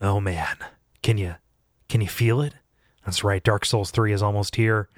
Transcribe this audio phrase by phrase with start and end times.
[0.00, 0.56] Oh man,
[1.02, 1.36] can you
[1.88, 2.54] can you feel it?
[3.04, 4.88] That's right, Dark Souls 3 is almost here.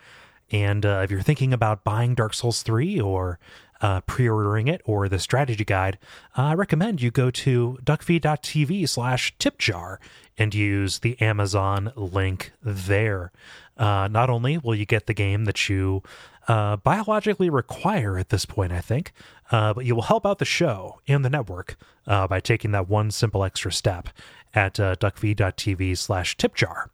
[0.51, 3.41] And uh, if you're thinking about buying Dark Souls 3 or
[3.81, 5.99] uh, pre-ordering it or the strategy guide,
[6.39, 9.99] uh, I recommend you go to duckfeed.tv slash tipjar
[10.39, 13.33] and use the Amazon link there.
[13.77, 16.03] Uh, not only will you get the game that you
[16.49, 19.13] uh, biologically require at this point, I think,
[19.51, 21.77] uh, but you will help out the show and the network
[22.07, 24.09] uh, by taking that one simple extra step
[24.55, 26.89] at uh, duckfeed.tv slash tipjar.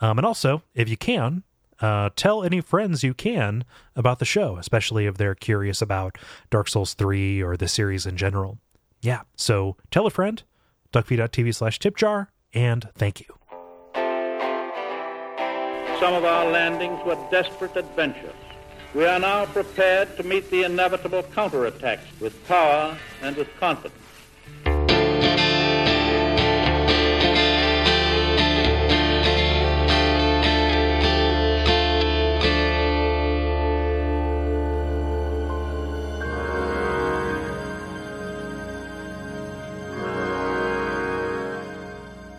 [0.00, 1.42] Um, and also, if you can,
[1.80, 3.64] uh, tell any friends you can
[3.96, 6.16] about the show, especially if they're curious about
[6.50, 8.58] Dark Souls 3 or the series in general.
[9.00, 10.42] Yeah, so tell a friend,
[10.92, 13.26] duckfeed.tv slash tipjar, and thank you.
[16.00, 18.34] Some of our landings were desperate adventures.
[18.94, 23.98] We are now prepared to meet the inevitable counterattacks with power and with confidence.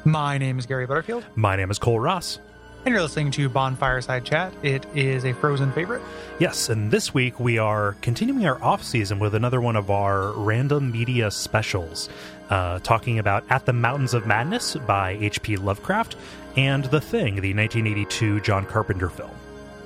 [0.05, 2.39] My name is Gary Butterfield, My name is Kole Ross.
[2.85, 4.53] And you're listening to Bonfireside Chat.
[4.61, 6.03] It is a Frozen favorite.
[6.39, 10.31] Yes, and this week we are continuing our off season with another one of our
[10.33, 12.09] random media specials,
[12.51, 15.57] uh, talking about At the Mountains of Madness by H.P.
[15.57, 16.15] Lovecraft
[16.55, 19.31] and The Thing, the 1982 John Carpenter film.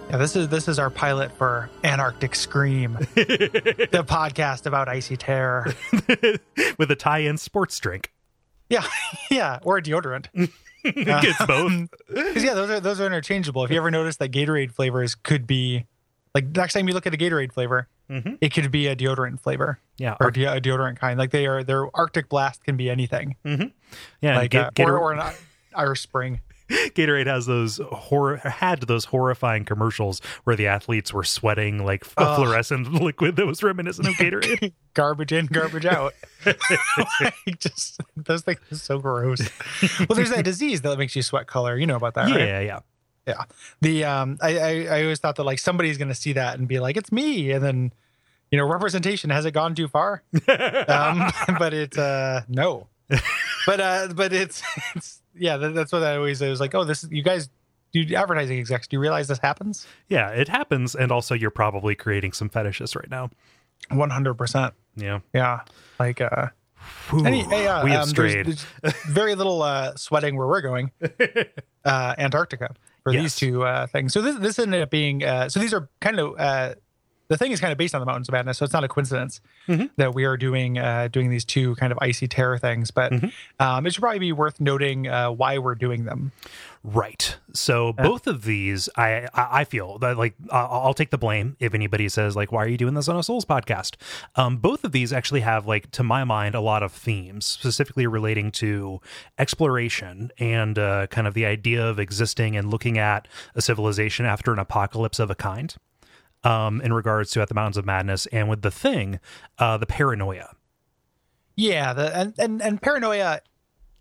[0.09, 5.73] Yeah, this is this is our pilot for Antarctic Scream, the podcast about icy terror.
[6.77, 8.11] with a tie-in sports drink.
[8.69, 8.85] Yeah,
[9.31, 10.25] yeah, or a deodorant.
[10.83, 11.89] It's both.
[12.07, 13.63] Because yeah, those are those are interchangeable.
[13.65, 15.85] If you ever notice that Gatorade flavors could be
[16.35, 18.37] like next time you look at a Gatorade flavor, Mhm.
[18.41, 21.19] it could be a deodorant flavor Yeah, or de- a deodorant kind.
[21.19, 23.35] Like they are, their Arctic Blast can be anything.
[23.45, 24.35] yeah.
[24.37, 25.33] like Ga- uh, Gator- or, or an
[25.75, 26.41] Irish Spring.
[26.95, 32.21] Gatorade has those horror had those horrifying commercials where the athletes were sweating like a
[32.21, 32.35] Ugh.
[32.35, 34.73] fluorescent liquid that was reminiscent of Gatorade.
[34.93, 36.13] garbage in, garbage out.
[36.45, 39.41] like just those things are so gross.
[39.99, 41.77] Well, there's that disease that makes you sweat color.
[41.77, 42.39] You know about that, right?
[42.39, 42.79] yeah, yeah.
[43.27, 43.43] Yeah.
[43.81, 46.79] The um, I, I I always thought that like somebody's gonna see that and be
[46.79, 47.93] like, it's me, and then
[48.51, 50.23] you know, representation has it gone too far?
[50.47, 52.87] um, but it's uh no,
[53.65, 54.63] but uh, but it's
[54.95, 56.47] it's yeah, that, that's what I always say.
[56.47, 57.49] I was like, oh, this you guys.
[57.91, 59.87] do advertising execs, do you realize this happens?
[60.09, 63.29] Yeah, it happens, and also you're probably creating some fetishes right now.
[63.89, 64.73] One hundred percent.
[64.95, 65.61] Yeah, Yeah.
[65.99, 66.47] Like uh
[67.13, 68.45] Any, hey, uh, we have um, there's- strayed.
[68.45, 68.65] there's
[69.07, 70.91] very little uh, sweating where we're going.
[71.85, 73.21] Uh, Antarctica for Yes.
[73.23, 74.11] these two uh, things.
[74.13, 76.75] So this this ended up being uh, so these are kind of uh,
[77.29, 78.87] the thing is kind of based on the Mountains of Madness, so it's not a
[78.87, 79.89] coincidence Mhm.
[79.97, 82.91] that we are doing uh, doing these two kind of icy terror things.
[82.91, 83.31] But Mhm.
[83.59, 86.31] um, it should probably be worth noting uh, why we're doing them.
[86.83, 87.35] Right.
[87.53, 91.73] So both of these, I I feel that like I'll I'll take the blame if
[91.73, 93.95] anybody says like, why are you doing this on a Souls podcast?
[94.35, 98.07] Um, both of these actually have like, to my mind, a lot of themes specifically
[98.07, 99.01] relating to
[99.37, 104.53] exploration and uh, kind of the idea of existing and looking at a civilization after
[104.53, 105.75] an apocalypse of a kind.
[106.43, 109.19] Um, in regards to at the Mountains of Madness and with the thing,
[109.57, 110.55] uh, the paranoia.
[111.57, 113.41] Yeah, the and and, and paranoia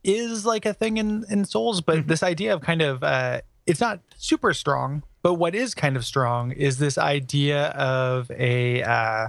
[0.04, 3.80] is like a thing in in Souls, but this idea of kind of uh, it's
[3.80, 5.02] not super strong.
[5.22, 9.28] But what is kind of strong is this idea of a uh,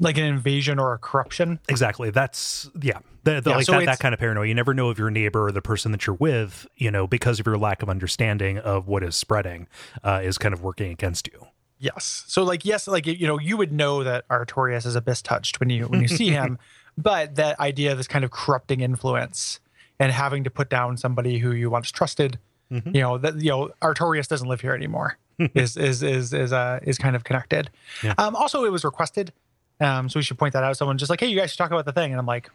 [0.00, 1.60] like an invasion or a corruption.
[1.68, 2.10] Exactly.
[2.10, 2.98] That's yeah.
[3.22, 4.46] The, the, Yeah, like so that, that kind of paranoia.
[4.46, 7.40] You never know if your neighbor or the person that you're with, you know, because
[7.40, 9.66] of your lack of understanding of what is spreading,
[10.02, 11.46] uh, is kind of working against you.
[11.84, 12.24] Yes.
[12.26, 15.68] So like yes, like you know, you would know that Artorias is abyss touched when
[15.70, 16.58] you when you see him,
[16.98, 19.60] but that idea of this kind of corrupting influence
[20.00, 22.38] and having to put down somebody who you once trusted,
[22.70, 25.18] you know, that you know, Artorias doesn't live here anymore.
[25.54, 27.68] is is is is uh is kind of connected.
[28.02, 28.14] Yeah.
[28.18, 29.32] Um also it was requested.
[29.80, 30.76] Um, so we should point that out.
[30.76, 32.48] Someone just like, hey, you guys should talk about the thing, and I'm like,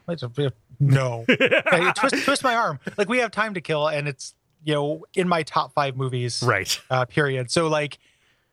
[0.80, 1.24] no,
[1.70, 2.80] Like, twist twist my arm.
[2.96, 4.34] Like we have time to kill, and it's
[4.64, 6.80] you know in my top five movies Right.
[6.90, 7.50] uh, period.
[7.50, 7.98] So like,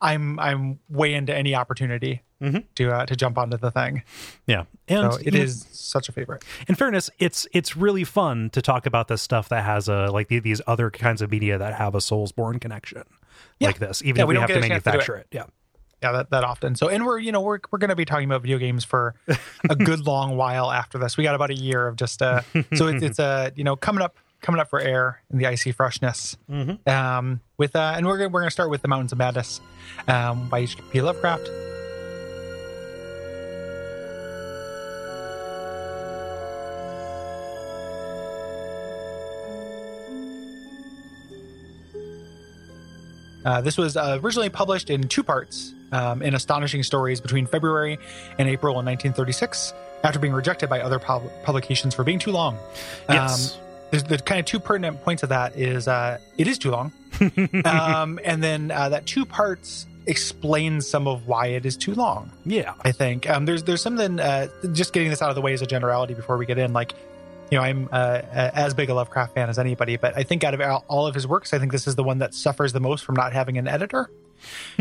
[0.01, 2.65] I'm I'm way into any opportunity Mhm.
[2.75, 4.03] to uh, to jump onto the thing.
[4.45, 4.65] Yeah.
[4.87, 6.43] And So it you know, such a favorite.
[6.67, 10.27] in fairness, it's it's really fun to talk about this stuff that has a like
[10.27, 13.03] the, these other kinds of media that have a Soulsborne connection
[13.59, 13.67] Yeah.
[13.69, 15.27] like this, even Yeah, if we we, have to a chance to manufacture it.
[15.31, 15.45] Yeah.
[16.03, 16.75] Yeah, that, that often.
[16.75, 19.15] So and we're you know we're we're going to be talking about video games for
[19.69, 21.17] a good long while after this.
[21.17, 22.41] We got about a year of just uh
[22.75, 24.15] so it's it's uh you know coming up
[24.47, 26.37] coming up for air in the icy freshness.
[26.49, 26.89] Mm-hmm.
[26.89, 29.59] Um, with uh, and we're gonna, we're gonna start with the Mountains of Madness
[30.07, 31.01] um, by H.P.
[31.01, 31.49] Lovecraft.
[43.43, 47.99] Uh, this was uh, originally published in two parts um, in Astonishing Stories between February
[48.39, 49.73] and April in 1936
[50.05, 52.57] after being rejected by other pub- publications for being too long.
[53.09, 53.57] Yes.
[53.57, 56.71] Um, there's the kind of two pertinent points of that is uh, it is too
[56.71, 56.91] long,
[57.65, 62.31] um, and then uh, that two parts explains some of why it is too long.
[62.45, 62.73] yeah.
[62.81, 65.61] I think um, there's there's something uh, just getting this out of the way as
[65.61, 66.71] a generality before we get in.
[66.71, 66.93] Like,
[67.51, 70.53] you know, I'm uh, as big a Lovecraft fan as anybody, but I think out
[70.53, 72.79] of all- all of his works, I think this is the one that suffers the
[72.79, 74.09] most from not having an editor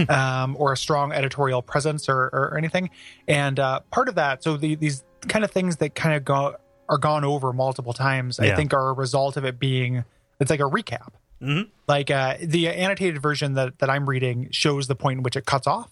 [0.09, 2.91] um, or a strong editorial presence or, or anything.
[3.27, 6.57] And uh, part of that, so the, these kind of things that kind of go
[6.89, 10.05] are gone over multiple times, I think are a result of it being
[10.41, 11.13] it's like a recap.
[11.43, 11.69] Mhm.
[11.89, 15.45] Like uh, the annotated version that that I'm reading shows the point in which it
[15.47, 15.91] cuts off.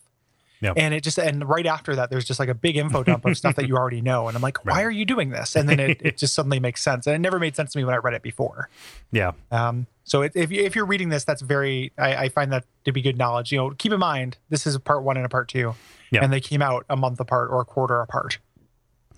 [0.61, 0.73] Yeah.
[0.76, 3.37] And it just and right after that, there's just like a big info dump of
[3.37, 4.85] stuff that you already know, and I'm like, why Right.
[4.85, 5.56] are you doing this?
[5.56, 7.85] And then it, it just suddenly makes sense, and it never made sense to me
[7.85, 8.70] when I read it before.
[9.12, 9.32] Yeah.
[9.50, 12.64] Um, so it, if you, if you're reading this, that's very I, I find that
[12.87, 13.52] to be good knowledge.
[13.52, 15.75] You know, keep in mind this is a part one and a part two,
[16.11, 16.25] Yeah.
[16.25, 18.38] and they came out a month apart or a quarter apart.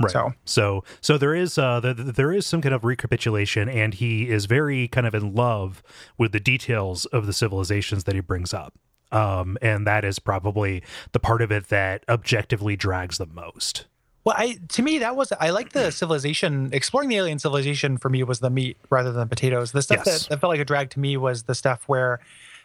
[0.01, 0.13] Right.
[0.13, 3.95] So- so so there is uh the, the- there is some kind of recapitulation and
[3.95, 5.83] he is very kind of in love
[6.19, 8.75] with the details of the civilizations that he brings up.
[9.13, 10.83] Um and that is probably
[11.13, 13.87] the part of it that objectively drags the most.
[14.25, 18.09] Well, I to me that was I like the civilization exploring the alien civilization for
[18.09, 19.73] me was the meat rather than the potatoes.
[19.73, 20.23] The stuff Yes.
[20.25, 22.19] that, that felt like a drag to me was the stuff where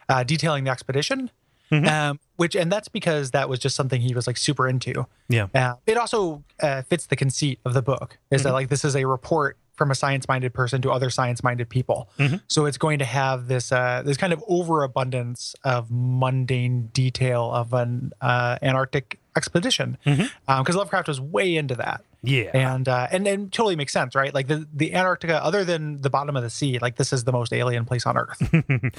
[0.10, 1.30] uh, detailing the expedition,
[1.71, 5.06] um, which and that's because that was just something he was like super into.
[5.29, 5.47] Yeah.
[5.53, 8.95] Uh, it also uh, fits the conceit of the book is that like this is
[8.95, 12.09] a report from a science-minded person to other science-minded people.
[12.47, 17.73] So it's going to have this uh, this kind of overabundance of mundane detail of
[17.73, 22.03] an uh, Antarctic expedition because Lovecraft was way into that.
[22.23, 22.51] Yeah.
[22.53, 24.33] And uh, and and totally makes sense, right?
[24.33, 27.31] Like the the Antarctica, other than the bottom of the sea, like this is the
[27.31, 28.53] most alien place on Earth.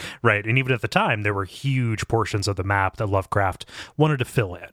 [0.22, 0.44] right.
[0.44, 3.66] And even at the time there were huge portions of the map that Lovecraft
[3.96, 4.68] wanted to fill in.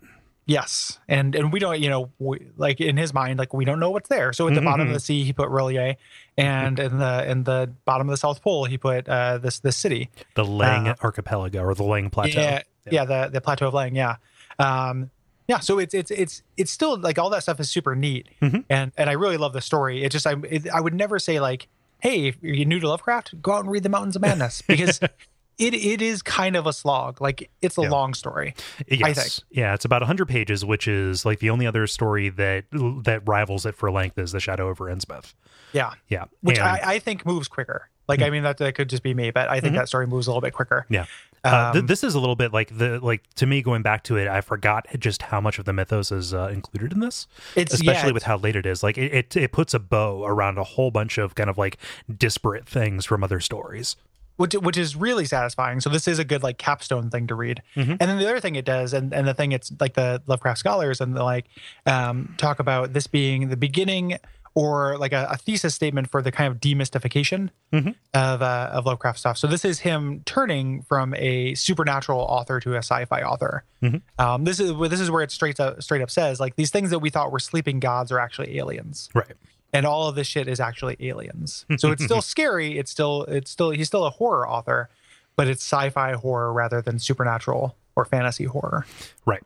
[0.49, 3.79] Yes, and and we don't, you know, we, like in his mind, like we don't
[3.79, 4.33] know what's there.
[4.33, 5.95] So at the bottom of the sea, he put R'lyeh,
[6.37, 9.77] and in the in the bottom of the South Pole, he put uh, this this
[9.77, 10.09] city.
[10.33, 12.41] The Leng Uh, archipelago or the Leng plateau.
[12.41, 13.95] Yeah, yeah, the the plateau of Leng.
[13.95, 14.15] Yeah,
[14.57, 15.11] um,
[15.47, 15.59] yeah.
[15.59, 19.07] So it's it's it's it's still like all that stuff is super neat, and and
[19.07, 20.03] I really love the story.
[20.03, 21.67] It just I it, I would never say like,
[21.99, 24.99] hey, if you're new to Lovecraft, go out and read the Mountains of Madness because.
[25.59, 27.21] It, it is kind of a slog.
[27.21, 27.89] Like it's a Yeah.
[27.89, 28.55] long story.
[28.87, 29.01] Yes.
[29.03, 29.33] I think.
[29.51, 33.65] Yeah, it's about 100 pages, which is like the only other story that that rivals
[33.65, 35.33] it for length is The Shadow over Innsmouth.
[35.73, 35.91] Yeah.
[36.07, 36.25] Yeah.
[36.41, 37.89] which And- I, I think moves quicker.
[38.07, 40.25] Like, I mean, that, that could just be me, but I think that story moves
[40.25, 40.87] a little bit quicker.
[40.89, 41.05] Yeah.
[41.43, 44.03] Uh, th- Um, this is a little bit like the like to me going back
[44.05, 44.27] to it.
[44.27, 48.07] I forgot just how much of the mythos is uh, included in this, It's- especially
[48.09, 48.81] yeah, with how late it is.
[48.81, 51.77] Like it, it, it puts a bow around a whole bunch of kind of like
[52.17, 53.95] disparate things from other stories.
[54.39, 55.81] Which, which is really satisfying.
[55.81, 57.61] So this is a good like capstone thing to read.
[57.75, 57.91] Mm-hmm.
[57.91, 60.59] And then the other thing it does, and, and the thing it's like the Lovecraft
[60.59, 61.47] scholars and the like
[61.85, 64.17] um, talk about this being the beginning
[64.55, 67.89] or like a, a thesis statement for the kind of demystification Mm-hmm.
[68.15, 69.37] of uh, of Lovecraft stuff.
[69.37, 73.63] So this is him turning from a supernatural author to a sci-fi author.
[73.83, 73.97] Mm-hmm.
[74.25, 76.89] Um, this is this is where it straight up straight up says like these things
[76.89, 79.09] that we thought were sleeping gods are actually aliens.
[79.13, 79.33] Right.
[79.73, 81.65] And all of this shit is actually aliens.
[81.77, 82.77] So it's still scary.
[82.77, 84.89] It's still it's still he's still a horror author,
[85.35, 88.85] but it's sci-fi horror rather than supernatural or fantasy horror.
[89.25, 89.43] Right.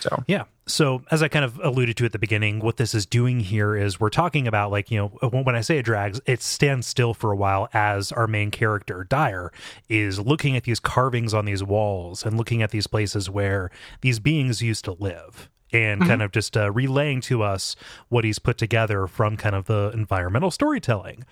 [0.00, 0.44] So Yeah.
[0.68, 3.76] So, as I kind of alluded to at the beginning, what this is doing here
[3.76, 7.14] is we're talking about, like, you know, when I say it drags, it stands still
[7.14, 9.52] for a while as our main character, Dyer,
[9.88, 13.70] is looking at these carvings on these walls and looking at these places where
[14.00, 15.48] these beings used to live
[15.84, 17.76] and kind of just uh, relaying to us
[18.08, 21.24] what he's put together from kind of the environmental storytelling.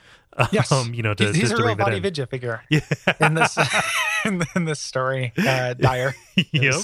[0.52, 2.00] yes, Um, you know, to, he's, just a to real body.
[2.00, 2.62] Vidya figure
[3.20, 3.56] in this
[4.24, 5.32] in, in this story.
[5.38, 6.14] Uh, Dyer.
[6.52, 6.74] Yep.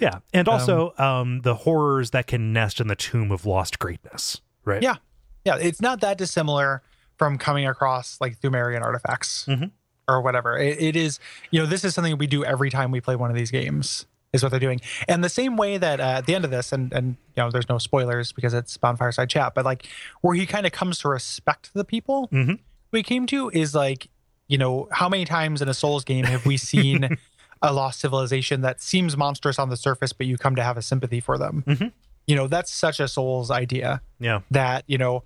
[0.00, 0.18] Yeah.
[0.32, 4.40] And also um, the horrors that can nest in the tomb of lost greatness.
[4.64, 4.82] Right.
[4.82, 4.96] Yeah,
[5.44, 5.56] yeah.
[5.56, 6.82] It's not that dissimilar
[7.18, 9.70] from coming across like Sumerian artifacts Mhm.
[10.08, 10.58] or whatever.
[10.58, 11.20] It, it is,
[11.52, 14.06] you know, this is something we do every time we play one of these games.
[14.34, 16.72] Is what they're doing, and the same way that uh, at the end of this,
[16.72, 19.86] and and you know, there's no spoilers because it's bonfireside chat, but like
[20.22, 22.58] where he kind of comes to respect the people Mhm.
[22.90, 24.08] we came to is like,
[24.48, 27.16] you know, how many times in a Souls game have we seen
[27.62, 30.82] a lost civilization that seems monstrous on the surface, but you come to have a
[30.82, 31.62] sympathy for them?
[31.66, 31.92] Mhm.
[32.26, 34.40] You know, that's such a Souls idea Yeah.
[34.50, 35.22] that you know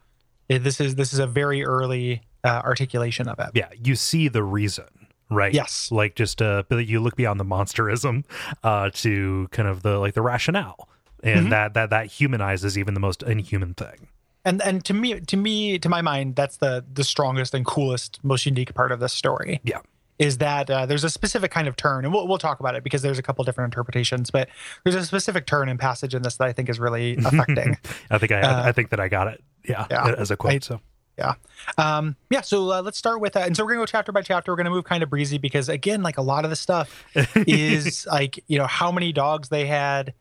[0.48, 3.50] this is this is a very early uh, articulation of it.
[3.54, 3.68] Yeah.
[3.82, 4.84] You see the reason.
[5.30, 5.52] Right.
[5.52, 5.90] Yes.
[5.92, 8.24] Like just uh, you look beyond the monsterism
[8.62, 10.88] uh, to kind of the like the rationale,
[11.22, 11.48] and Mm-hmm.
[11.50, 14.08] that that that humanizes even the most inhuman thing.
[14.44, 18.20] And and to me, to me, to my mind, that's the the strongest and coolest,
[18.22, 19.60] most unique part of this story.
[19.64, 19.80] Yeah.
[20.18, 22.82] is that uh, there's a specific kind of turn, and we'll, we'll talk about it
[22.82, 24.30] because there's a couple different interpretations.
[24.30, 24.48] But
[24.84, 27.76] there's a specific turn and passage in this that I think is really affecting.
[28.10, 29.44] I think I, Uh, I think that I got it.
[29.68, 30.14] Yeah, yeah.
[30.16, 30.52] as a quote.
[30.54, 30.80] I- so
[31.18, 31.34] yeah,
[31.76, 32.40] um, yeah.
[32.42, 34.52] So uh, let's start with that, and so we're gonna go chapter by chapter.
[34.52, 38.06] We're gonna move kind of breezy because again, like a lot of the stuff is
[38.10, 40.14] like you know how many dogs they had,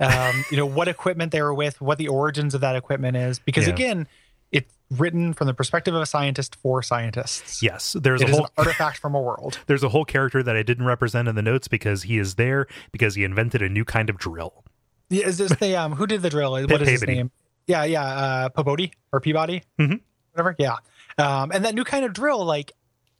[0.00, 3.38] um, you know what equipment they were with, what the origins of that equipment is.
[3.38, 3.74] Because Yeah.
[3.74, 4.08] again,
[4.50, 7.62] it's written from the perspective of a scientist for scientists.
[7.62, 9.58] yes, there's It a whole an artifact from a world.
[9.68, 12.66] there's a whole character that I didn't represent in the notes because he is there
[12.90, 14.64] because he invented a new kind of drill.
[15.08, 16.52] Yeah, Is this the um who did the drill?
[16.66, 17.30] What is his name?
[17.66, 20.00] Yeah, yeah, uh Peabody or Peabody, Mhm.
[20.42, 20.56] Whatever.
[20.58, 20.76] Yeah,
[21.18, 22.72] um, and that new kind of drill, like,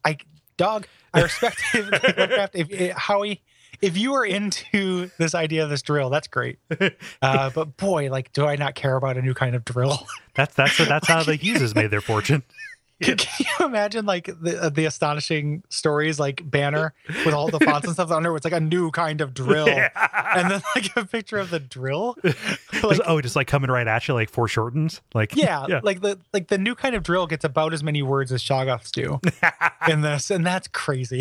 [0.05, 0.19] I
[0.57, 3.43] dog, I respect if, if, if Howie,
[3.81, 6.59] if you are into this idea of this drill, that's great.
[7.23, 10.07] Uh, but boy, like, do I not care about a new kind of drill?
[10.35, 12.43] That's that's that's how the Hugheses made their fortune.
[13.03, 16.93] Can, can you imagine like the uh, the astonishing stories like banner
[17.25, 18.37] with all the fonts and stuff under?
[18.37, 19.69] It's like a new kind of drill,
[20.35, 22.17] and then like a picture of the drill.
[22.83, 25.03] Like, oh, just like coming right at you like foreshortens.
[25.13, 25.81] Like yeah, yeah.
[25.83, 28.91] like the like the new kind of drill gets about as many words as Shoggoths
[28.91, 29.21] do
[29.87, 31.21] in this, and that's crazy.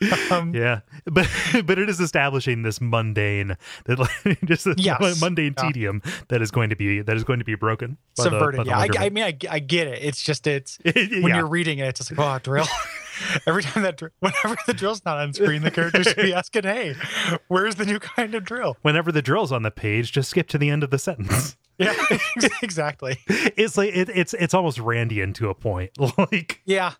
[0.30, 1.28] um, Yeah, but
[1.66, 5.20] but it is establishing this mundane, that like, just this Yes.
[5.20, 5.64] mundane Yeah.
[5.64, 7.96] tedium that is going to be that is going to be broken.
[8.18, 8.60] subverted.
[8.60, 10.02] the yeah, I, I mean, I, I get it.
[10.02, 10.94] It's just it's when
[11.28, 11.36] Yeah.
[11.36, 12.66] you're reading it, it's just like, oh, drill.
[13.46, 16.64] Every time that, dr- whenever the drill's not on screen, the character should be asking,
[16.64, 16.96] "Hey,
[17.46, 20.58] where's the new kind of drill?" Whenever the drill's on the page, just skip to
[20.58, 21.56] the end of the sentence.
[21.78, 21.94] Yeah,
[22.62, 23.18] exactly.
[23.28, 25.90] It's like it, it's it's almost Randian to a point.
[26.18, 26.94] Like, Yeah.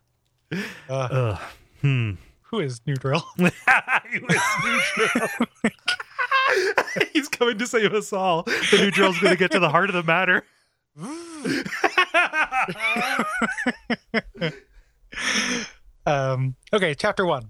[0.89, 1.39] Uh, uh,
[1.81, 2.13] hmm.
[2.55, 3.27] Who is new drill?
[7.13, 8.45] He's coming to save us all.
[8.45, 10.45] The new drill's going to get to the heart of the matter.
[16.07, 17.49] Um, okay, chapter one.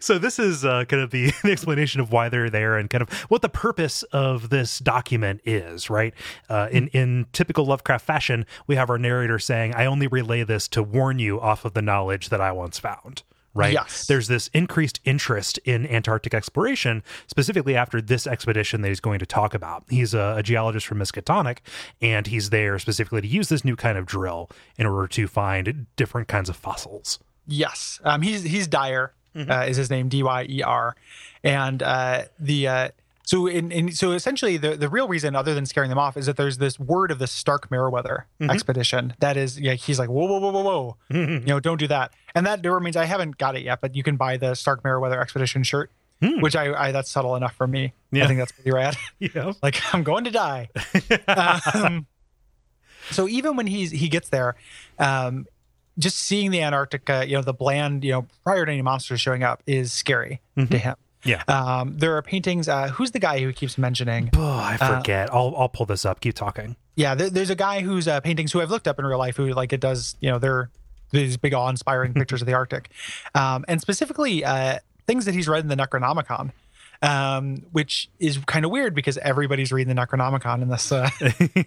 [0.00, 3.02] so this is uh, kind of the, the explanation of why they're there and kind
[3.02, 6.12] of what the purpose of this document is right
[6.48, 10.66] uh, in in typical lovecraft fashion we have our narrator saying i only relay this
[10.66, 13.22] to warn you off of the knowledge that i once found
[13.54, 13.72] right?
[13.72, 14.06] Yes.
[14.06, 19.26] there's this increased interest in antarctic exploration specifically after this expedition that he's going to
[19.26, 19.84] talk about.
[19.88, 21.58] He's a, a geologist from miskatonic
[22.00, 25.86] and he's there specifically to use this new kind of drill in order to find
[25.96, 27.18] different kinds of fossils.
[27.46, 30.96] Yes, um, he's he's Dyer uh, is his name D Y E R,
[31.42, 32.88] and uh, the uh,
[33.30, 36.26] so in, in so essentially the the real reason other than scaring them off is
[36.26, 40.26] that there's this word of the Stark Meriwether expedition that is yeah he's like whoa
[40.26, 40.96] whoa whoa whoa whoa.
[41.10, 42.12] You know don't do that.
[42.34, 44.82] And that door means I haven't got it yet but you can buy the Stark
[44.82, 45.92] Meriwether expedition shirt
[46.40, 47.92] which I, I that's subtle enough for me.
[48.10, 48.24] Yeah.
[48.24, 50.68] I think that's pretty rad yeah like I'm going to die.
[51.28, 52.08] um,
[53.12, 54.56] so even when he's he gets there,
[54.98, 55.46] um,
[56.00, 59.44] just seeing the Antarctica, you know, the bland, you know, prior to any monsters showing
[59.44, 60.96] up, is scary to him.
[61.24, 62.68] Yeah Um, there are paintings.
[62.68, 64.30] Uh, who's the guy who keeps mentioning?
[64.36, 65.32] Oh, I forget.
[65.32, 66.20] I'll I'll pull this up.
[66.20, 66.76] Keep talking.
[66.96, 69.36] Yeah, there, there's a guy who's uh, paintings who I've looked up in real life
[69.36, 70.16] who like it does.
[70.20, 70.70] You know, they're
[71.12, 72.90] these big awe-inspiring pictures of the Arctic,
[73.34, 76.52] um, and specifically uh, things that he's read in the Necronomicon.
[77.02, 81.08] Um, which is kind of weird because everybody's reading the Necronomicon in this uh,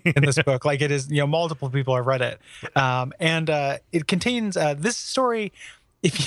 [0.05, 0.63] in this book.
[0.63, 2.39] Like it is, you know, multiple people have read it,
[2.75, 5.51] um, and uh, it contains uh, this story.
[6.03, 6.25] If you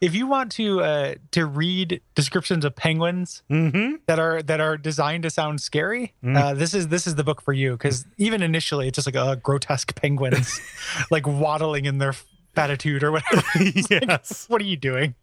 [0.00, 3.96] if you want to uh, to read descriptions of penguins Mm-hmm.
[4.06, 7.40] that are that are designed to sound scary, uh, this is this is the book
[7.40, 10.60] for you because even initially it's just like uh, grotesque penguins
[11.10, 12.14] like waddling in their
[12.56, 13.42] attitude or whatever.
[13.56, 14.46] It's like, yes.
[14.48, 15.14] what are you doing?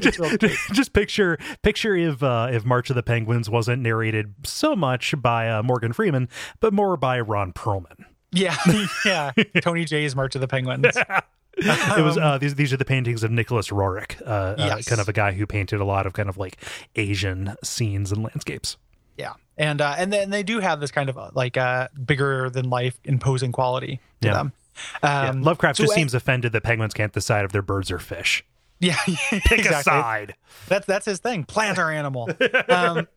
[0.00, 0.18] just,
[0.72, 5.48] just picture picture if uh, if March of the Penguins wasn't narrated so much by
[5.50, 6.28] uh, Morgan Freeman,
[6.60, 8.04] but more by Ron Perlman.
[8.32, 8.56] yeah,
[9.04, 9.32] yeah.
[9.62, 10.94] Tony J's March of the Penguins.
[11.98, 14.24] it was uh, these these are the paintings of Nicholas Roerich, uh,
[14.60, 16.56] uh, kind of a guy who painted a lot of kind of like
[16.96, 18.76] Asian scenes and landscapes.
[19.16, 22.48] Yeah, and uh, and then they do have this kind of uh, like uh, bigger
[22.50, 24.34] than life, imposing quality to Yeah.
[24.34, 24.52] them.
[25.02, 27.90] Yeah, Um, Lovecraft so just a- seems offended that penguins can't decide if they're birds
[27.90, 28.44] or fish.
[28.78, 28.96] Yeah,
[29.30, 30.34] Pick a side.
[30.68, 31.42] That's that's his thing.
[31.42, 32.28] Plant or animal.
[32.68, 33.08] um,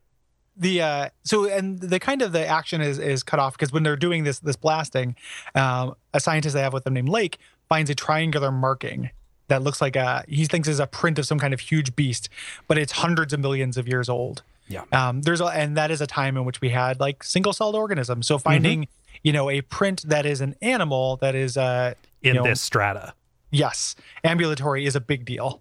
[0.57, 3.83] the uh, so and the kind of the action is is cut off because when
[3.83, 5.15] they're doing this this blasting,
[5.53, 7.37] um, a scientist they have with them named Lake
[7.71, 9.11] finds a triangular marking
[9.47, 12.27] that looks like a he thinks is a print of some kind of huge beast,
[12.67, 14.43] but it's hundreds of millions of years old.
[14.67, 14.83] Yeah.
[14.91, 17.75] Um, there's a, and that is a time in which we had like single celled
[17.75, 18.27] organisms.
[18.27, 18.89] So finding
[19.23, 22.59] you know a print that is an animal that is uh in you know, this
[22.59, 23.13] strata.
[23.51, 25.57] yes ambulatory is a big deal.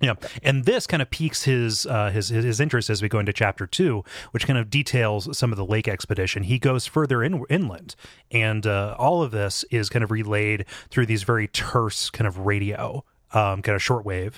[0.00, 0.14] Yeah,
[0.44, 3.66] and this kind of piques his uh, his his interest as we go into chapter
[3.66, 6.44] two, which kind of details some of the lake expedition.
[6.44, 7.96] He goes further in, inland,
[8.30, 12.38] and uh, all of this is kind of relayed through these very terse kind of
[12.38, 14.34] radio, um, kind of shortwave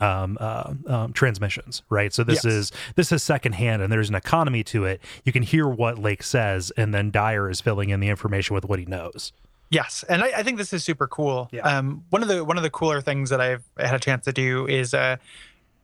[0.00, 2.12] um, uh, um, transmissions, right?
[2.12, 2.52] So this Yes.
[2.54, 5.00] is this is secondhand, and there's an economy to it.
[5.24, 8.64] You can hear what Lake says, and then Dyer is filling in the information with
[8.64, 9.32] what he knows.
[9.70, 11.48] Yes, and I, I think this is super cool.
[11.52, 11.62] Yeah.
[11.62, 14.32] Um, one of the one of the cooler things that I've had a chance to
[14.32, 15.16] do is uh,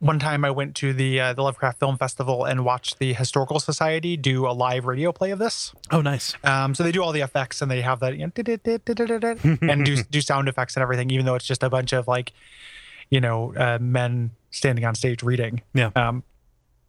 [0.00, 3.61] one time I went to the uh, the Lovecraft Film Festival and watched the Historical
[3.61, 5.73] Society do a live radio play of this.
[5.90, 6.35] Oh, nice.
[6.43, 8.33] Um, so they do all the effects and they have that you know,
[9.62, 12.33] and do do sound effects and everything, even though it's just a bunch of like,
[13.09, 15.62] you know, uh, men standing on stage reading.
[15.75, 15.90] Yeah.
[15.95, 16.25] Um,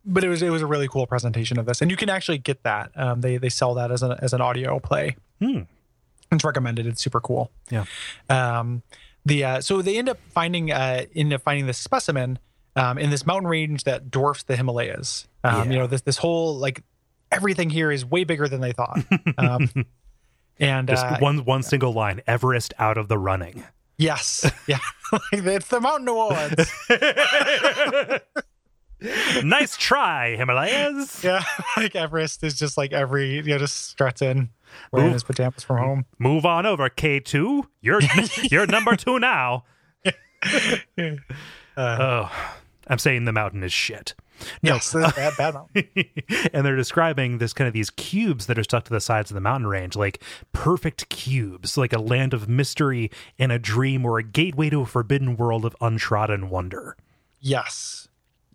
[0.04, 2.38] but it was it was a really cool presentation of this, and you can actually
[2.38, 2.92] get that.
[2.96, 5.16] Um, they they sell that as an as an audio play.
[5.40, 5.62] Hmm.
[6.32, 6.86] It's recommended.
[6.88, 7.52] It's super cool.
[7.70, 7.86] Yeah.
[8.30, 8.84] Um,
[9.26, 12.40] the uh, so they end up finding uh, end up finding this specimen
[12.76, 15.28] um, in this mountain range that dwarfs the Himalayas.
[15.44, 15.64] Um, Yeah.
[15.74, 16.84] You know this this whole like
[17.32, 19.00] everything here is way bigger than they thought.
[19.38, 19.70] Um,
[20.60, 23.64] and Just uh, one one single line: Everest out of the running.
[23.98, 24.80] yes, yeah,
[25.12, 26.72] like, it's the Mountain Awards.
[29.44, 31.24] nice try, Himalayas.
[31.24, 31.44] yeah,
[31.76, 34.50] like Everest is just like every you know just struts in
[34.92, 35.14] wearing Ooh.
[35.14, 36.06] his pajamas from home.
[36.20, 37.68] Move on over, K two.
[37.82, 38.02] You're
[38.44, 39.66] you're number two now.
[41.78, 42.32] oh,
[42.88, 44.14] I'm saying the mountain is shit.
[44.62, 44.76] No.
[44.76, 45.88] Yes, bad, bad mountain.
[46.54, 49.36] and they're describing this kind of these cubes that are stuck to the sides of
[49.36, 50.22] the mountain range, like
[50.52, 54.86] perfect cubes, like a land of mystery and a dream or a gateway to a
[54.86, 56.96] forbidden world of untrodden wonder.
[57.40, 58.08] Yes.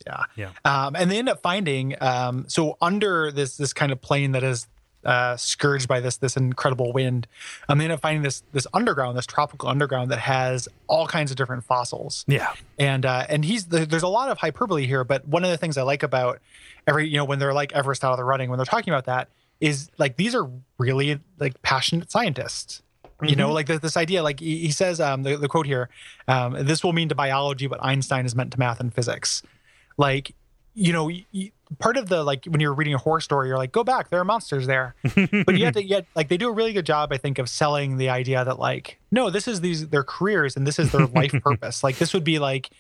[0.06, 0.24] Yeah.
[0.36, 0.50] Yeah.
[0.64, 4.42] Um, and they end up finding um, so under this this kind of plane that
[4.42, 4.66] is
[5.04, 7.26] uh, scourged by this this incredible wind,
[7.68, 11.30] um, they end up finding this this underground, this tropical underground that has all kinds
[11.30, 12.24] of different fossils.
[12.28, 12.52] Yeah.
[12.78, 15.76] And uh, and he's there's a lot of hyperbole here, but one of the things
[15.76, 16.40] I like about
[16.86, 19.06] every you know when they're like Everest out of the running when they're talking about
[19.06, 19.28] that
[19.60, 22.82] is like these are really like passionate scientists.
[23.24, 25.88] You know, like this, this idea, like he, he says, um, the, the quote here,
[26.26, 29.44] um, this will mean to biology what Einstein is meant to math and physics.
[29.96, 30.34] Like,
[30.74, 31.10] you know,
[31.78, 34.20] part of the like when you're reading a horror story, you're like, go back, there
[34.20, 34.94] are monsters there.
[35.14, 37.48] but you have to yet like they do a really good job, I think, of
[37.48, 41.06] selling the idea that like, no, this is these their careers and this is their
[41.06, 41.82] life purpose.
[41.84, 42.70] Like this would be like,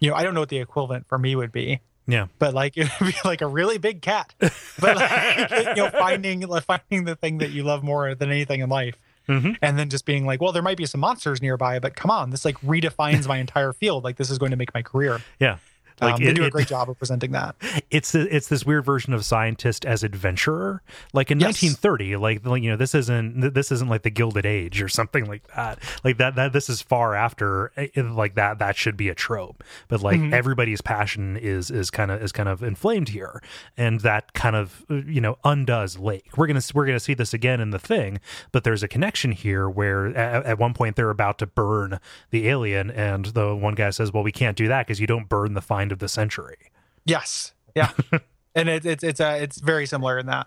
[0.00, 2.26] you know, I don't know what the equivalent for me would be, Yeah.
[2.38, 4.34] but like it would be like a really big cat.
[4.38, 8.60] But like, you know, finding like, finding the thing that you love more than anything
[8.60, 8.96] in life.
[9.28, 9.56] Mhm.
[9.60, 12.30] And then just being like, well, there might be some monsters nearby, but come on,
[12.30, 14.04] this like redefines my entire field.
[14.04, 15.20] Like this is going to make my career.
[15.40, 15.56] Yeah.
[16.00, 17.56] Like um, they it- do a it- great job of presenting that.
[17.90, 20.82] it's the, it's this weird version of scientist as adventurer
[21.12, 21.62] like in Yes.
[21.62, 25.26] 1930 like like, you know this isn't this isn't like the gilded age or something
[25.26, 29.08] like that like that that this is far after eh, like that that should be
[29.08, 30.34] a trope but like Mm-hmm.
[30.34, 33.42] everybody's passion is is kind of is kind of inflamed here
[33.76, 37.60] and that kind of you know undoes lake we're gonna we're gonna see this again
[37.60, 38.18] in the thing
[38.52, 41.98] but there's a connection here where at, at one point they're about to burn
[42.30, 45.28] the alien and the one guy says well we can't do that because you don't
[45.28, 45.60] burn the
[45.92, 46.70] of the century
[47.04, 47.52] Yes.
[47.74, 47.90] Yeah.
[48.54, 50.46] and it, it's it's uh, it's very similar in that.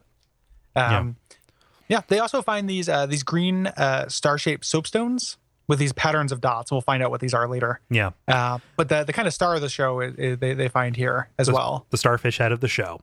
[0.75, 1.15] Um,
[1.88, 2.02] yeah.
[2.08, 6.41] They also find these uh, these green uh, star shaped soapstones with these patterns of
[6.41, 6.71] dots.
[6.71, 7.80] We'll find out what these are later.
[7.89, 10.67] yeah Uh, but the the kind of star of the show is, is they they
[10.67, 11.86] find here as well.
[11.91, 12.99] the starfish head of the show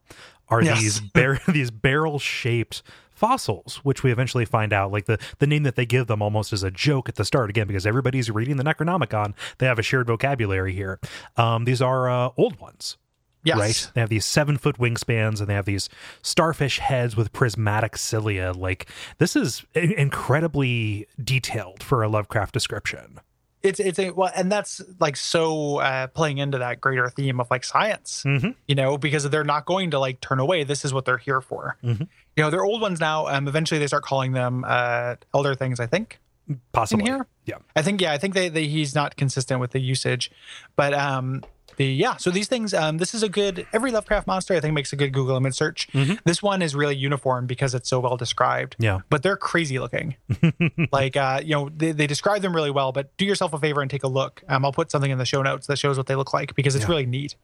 [0.49, 0.81] are Yes.
[0.81, 2.83] these bar- these barrel shaped
[3.17, 6.53] fossils which we eventually find out like the the name that they give them almost
[6.53, 9.35] as a joke at the start again because everybody's reading the necronomicon.
[9.59, 11.01] They have a shared vocabulary here.
[11.37, 12.99] Um these are uh, old ones.
[13.43, 13.59] Yes.
[13.59, 13.91] right?
[13.95, 15.89] They have these seven foot wingspans and they have these
[16.21, 18.53] starfish heads with prismatic cilia.
[18.53, 23.21] Like this is in- incredibly detailed for a lovecraft description
[23.63, 27.51] It's it's a well, and that's like so uh, playing into that greater theme of
[27.51, 28.23] like science.
[28.25, 28.55] Mhm.
[28.69, 30.63] You know, because they're not going to like turn away.
[30.65, 31.77] This is what they're here for.
[31.83, 32.01] Mhm.
[32.37, 33.27] You know, they're old ones now.
[33.27, 35.81] Um, eventually they start calling them uh, elder things.
[35.81, 36.19] I think.
[36.73, 37.27] possibly here?
[37.45, 40.31] yeah I think yeah, I think they, they he's not consistent with the usage,
[40.77, 41.43] but um
[41.77, 42.17] the yeah.
[42.17, 44.97] So these things um this is a good every Lovecraft monster I think makes a
[44.97, 45.89] good Google image search.
[46.25, 48.77] This one is really uniform because it's so well described.
[48.79, 50.17] yeah But they're crazy looking.
[50.93, 52.93] like uh you know they, they describe them really well.
[52.93, 54.43] But do yourself a favor and take a look.
[54.49, 56.75] Um, I'll put something in the show notes that shows what they look like because
[56.75, 57.37] it's really neat.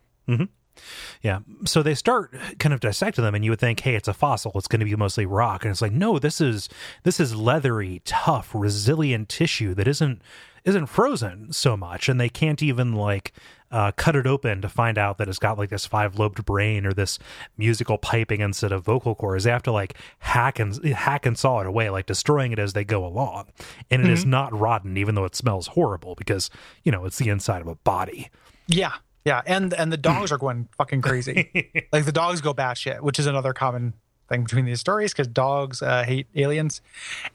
[1.20, 1.40] Yeah.
[1.66, 4.52] So they start kind of dissecting them and you would think, hey, it's a fossil.
[4.54, 5.64] It's going to be mostly rock.
[5.64, 6.68] And it's like, no, this is
[7.02, 10.22] this is leathery, tough, resilient tissue that isn't
[10.64, 12.08] isn't frozen so much.
[12.08, 13.32] And they can't even like
[13.70, 16.84] uh, cut it open to find out that it's got like this five lobed brain
[16.84, 17.18] or this
[17.56, 19.44] musical piping instead of vocal cords.
[19.44, 22.74] They have to like hack and hack and saw it away, like destroying it as
[22.74, 23.46] they go along.
[23.90, 26.50] And it is not rotten, even though it smells horrible because,
[26.84, 28.30] you know, it's the inside of a body.
[28.66, 28.92] Yeah.
[29.24, 31.86] Yeah, and and the dogs are going fucking crazy.
[31.92, 33.94] like the dogs go batshit, which is another common
[34.28, 36.80] thing between these stories because dogs uh, hate aliens,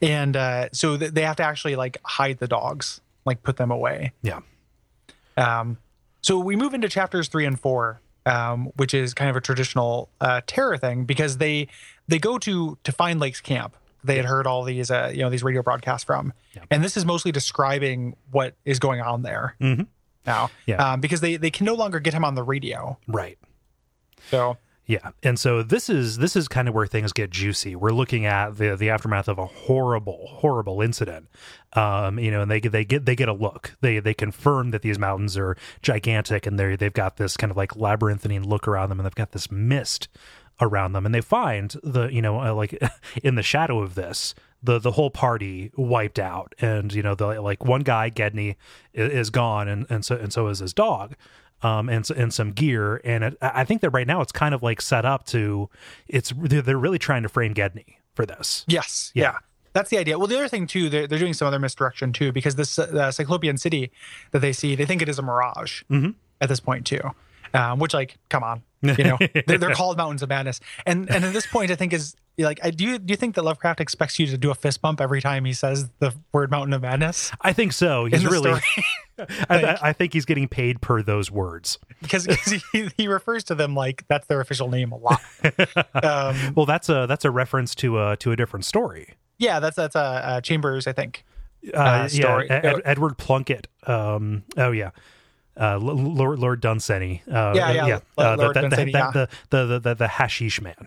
[0.02, 3.70] and uh, so th- they have to actually like hide the dogs, like put them
[3.70, 4.12] away.
[4.22, 4.40] Yeah.
[5.36, 5.78] Um,
[6.20, 10.10] so we move into chapters three and four, um, which is kind of a traditional
[10.20, 11.68] uh, terror thing because they
[12.08, 13.76] they go to to find Lake's camp.
[14.04, 16.32] They had heard all these uh, you know these radio broadcasts from,
[16.70, 19.86] and this is mostly describing what is going on there Mhm.
[20.26, 20.92] now, Yeah.
[20.92, 22.98] um, because they they can no longer get him on the radio.
[23.06, 23.38] Right.
[24.30, 24.56] So
[24.88, 27.76] Yeah, and so this is this is kind of where things get juicy.
[27.76, 31.28] We're looking at the the aftermath of a horrible, horrible incident.
[31.74, 33.76] Um, you know, and they they get they get a look.
[33.82, 37.56] They they confirm that these mountains are gigantic, and they they've got this kind of
[37.58, 40.08] like labyrinthine look around them, and they've got this mist
[40.58, 42.82] around them, and they find the you know uh, like
[43.22, 44.34] in the shadow of this.
[44.60, 48.56] The, the whole party wiped out and you know the like one guy Gedney
[48.92, 51.14] is, is gone and, and so and so is his dog
[51.62, 53.00] um, and and some gear.
[53.04, 55.68] And it, I think that right now it's kind of like set up to
[56.08, 58.64] it's they're they're really trying to frame Gedney for this.
[58.68, 59.22] yes, Yeah.
[59.24, 59.38] yeah.
[59.74, 60.18] That's the idea.
[60.18, 63.12] Well, the other thing too, they're, they're doing some other misdirection too, because this uh,
[63.12, 63.92] Cyclopean city
[64.32, 66.14] that they see, they think it is a mirage Mhm.
[66.40, 67.00] at this point too.
[67.54, 71.24] Um, which, like, come on, you know, they're, they're called Mountains of Madness, and and
[71.24, 73.80] at this point, I think is like, I do you do you think that Lovecraft
[73.80, 76.82] expects you to do a fist bump every time he says the word Mountain of
[76.82, 77.32] Madness?
[77.40, 78.04] I think so.
[78.04, 78.60] He's really.
[78.60, 78.84] story?
[79.50, 81.78] I, I- think he's getting paid per those words.
[82.00, 82.24] because
[82.72, 85.20] he, he refers to them like that's their official name a lot.
[86.04, 89.14] um, Well, that's a that's a reference to a to a different story.
[89.38, 91.24] yeah, that's that's uh, uh, Chambers, I think.
[91.74, 92.46] Uh, story.
[92.48, 93.66] Yeah, Ed- Edward Plunkett.
[93.88, 94.90] Um, oh yeah.
[95.58, 97.22] Uh, Lord Lord Dunsany.
[97.30, 97.98] Uh, Yeah, yeah, yeah.
[98.16, 99.10] Uh, the, Lord the, the, Dunsany, the, yeah.
[99.12, 100.86] the, the, the, the, the hashish man.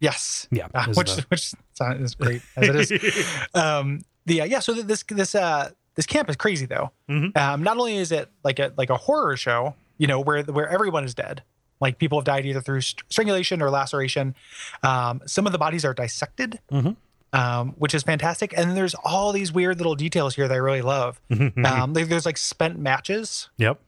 [0.00, 0.46] Yes.
[0.50, 1.52] Yeah, Uh, which the- which
[2.00, 3.26] is great as it is.
[3.54, 4.60] um, the uh, yeah.
[4.60, 6.90] So this this uh this camp is crazy though.
[7.08, 7.36] Mhm.
[7.36, 10.68] Um, not only is it like a like a horror show, you know, where where
[10.68, 11.42] everyone is dead.
[11.80, 14.34] Like people have died either through strangulation or laceration.
[14.82, 16.96] Um, some of the bodies are dissected, Mhm.
[17.34, 18.54] um, which is fantastic.
[18.56, 21.20] And there's all these weird little details here that I really love.
[21.30, 23.78] um, there- there's like spent matches, Yep.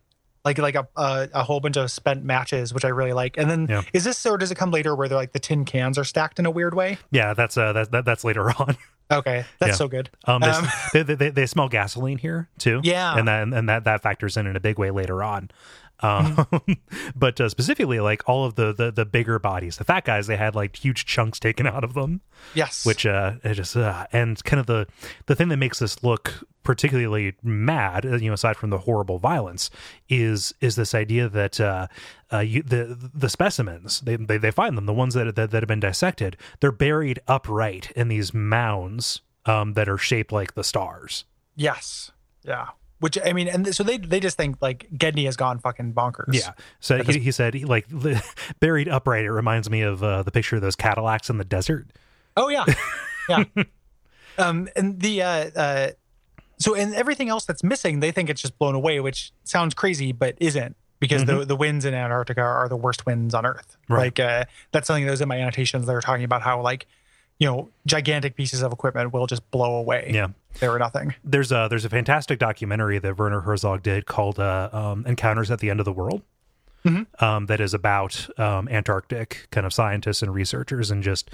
[0.44, 3.36] Like like a, a a whole bunch of spent matches, which I really like.
[3.36, 3.82] And then Yeah.
[3.92, 6.38] is this or does it come later where they're like the tin cans are stacked
[6.38, 6.98] in a weird way?
[7.10, 8.76] Yeah, that's uh that, that that's later on.
[9.10, 9.74] Okay, that's Yeah.
[9.76, 10.10] so good.
[10.26, 12.80] Um, they, Um, they, they, they smell gasoline here too.
[12.84, 13.16] Yeah.
[13.18, 15.50] and that and that that factors in in a big way later on.
[16.00, 16.46] Um,
[17.16, 20.36] but uh, specifically, like all of the, the the bigger bodies, the fat guys, they
[20.36, 22.20] had like huge chunks taken out of them,
[22.54, 24.86] Yes, which uh, it just uh, and kind of the
[25.26, 29.18] the thing that makes this look particularly mad, uh, you know, aside from the horrible
[29.18, 29.70] violence,
[30.08, 31.86] is is this idea that uh,
[32.32, 35.62] uh, you, the the specimens they, they they find them, the ones that, that that
[35.62, 40.64] have been dissected, they're buried upright in these mounds um, that are shaped like the
[40.64, 41.24] stars.
[41.56, 42.12] yes,
[42.44, 42.68] yeah.
[43.00, 46.34] Which I mean, and so they they just think like Gedney has gone fucking bonkers.
[46.34, 46.52] Yeah.
[46.80, 47.86] So he, he said, he, like,
[48.60, 51.86] buried upright, it reminds me of uh, the picture of those Cadillacs in the desert.
[52.36, 52.64] Oh yeah,
[53.28, 53.44] yeah.
[54.36, 55.88] um, and the uh, uh,
[56.58, 60.10] so and everything else that's missing, they think it's just blown away, which sounds crazy,
[60.10, 63.76] but isn't because the the winds in Antarctica are the worst winds on Earth.
[63.84, 63.94] Mm-hmm.
[63.94, 64.18] Right.
[64.18, 65.86] Like uh, that's something that was in my annotations.
[65.86, 66.86] They were talking about how like
[67.38, 70.10] you know gigantic pieces of equipment will just blow away.
[70.12, 70.28] Yeah.
[70.60, 71.14] They were nothing.
[71.24, 75.60] There's a, there's a fantastic documentary that Werner Herzog did called uh, um, Encounters at
[75.60, 76.22] the End of the World.
[77.18, 81.30] Um, that is about um, Antarctic kind of scientists and researchers, and just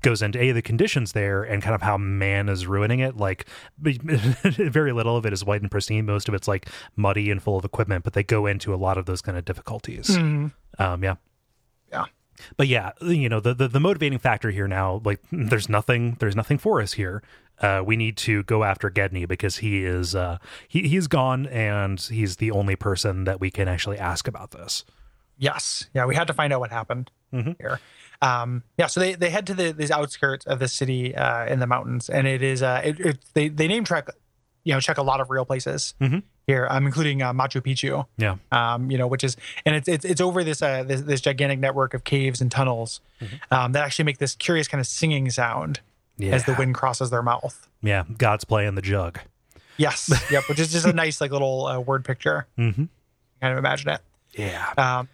[0.00, 3.14] goes into a the conditions there and kind of how man is ruining it.
[3.14, 3.44] Like
[3.82, 7.58] very little of it is white and pristine; most of it's like muddy and full
[7.58, 8.02] of equipment.
[8.02, 10.16] But they go into a lot of those kind of difficulties.
[10.16, 11.16] Um, yeah,
[11.92, 12.04] Yeah.
[12.56, 16.36] but yeah, you know, the, the the motivating factor here now, like there's nothing there's
[16.36, 17.22] nothing for us here.
[17.60, 22.00] Uh, we need to go after Gedney because he is uh he he's gone and
[22.00, 24.84] he's the only person that we can actually ask about this.
[25.38, 25.88] Yes.
[25.94, 27.56] Yeah, we had to find out what happened Mhm.
[27.58, 27.80] here.
[28.22, 31.58] Um, yeah, so they, they head to the these outskirts of the city uh, in
[31.60, 34.08] the mountains, and it is uh, it, it, they they name track,
[34.64, 36.22] you know, check a lot of real places Mhm.
[36.46, 38.06] here, um, including uh, Machu Picchu.
[38.16, 38.36] Yeah.
[38.52, 39.36] Um, you know, which is
[39.66, 43.00] and it's it's, it's over this, uh, this this gigantic network of caves and tunnels
[43.50, 45.80] um, that actually make this curious kind of singing sound
[46.22, 47.68] as the wind crosses their mouth.
[47.82, 49.20] Yeah, God's playing the jug.
[49.76, 50.10] Yes.
[50.30, 50.48] yep.
[50.48, 52.46] Which is just a nice like little uh, word picture.
[52.58, 52.88] Mhm.
[53.40, 54.00] Kind of imagine it.
[54.32, 54.72] Yeah.
[54.76, 55.08] Um,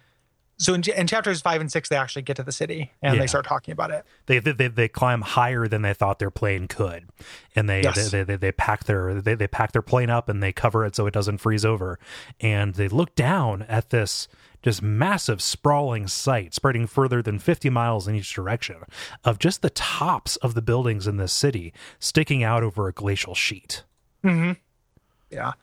[0.61, 3.21] so in, in chapters five and six, they actually get to the city and Yeah.
[3.21, 4.05] they start talking about it.
[4.27, 7.09] They, they they climb higher than they thought their plane could,
[7.55, 8.11] and they Yes.
[8.11, 10.95] they, they they pack their they they pack their plane up and they cover it
[10.95, 11.99] so it doesn't freeze over,
[12.39, 14.27] and they look down at this
[14.63, 18.75] just massive sprawling site spreading further than 50 miles in each direction
[19.25, 23.33] of just the tops of the buildings in this city sticking out over a glacial
[23.33, 23.83] sheet.
[24.23, 24.51] Mm-hmm.
[25.31, 25.53] Yeah.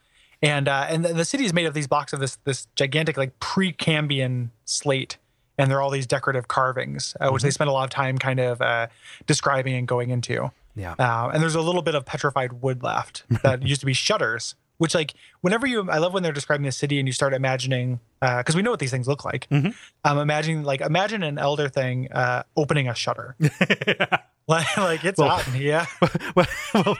[0.42, 3.16] And uh, and the, the city is made of these blocks of this this gigantic
[3.16, 5.18] like Precambrian slate,
[5.56, 8.18] and there are all these decorative carvings, uh, which they spend a lot of time
[8.18, 8.86] kind of uh,
[9.26, 10.50] describing and going into.
[10.76, 10.94] Yeah.
[10.98, 14.54] Uh, and there's a little bit of petrified wood left that used to be shutters,
[14.78, 18.00] which like whenever you, I love when they're describing the city and you start imagining,
[18.20, 19.46] because we know what these things look like.
[19.50, 23.36] Um, imagining like imagine an elder thing uh, opening a shutter,
[24.48, 25.86] like, like it's Well- hot here.
[26.34, 26.96] well, well,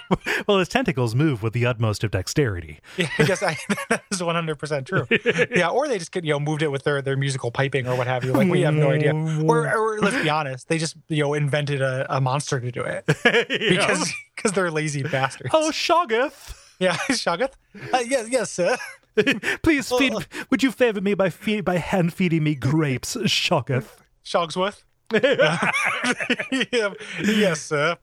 [0.46, 2.80] well, his tentacles move with the utmost of dexterity.
[2.96, 3.56] Yeah, I guess I,
[3.88, 5.06] that is 100 percent true.
[5.54, 7.96] Yeah, or they just get you know moved it with their their musical piping or
[7.96, 8.32] what have you.
[8.32, 9.14] Like we have no idea.
[9.14, 12.82] Or, or let's be honest, they just you know invented a, a monster to do
[12.82, 15.50] it because because they're lazy bastards.
[15.52, 17.52] oh, Shoggoth, Yeah, Shoggoth.
[17.92, 18.76] Uh, yes, yes, sir.
[19.62, 20.14] please feed.
[20.50, 23.98] Would you favor me by feed, by hand feeding me grapes, Shoggoth?
[24.24, 24.84] Shogsworth.
[25.12, 26.92] yeah,
[27.24, 27.96] yes, sir.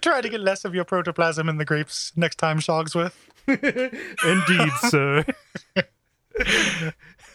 [0.00, 3.14] Try to get less of your protoplasm in the grapes next time, Shogsworth.
[3.48, 5.24] Indeed, sir.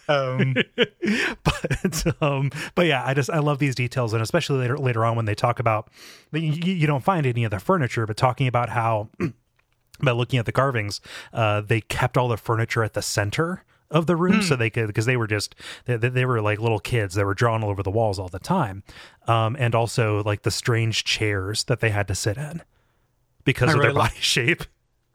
[0.08, 0.56] Um,
[1.44, 5.16] but um but yeah i just i love these details and especially later later on
[5.16, 5.89] when they talk about
[6.32, 9.10] you, you don't find any of the furniture but talking about how
[10.02, 11.00] by looking at the carvings
[11.32, 14.88] uh they kept all the furniture at the center of the room so they could
[14.88, 15.54] because they were just
[15.86, 18.39] they, they were like little kids that were drawn all over the walls all the
[18.39, 18.82] time.
[19.28, 22.63] Um and also like the strange chairs that they had to sit in
[23.46, 24.63] because I of their really like- body shape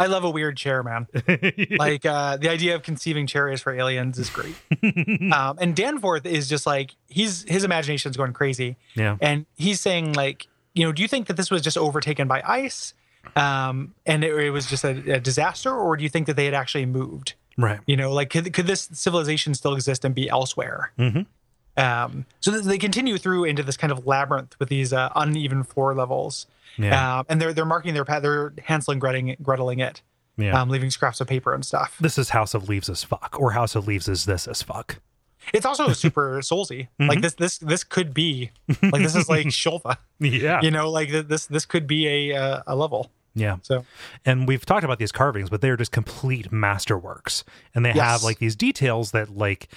[0.00, 1.08] I love a weird chair, man.
[1.78, 4.54] like uh, the idea of conceiving chairs for aliens is great.
[5.32, 10.12] um, and Danforth is just like he's his imagination's going crazy, yeah and he's saying
[10.12, 12.94] like, you know, do you think that this was just overtaken by ice,
[13.36, 16.44] um, and it, it was just a, a disaster, or do you think that they
[16.44, 17.34] had actually moved?
[17.56, 20.92] right You know, like could could this civilization still exist and be elsewhere?
[20.98, 21.26] Mhm.
[21.78, 25.62] Um, so th- they continue through into this kind of labyrinth with these uh, uneven
[25.62, 26.46] floor levels.
[26.76, 28.22] yeah Um, and they're they're marking their path.
[28.22, 30.02] They're Hansel and Gretel, Greteling it,
[30.36, 31.96] yeah um, leaving scraps of paper and stuff.
[32.00, 34.98] this is house of leaves as fuck or house of leaves is this as fuck
[35.54, 36.88] It's also super soulsy.
[36.98, 38.50] Like this this this could be
[38.82, 39.96] like this is like Shulva.
[40.20, 43.10] yeah You know, like this this could be a uh, a level.
[43.34, 43.84] Yeah So
[44.24, 47.98] and we've talked about these carvings but they're just complete masterworks and they Yes.
[47.98, 49.68] have like these details that like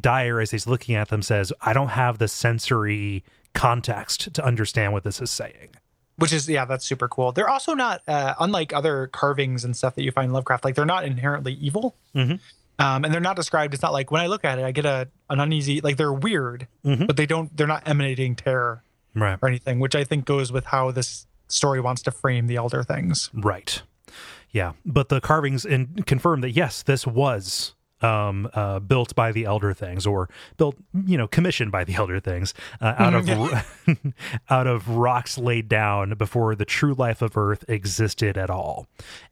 [0.00, 4.92] dyer as he's looking at them says i don't have the sensory context to understand
[4.92, 5.70] what this is saying
[6.16, 7.30] which is yeah, that's super cool.
[7.30, 10.64] They're also not uh, unlike other carvings and stuff that you find in Lovecraft.
[10.64, 11.94] Like they're not inherently evil.
[12.12, 12.40] Mhm.
[12.80, 13.72] Um, and they're not described.
[13.72, 15.80] It's not like when I look at it, I get a an uneasy.
[15.80, 17.56] Like they're weird, but they don't.
[17.56, 18.82] They're not emanating terror
[19.14, 22.56] right or anything, which I think goes with how this story wants to frame the
[22.56, 23.30] elder things.
[23.34, 23.82] right.
[24.50, 24.72] Yeah.
[24.86, 29.74] But the carvings in, confirm that yes this was um uh built by the elder
[29.74, 33.28] things or built you know commissioned by the elder things uh, out of
[34.50, 38.86] out of rocks laid down before the true life of earth existed at all.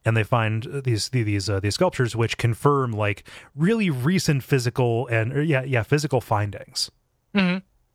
[0.05, 3.22] And they find these these uh, these sculptures which confirm like
[3.55, 6.90] really recent physical and yeah yeah physical findings.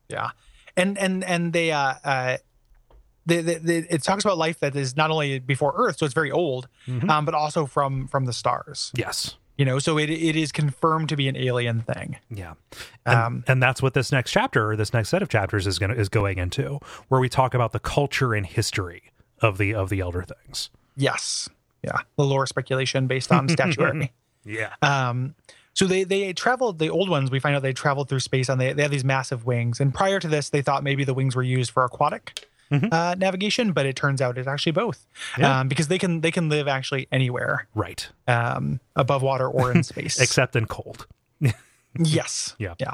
[0.10, 0.32] Yeah,
[0.78, 2.38] and and and they uh, uh
[3.26, 6.14] they, they, they, it talks about life that is not only before Earth, so it's
[6.16, 6.68] very old,
[7.10, 8.92] um, but also from from the stars.
[8.96, 12.18] yes You know, so it it is confirmed to be an alien thing.
[12.30, 12.54] Yeah.
[13.06, 15.78] And, Um, and that's what this next chapter or this next set of chapters is
[15.78, 16.80] going is going into
[17.10, 20.70] where we talk about the culture and history of the of the elder things.
[20.96, 21.50] Yes,
[21.84, 24.12] yeah, the lore speculation based on statuary.
[24.44, 24.74] Yeah.
[24.82, 25.36] Um,
[25.74, 27.32] so they they traveled the old ones.
[27.32, 29.80] We find out they traveled through space and they they have these massive wings.
[29.80, 33.72] And prior to this, they thought maybe the wings were used for aquatic uh, navigation,
[33.74, 35.06] but it turns out it's actually both,
[35.38, 35.60] Yeah.
[35.60, 38.10] um, because they can they can live actually anywhere Right.
[38.28, 40.20] um, above water or in space.
[40.20, 41.08] Except in cold.
[42.00, 42.74] yes, Yeah.
[42.80, 42.92] yeah,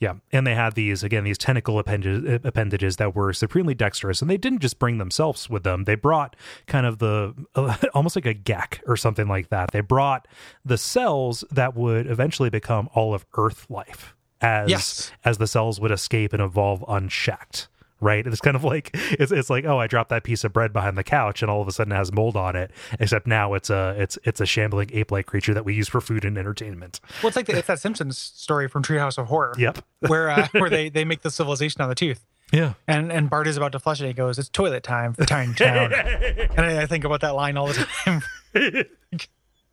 [0.00, 0.14] Yeah.
[0.32, 4.36] And they had these again these tentacle appendages, appendages that were supremely dexterous and they
[4.38, 5.84] didn't just bring themselves with them.
[5.84, 6.34] They brought
[6.66, 7.34] kind of the
[7.94, 9.70] almost like a gek or something like that.
[9.72, 10.26] They brought
[10.64, 15.12] the cells that would eventually become all of earth life as Yes.
[15.24, 17.68] as the cells would escape and evolve unchecked.
[18.02, 18.26] Right.
[18.26, 20.98] It's kind of like it's it's like, oh, I dropped that piece of bread behind
[20.98, 22.72] the couch and all of a sudden it has mold on it.
[22.98, 26.00] Except now it's a it's it's a shambling ape like creature that we use for
[26.00, 27.00] food and entertainment.
[27.22, 29.54] Well, it's like the, it's that Simpsons story from Treehouse of Horror.
[29.56, 29.84] Yep.
[30.00, 32.26] Where uh, where they they make the civilization on the tooth.
[32.52, 32.74] Yeah.
[32.88, 34.04] And and Bart is about to flush it.
[34.04, 37.36] And he goes, "It's toilet time for Tiny Town." and I, I think about that
[37.36, 38.22] line all the time.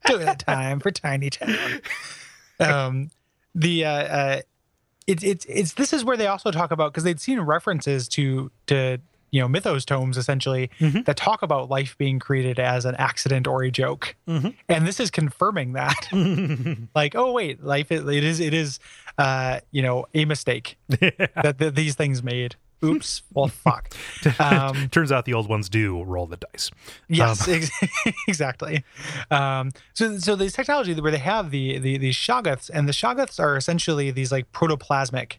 [0.05, 1.81] toilet time for Tiny Town.
[2.59, 3.09] Um,
[3.55, 4.41] the uh, uh,
[5.09, 8.51] it's it's it's this is where they also talk about because they'd seen references to
[8.67, 8.99] to
[9.31, 10.69] you know mythos tomes essentially
[11.05, 14.15] that talk about life being created as an accident or a joke,
[14.67, 16.07] and this is confirming that.
[16.95, 18.79] like, oh wait, life is, it is it is
[19.17, 22.55] uh, you know a mistake that, that these things made.
[22.83, 23.93] Oops, well, fuck.
[24.39, 26.71] Um, Turns out the old ones do roll the dice.
[27.07, 27.69] Yes, ex-
[28.27, 28.83] exactly.
[29.31, 33.39] Um, so, so this technology where they have the, the these shoggoths, and the shoggoths
[33.39, 35.37] are essentially these like protoplasmic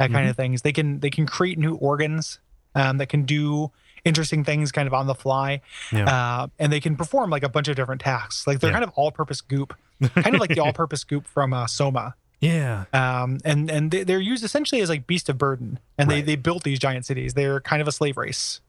[0.00, 0.62] uh, kind of things.
[0.62, 2.38] They can they can create new organs
[2.74, 3.70] um, that can do
[4.04, 5.60] interesting things kind of on the fly,
[5.92, 6.04] Yeah.
[6.42, 8.46] uh, and they can perform like a bunch of different tasks.
[8.46, 8.74] Like they're Yeah.
[8.74, 9.74] kind of all-purpose goop,
[10.14, 12.14] kind of like the all-purpose goop from uh, Soma.
[12.40, 12.84] Yeah.
[12.92, 16.26] Um, and and they, they're used essentially as like beast of burden, and they Right.
[16.26, 17.34] they built these giant cities.
[17.34, 18.60] They're kind of a slave race.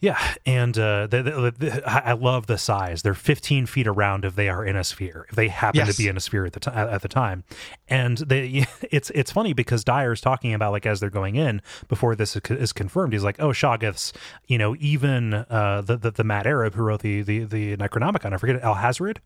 [0.00, 3.02] Yeah, and uh, the, the, the, I I love the size.
[3.02, 5.26] They're 15 feet around if they are in a sphere.
[5.28, 5.96] If they happen Yes.
[5.96, 7.42] to be in a sphere at the ti- at the time,
[7.88, 12.14] and they, it's it's funny because Dyer's talking about like as they're going in before
[12.14, 13.12] this is, is confirmed.
[13.12, 14.12] He's like, "Oh, Shoggoths,
[14.46, 18.32] you know, even uh, the, the the Mad Arab who wrote the the the Necronomicon.
[18.32, 19.20] I forget Al Hazred.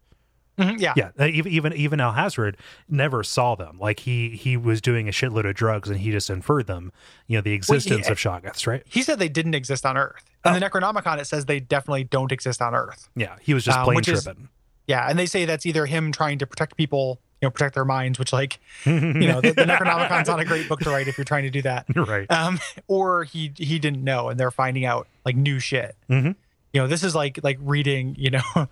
[0.58, 2.56] Mhm, yeah, Yeah, uh, even even Al Hazred
[2.88, 3.78] never saw them.
[3.78, 6.92] Like he he was doing a shitload of drugs and he just inferred them.
[7.26, 8.12] You know, the existence yeah.
[8.12, 8.82] of Shoggoths, right?
[8.86, 10.24] he said they didn't exist on Earth.
[10.44, 13.08] In the Necronomicon, it says they definitely don't exist on Earth.
[13.16, 14.48] Yeah, he was just Um, plain is- tripping.
[14.88, 17.84] Yeah, and they say that's either him trying to protect people, you know, protect their
[17.84, 21.16] minds, which like, you know, the, the Necronomicon's not a great book to write if
[21.16, 21.86] you're trying to do that.
[21.96, 22.28] right.
[22.30, 25.96] Um, or he he didn't know, and they're finding out like new shit.
[26.10, 26.34] Mhm.
[26.72, 28.42] You know, this is like like reading, you know,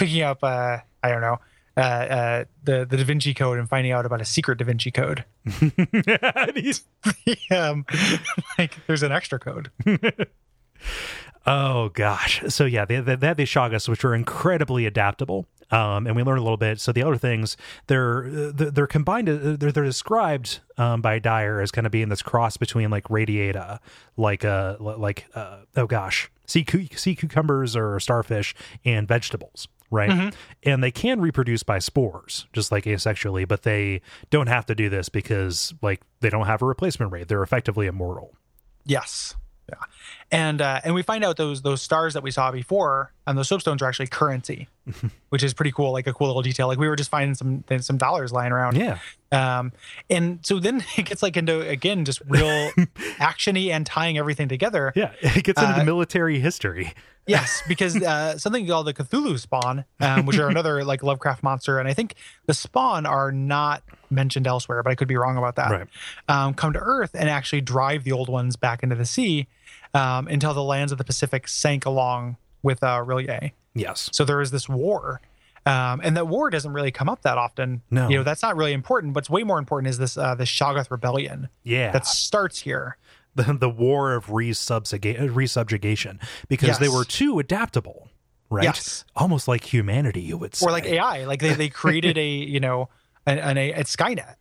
[0.00, 1.38] picking up, uh, I don't know,
[1.76, 4.90] uh, uh, the the Da Vinci Code and finding out about a secret Da Vinci
[4.90, 5.24] Code.
[5.44, 6.82] And he's-
[7.50, 7.86] um,
[8.58, 9.70] like there's an extra code.
[11.46, 12.42] oh gosh.
[12.48, 15.46] So yeah, they, they, they have these Shoggoths, which are incredibly adaptable.
[15.72, 16.80] Um, and we learn a little bit.
[16.80, 19.28] So the other things, they're uh, they're they're combined.
[19.28, 23.08] uh, They're they're described um, by Dyer as kind of being this cross between like
[23.08, 23.78] radiata,
[24.16, 29.68] like uh like uh oh gosh, sea sea cucumbers or starfish and vegetables.
[29.92, 30.28] Right, mm-hmm.
[30.62, 34.88] and they can reproduce by spores, just like asexually, but they don't have to do
[34.88, 37.26] this because, like, they don't have a replacement rate.
[37.26, 38.36] They're effectively immortal.
[38.84, 39.34] Yes.
[39.70, 39.76] Yeah.
[40.32, 43.48] And uh, and we find out those those stars that we saw before and those
[43.48, 44.68] soapstones are actually currency,
[45.30, 45.92] which is pretty cool.
[45.92, 46.66] Like a cool little detail.
[46.68, 48.76] Like we were just finding some some dollars lying around.
[48.76, 48.98] Yeah,
[49.32, 49.72] Um,
[50.08, 52.70] and so then it gets like into again just real
[53.18, 54.92] actiony and tying everything together.
[54.94, 56.92] Yeah, it gets into Uh, military history.
[57.26, 61.78] Yes, because uh, something called the Cthulhu spawn, um, which are another like Lovecraft monster,
[61.78, 62.14] and I think
[62.46, 65.70] the spawn are not mentioned elsewhere, but I could be wrong about that.
[65.70, 65.86] Right.
[66.28, 69.46] Um, come to Earth and actually drive the old ones back into the sea
[69.94, 73.52] um, until the lands of the Pacific sank along with uh, R'lyeh.
[73.74, 74.10] Yes.
[74.12, 75.20] So there is this war.
[75.66, 77.82] Um, and that war doesn't really come up that often.
[77.90, 78.08] No.
[78.08, 79.14] you know that's not really important.
[79.14, 81.90] What's way more important is this uh, this Shoggoth rebellion Yeah.
[81.92, 82.96] that starts here.
[83.34, 88.08] the, the war of resubjuga- resubjugation because they were too adaptable,
[88.48, 88.64] right?
[88.64, 89.04] Yes.
[89.14, 90.66] Almost like humanity, you would say.
[90.66, 91.24] or like AI.
[91.26, 92.88] Like they, they created a you know
[93.26, 94.34] an, an a it's Skynet.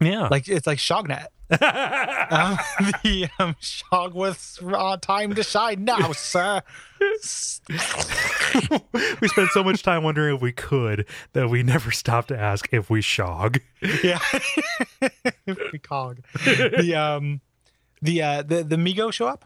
[0.00, 0.28] yeah.
[0.30, 1.26] Like it's like Shognet.
[1.60, 2.58] Um,
[3.02, 6.62] the um, Shoggoth's uh, time to shine now, sir.
[9.20, 12.68] we spent so much time wondering if we could that we never stopped to ask
[12.72, 13.60] if we shog.
[14.02, 14.20] Yeah,
[15.46, 16.20] if we cog.
[16.44, 17.40] The um,
[18.00, 19.44] the uh, the the Mi-Go show up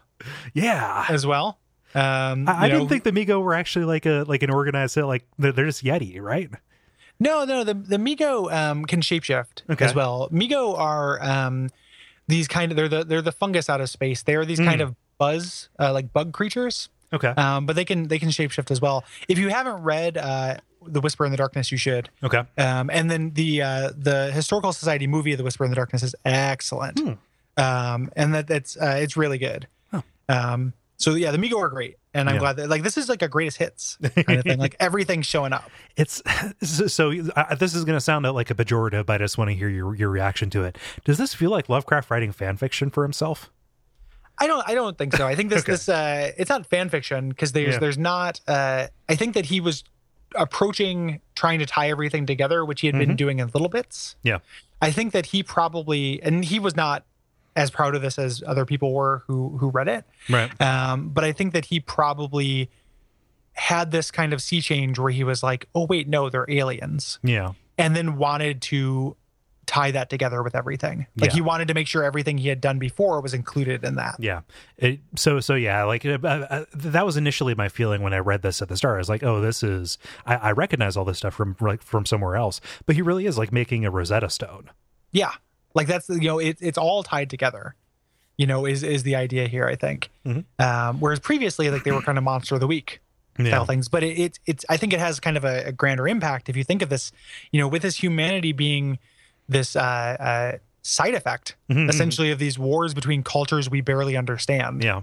[0.53, 1.05] Yeah.
[1.09, 1.59] as well.
[1.95, 5.25] Um, I, I didn't think the Mi-Go were actually like a like an organized like
[5.39, 6.49] they're they're just Yeti, right?
[7.19, 9.83] No, no, the the Mi-Go um, can shapeshift Okay.
[9.85, 10.27] as well.
[10.31, 11.69] Mi-Go are um,
[12.27, 14.23] these kind of they're the they're the fungus out of space.
[14.23, 14.87] They are these kind Hmm.
[14.89, 16.89] of buzz uh, like bug creatures.
[17.13, 17.29] Okay.
[17.29, 19.05] um, but they can they can shapeshift as well.
[19.29, 22.09] If you haven't read uh, the Whisper in the Darkness, you should.
[22.21, 22.43] okay.
[22.57, 26.03] Um, and then the uh, the Historical Society movie of the Whisper in the Darkness
[26.03, 27.13] is excellent, Hmm.
[27.63, 29.67] um, and that that's uh, it's really good.
[30.29, 32.39] Um, so yeah, the Mi-Go are great, and I'm Yeah.
[32.39, 34.57] glad that like this is like a greatest hits kind of thing.
[34.59, 35.69] Like everything's showing up.
[35.95, 36.21] It's
[36.63, 37.11] so.
[37.35, 39.69] Uh, this is going to sound like a pejorative, but I just want to hear
[39.69, 40.77] your your reaction to it.
[41.05, 43.49] Does this feel like Lovecraft writing fan fiction for himself?
[44.39, 45.25] I don't I don't think so.
[45.25, 45.71] I think this Okay.
[45.73, 47.79] this uh, it's not fan fiction because there's Yeah.
[47.79, 48.41] there's not.
[48.47, 49.83] Uh, I think that he was
[50.35, 54.15] approaching trying to tie everything together, which he had been doing in little bits.
[54.23, 54.39] Yeah.
[54.81, 57.03] I think that he probably and he was not
[57.57, 60.05] as proud of this as other people were who who read it.
[60.29, 60.49] Right.
[60.61, 62.69] Um, but I think that he probably
[63.53, 67.19] had this kind of sea change where he was like, "Oh wait, no, they're aliens,"
[67.23, 67.53] Yeah.
[67.77, 69.17] and then wanted to
[69.65, 71.07] tie that together with everything.
[71.17, 71.35] Like Yeah.
[71.35, 74.15] he wanted to make sure everything he had done before was included in that.
[74.17, 74.41] Yeah.
[74.77, 78.43] It, so so yeah, like uh, uh, that was initially my feeling when I read
[78.43, 78.95] this at the start.
[78.95, 82.05] I was like, oh, this is I, I recognize all this stuff from like from
[82.05, 84.69] somewhere else, but he really is like making a Rosetta Stone.
[85.11, 85.31] Yeah,
[85.77, 87.75] like that's you know it, it's all tied together.
[88.37, 89.65] You know, is is the idea here?
[89.65, 90.09] I think.
[90.59, 92.99] Um, whereas previously, like they were kind of monster of the week
[93.39, 93.45] Yeah.
[93.47, 96.07] style things, but it, it it's I think it has kind of a, a grander
[96.07, 97.11] impact if you think of this.
[97.51, 98.99] You know, with this humanity being
[99.49, 100.51] this uh, uh,
[100.81, 104.83] side effect, essentially, of these wars between cultures we barely understand.
[104.83, 105.01] Yeah.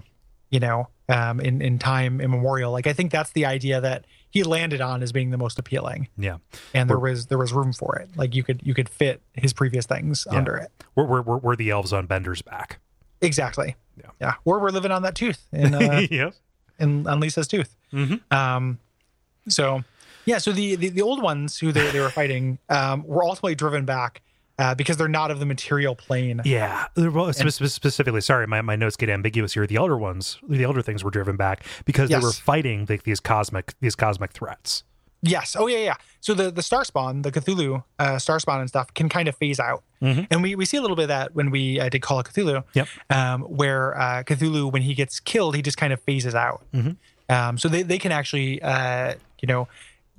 [0.51, 2.71] You know, um, in in time immemorial.
[2.71, 4.05] Like I think that's the idea that
[4.35, 6.39] he landed on as being the most appealing, Yeah.
[6.73, 8.09] and there was there was room for it.
[8.17, 10.37] Like you could you could fit his previous things Yeah.
[10.37, 10.69] under it.
[10.93, 12.79] We're, we're, we're, we're the elves on Bender's back.
[13.21, 13.77] Exactly.
[13.97, 14.09] Yeah.
[14.19, 14.33] Yeah.
[14.43, 16.31] Or we're living on that tooth in uh, yeah.
[16.79, 17.77] in on Lisa's tooth.
[18.29, 18.77] Um,
[19.47, 19.83] so
[20.25, 23.55] yeah, so the, the the old ones who they, they were fighting um, were ultimately
[23.55, 24.21] driven back
[24.57, 26.41] uh, because they're not of the material plane.
[26.45, 26.85] Yeah.
[26.95, 29.67] Well, spe- specifically, sorry, my, my notes get ambiguous here.
[29.67, 32.21] The elder ones, the elder things were driven back because Yes.
[32.21, 34.83] they were fighting the, these cosmic these cosmic threats.
[35.21, 35.55] Yes.
[35.57, 35.95] Oh yeah, yeah.
[36.21, 39.35] So the the star spawn, the Cthulhu uh, star spawn and stuff can kind of
[39.35, 42.01] phase out, and we, we see a little bit of that when we uh, did
[42.03, 42.63] Call of Cthulhu.
[42.75, 42.87] Yep.
[43.09, 46.63] Um, where uh, Cthulhu, when he gets killed, he just kind of phases out.
[47.27, 49.67] Um, so they they can actually, uh, you know,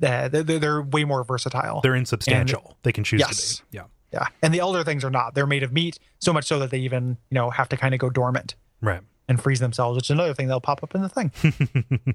[0.02, 1.80] uh, they're, they're way more versatile.
[1.82, 2.76] They're insubstantial.
[2.82, 3.56] they can choose Yes.
[3.58, 3.68] to be.
[3.78, 3.82] Yeah.
[4.12, 5.34] Yeah, and the elder things are not.
[5.34, 7.92] They're made of meat, so much so that they even you know have to kind
[7.94, 9.00] of go dormant Right.
[9.28, 11.32] and freeze themselves, which is another thing that'll pop up in the thing.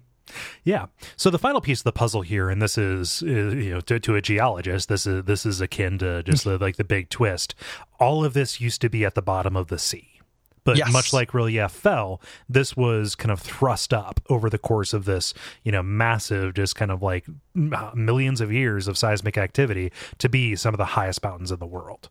[0.64, 0.86] Yeah.
[1.18, 4.00] So the final piece of the puzzle here, and this is, is you know to,
[4.00, 7.54] to a geologist, this is this is akin to just the, like the big twist.
[8.00, 10.11] All of this used to be at the bottom of the sea.
[10.64, 10.94] But Yes.
[10.94, 15.34] much like R'lyeh fell, this was kind of thrust up over the course of this,
[15.64, 20.56] you know, massive, just kind of like millions of years of seismic activity to be
[20.56, 22.10] some of the highest mountains in the world.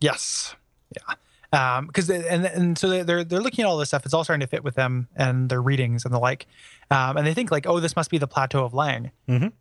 [0.00, 0.54] yes,
[0.96, 1.14] yeah.
[1.52, 4.04] Um, because and and so they're they're looking at all this stuff.
[4.04, 6.46] It's all starting to fit with them and their readings and the like,
[6.90, 9.12] um, and they think like, oh, this must be the plateau of Leng,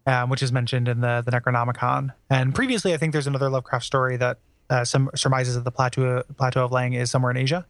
[0.08, 2.12] um, which is mentioned in the the Necronomicon.
[2.32, 4.40] And previously, I think there's another Lovecraft story that
[4.72, 7.64] uh, some surmises that the plateau plateau of Leng is somewhere in Asia.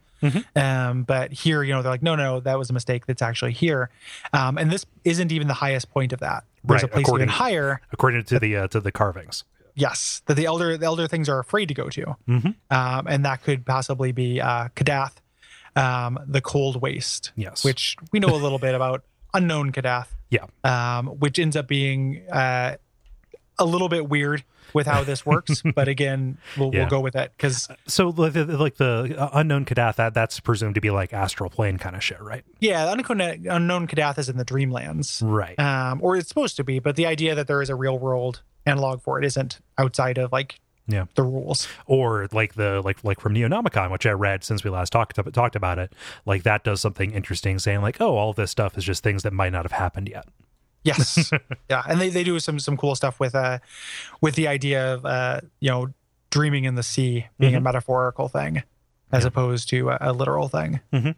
[0.55, 3.05] Um, but here, you know, they're like, no, no, that was a mistake.
[3.05, 3.89] That's actually here.
[4.33, 6.43] Um, and this isn't even the highest point of that.
[6.63, 7.81] There's Right, a place according- even higher.
[7.91, 9.43] According to the uh, to the carvings.
[9.75, 13.41] Yes, that the elder the elder things are afraid to go to, um, and that
[13.43, 15.13] could possibly be uh, Kadath,
[15.75, 17.31] um, the Cold Waste.
[17.35, 17.65] Yes.
[17.65, 19.03] which we know a little bit about
[19.33, 20.45] unknown Kadath, Yeah.
[20.63, 22.75] um, which ends up being uh,
[23.57, 24.43] a little bit weird
[24.73, 25.61] with how this works.
[25.75, 26.81] but again, we'll, Yeah.
[26.81, 30.75] we'll go with that because So like the, like the unknown Kadath, that that's presumed
[30.75, 32.43] to be like astral plane kind of shit, right?
[32.59, 35.59] yeah, unknown unknown Kadath is in the Dreamlands, Right.
[35.59, 36.79] um, or it's supposed to be.
[36.79, 40.31] But the idea that there is a real world analog for it isn't outside of
[40.31, 41.05] like yeah.
[41.15, 41.67] the rules.
[41.85, 45.55] or like the like like from Neonomicon, which I read since we last talked talked
[45.55, 45.93] about it.
[46.25, 49.33] Like that does something interesting, saying like, oh, all this stuff is just things that
[49.33, 50.25] might not have happened yet.
[50.83, 51.31] Yes.
[51.69, 51.83] yeah.
[51.87, 53.59] And they, they do some some cool stuff with uh
[54.21, 55.87] with the idea of uh you know
[56.29, 58.63] dreaming in the sea being a metaphorical thing
[59.11, 60.79] as opposed to a, a literal thing.
[60.91, 61.11] Mm-hmm.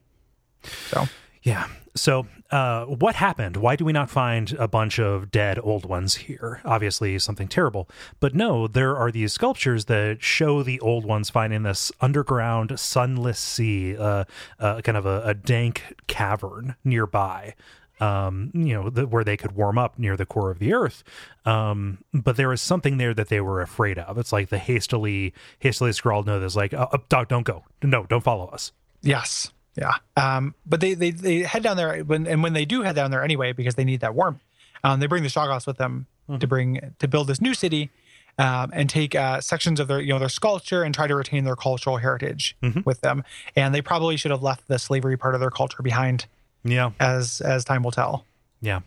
[0.90, 1.08] So
[1.46, 1.68] Yeah.
[1.96, 3.56] So, uh, what happened?
[3.56, 6.60] Why do we not find a bunch of dead old ones here?
[6.66, 7.88] Obviously, something terrible.
[8.20, 13.40] But no, there are these sculptures that show the old ones finding this underground, sunless
[13.40, 14.26] sea, uh,
[14.60, 17.56] uh, kind of a, a dank cavern nearby.
[18.02, 21.04] Um, you know, the, where they could warm up near the core of the earth.
[21.46, 24.18] Um, but there was something there that they were afraid of.
[24.18, 27.64] It's like the hastily, hastily scrawled note that's like, oh, oh, don't don't go.
[27.82, 28.72] No, don't follow us.
[29.02, 29.52] yes.
[29.78, 29.96] Yeah.
[30.16, 33.12] Um but they they, they head down there when and when they do head down
[33.12, 34.42] there anyway because they need that warmth,
[34.86, 36.06] um they bring the Shoggoths with them
[36.40, 37.92] to bring to build this new city.
[38.38, 41.46] Um, and take uh, sections of their, you know, their sculpture and try to retain
[41.46, 43.24] their cultural heritage with them.
[43.56, 46.26] And they probably should have left the slavery part of their culture behind,
[46.66, 46.92] Yeah.
[47.00, 48.26] as as time will tell.
[48.62, 48.82] Yeah.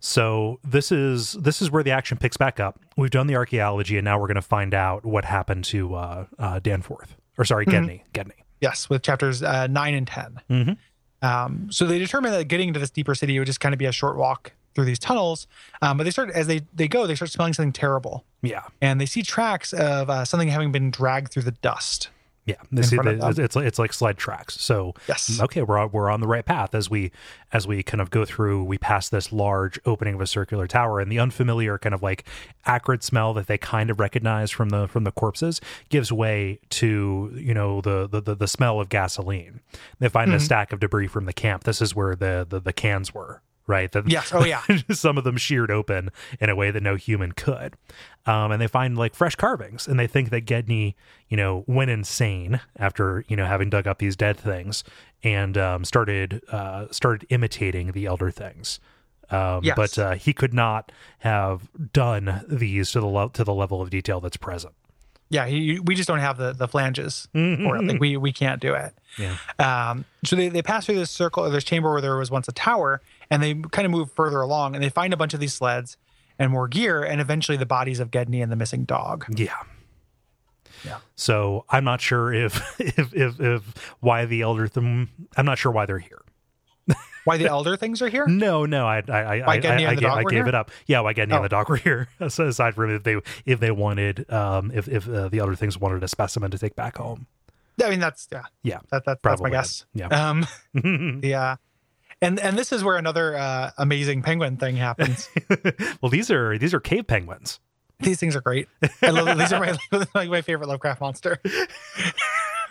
[0.00, 2.80] so this is this is where the action picks back up.
[2.96, 6.24] We've done the archaeology, and now we're going to find out what happened to uh,
[6.38, 8.04] uh, Danforth, or sorry, Gedney.
[8.14, 8.34] Gedney.
[8.60, 10.72] Yes, with chapters uh, nine and 10 Mm-hmm.
[11.22, 13.84] Um, so they determine that getting into this deeper city would just kind of be
[13.84, 15.46] a short walk through these tunnels.
[15.82, 18.98] Um, but they start as they they go, they start smelling something terrible, Yeah, and
[19.00, 22.08] they see tracks of uh, something having been dragged through the dust.
[22.50, 22.56] Yeah.
[22.70, 22.92] This,
[23.38, 24.60] it's, it's like- sled tracks.
[24.60, 25.40] So Yes.
[25.40, 27.10] okay, we're on, we're on the right path as we
[27.52, 28.62] as we kind of go through.
[28.64, 32.24] We pass this large opening of a circular tower, and the unfamiliar kind of like
[32.66, 37.32] acrid smell that they kind of recognize from the from the corpses gives way to
[37.34, 39.60] you know the the the, the smell of gasoline.
[39.98, 41.64] They find a stack of debris from the camp.
[41.64, 43.42] This is where the the, the cans were.
[43.70, 43.90] Right.
[43.92, 44.32] The, Yes.
[44.34, 44.62] Oh yeah.
[44.90, 46.10] some of them sheared open
[46.40, 47.76] in a way that no human could.
[48.26, 50.96] Um, and they find like fresh carvings, and they think that Gedney,
[51.28, 54.82] you know, went insane after you know having dug up these dead things
[55.22, 58.80] and um, started uh, started imitating the elder things.
[59.30, 59.76] Um, Yes.
[59.76, 60.90] But uh, he could not
[61.20, 64.74] have done these to the lo- to the level of detail that's present.
[65.30, 65.46] yeah.
[65.46, 67.84] He, we just don't have the the flanges for it.
[67.84, 68.92] Like we we can't do it.
[69.18, 69.36] Yeah.
[69.58, 72.48] Um, so they, they pass through this circle or this chamber where there was once
[72.48, 73.00] a tower,
[73.30, 75.96] and they kind of move further along, and they find a bunch of these sleds
[76.38, 79.26] and more gear, and eventually the bodies of Gedney and the missing dog.
[79.36, 79.56] Yeah.
[80.84, 80.98] Yeah.
[81.14, 84.82] So I'm not sure if if if, if why the elder th-
[85.36, 86.22] I'm not sure why they're here.
[87.24, 88.26] Why the elder things are here?
[88.28, 90.48] No, no, I I I, Why I, I, gave, I gave here?
[90.48, 90.70] it up.
[90.86, 91.36] Yeah, why Gedney Oh.
[91.36, 92.08] and the dog were here.
[92.30, 95.76] So aside from if they if they wanted um if if uh, the elder things
[95.78, 97.26] wanted a specimen to take back home.
[97.84, 99.84] I mean, that's yeah, Yeah, that, that that's my guess.
[99.94, 100.06] Yeah.
[100.08, 100.46] Um,
[101.22, 101.56] yeah,
[102.22, 105.28] and and this is where another uh, amazing penguin thing happens.
[106.00, 107.60] well, these are these are cave penguins.
[108.00, 108.68] these things are great.
[109.02, 109.78] I love these are my
[110.14, 111.38] like my favorite Lovecraft monster.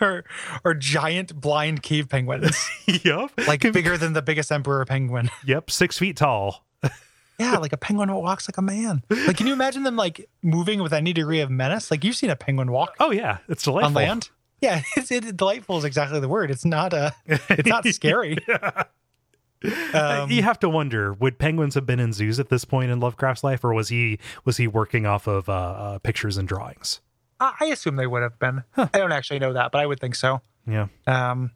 [0.00, 0.24] or
[0.64, 5.30] or giant blind cave penguins, yep, like bigger than the biggest emperor penguin.
[5.44, 6.64] yep, six feet tall.
[7.38, 9.02] Yeah, like a penguin that walks like a man.
[9.08, 11.90] Like, can you imagine them like moving with any degree of menace?
[11.90, 13.86] Like you've seen a penguin walk Oh yeah, it's delightful.
[13.88, 14.28] on land.
[14.60, 16.50] Yeah, it's it, delightful is exactly the word.
[16.50, 18.36] It's not uh it's not scary.
[19.92, 23.00] Um, you have to wonder: would penguins have been in zoos at this point in
[23.00, 27.00] Lovecraft's life, or was he was he working off of uh, uh, pictures and drawings?
[27.38, 28.64] I I assume they would have been.
[28.76, 30.40] I don't actually know that, but I would think so.
[30.66, 31.50] Yeah, Um,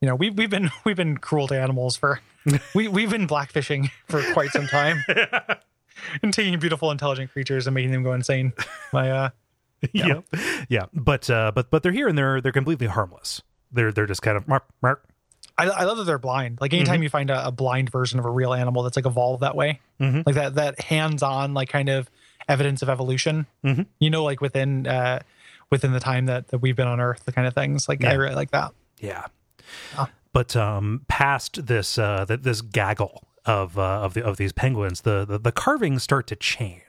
[0.00, 2.20] you know, we've we've been we've been cruel to animals for
[2.74, 5.02] we we've been blackfishing for quite some time,
[6.22, 8.52] and taking beautiful, intelligent creatures and making them go insane.
[8.92, 9.28] My uh,
[9.92, 10.20] yeah,
[10.68, 10.86] yeah.
[10.92, 13.42] But uh, but but they're here and they're they're completely harmless.
[13.72, 15.06] They're they're just kind of mark mark.
[15.58, 16.58] I, I love that they're blind.
[16.60, 19.42] Like anytime you find a, a blind version of a real animal that's like evolved
[19.42, 20.24] that way, Mhm.
[20.26, 22.10] like that that hands on like kind of
[22.48, 23.46] evidence of evolution.
[23.64, 23.86] Mhm.
[23.98, 25.20] You know, like within uh
[25.70, 27.88] within the time that that we've been on Earth, the kind of things.
[27.88, 28.72] Like I really like that.
[29.00, 29.26] Yeah.
[30.32, 35.00] But um, past this uh, th- this gaggle of uh, of the of these penguins,
[35.00, 36.82] the, the the carvings start to change.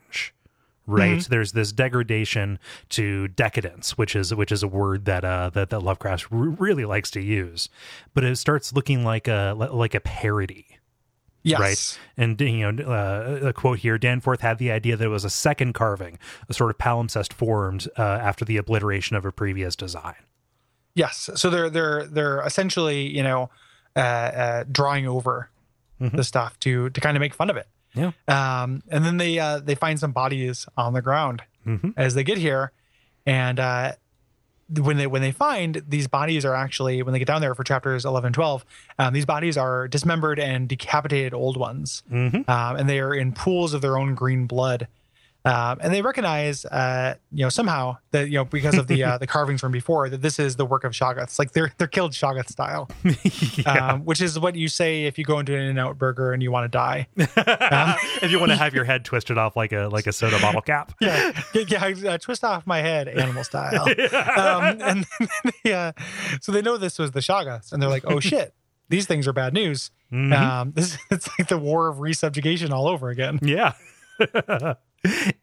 [0.88, 2.60] Right, there's this degradation
[2.90, 6.86] to decadence, which is which is a word that uh, that that Lovecraft r- really
[6.86, 7.68] likes to use,
[8.14, 10.66] but it starts looking like a like a parody.
[11.44, 11.60] Yes.
[11.60, 12.00] right?
[12.18, 15.30] And you know, uh, a quote here: Danforth had the idea that it was a
[15.30, 16.20] second carving,
[16.50, 20.16] a sort of palimpsest formed uh, after the obliteration of a previous design.
[20.96, 21.30] Yes.
[21.36, 23.50] So they're they're they're essentially you know
[23.96, 25.50] uh, uh, drawing over
[26.00, 27.68] the stuff to to kind of make fun of it.
[27.98, 28.12] Yeah.
[28.28, 31.94] Um, and then they uh, they find some bodies on the ground Mhm.
[31.98, 32.72] as they get here,
[33.26, 33.94] and uh,
[34.82, 37.64] when they when they find these bodies are actually when they get down there for
[37.64, 38.66] chapters 11 12
[39.00, 42.48] um, these bodies are dismembered and decapitated old ones Mhm.
[42.50, 44.90] um, and they are in pools of their own green blood
[45.48, 49.18] um, and they recognize uh, you know somehow that you know because of the uh,
[49.24, 52.12] the carvings from before that this is the work of shoggoths like they're they're killed
[52.12, 52.90] shoggoth style
[53.66, 56.52] um, which is what you say if you go into an in-n-out burger and you
[56.52, 60.08] want to die if you want to have your head twisted off like a like
[60.08, 60.94] a soda bottle cap.
[61.02, 63.84] yeah, yeah, yeah, uh, twist off my head, animal style.
[64.38, 65.06] um, and
[65.74, 65.92] uh,
[66.42, 68.54] so they know this was the Shoggoths, and they're like, "Oh shit,
[68.90, 70.34] these things are bad news." Mhm.
[70.38, 73.40] Um, this it's like the war of resubjugation all over again.
[73.42, 73.74] Yeah.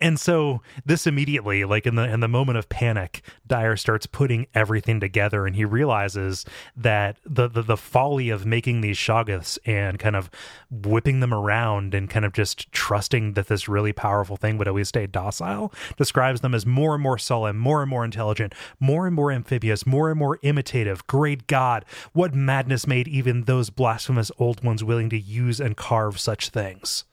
[0.01, 4.47] And so this immediately, like in the in the moment of panic, Dyer starts putting
[4.55, 6.45] everything together and he realizes
[6.77, 10.31] that the the, the folly of making these shoggoths and kind of
[10.71, 14.89] whipping them around and kind of just trusting that this really powerful thing would always
[14.89, 19.15] stay docile describes them as more and more sullen, more and more intelligent, more and
[19.15, 21.07] more amphibious, more and more imitative.
[21.07, 26.19] Great God, what madness made even those blasphemous old ones willing to use and carve
[26.19, 27.05] such things?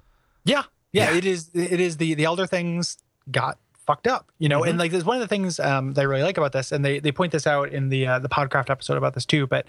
[0.43, 1.17] Yeah, yeah, Yeah.
[1.17, 1.49] it is.
[1.53, 2.97] It is the the elder things
[3.29, 4.63] got fucked up, you know.
[4.63, 6.83] And like, there's one of the things um, that I really like about this, and
[6.85, 9.47] they they point this out in the uh, the Podcraft episode about this too.
[9.47, 9.65] But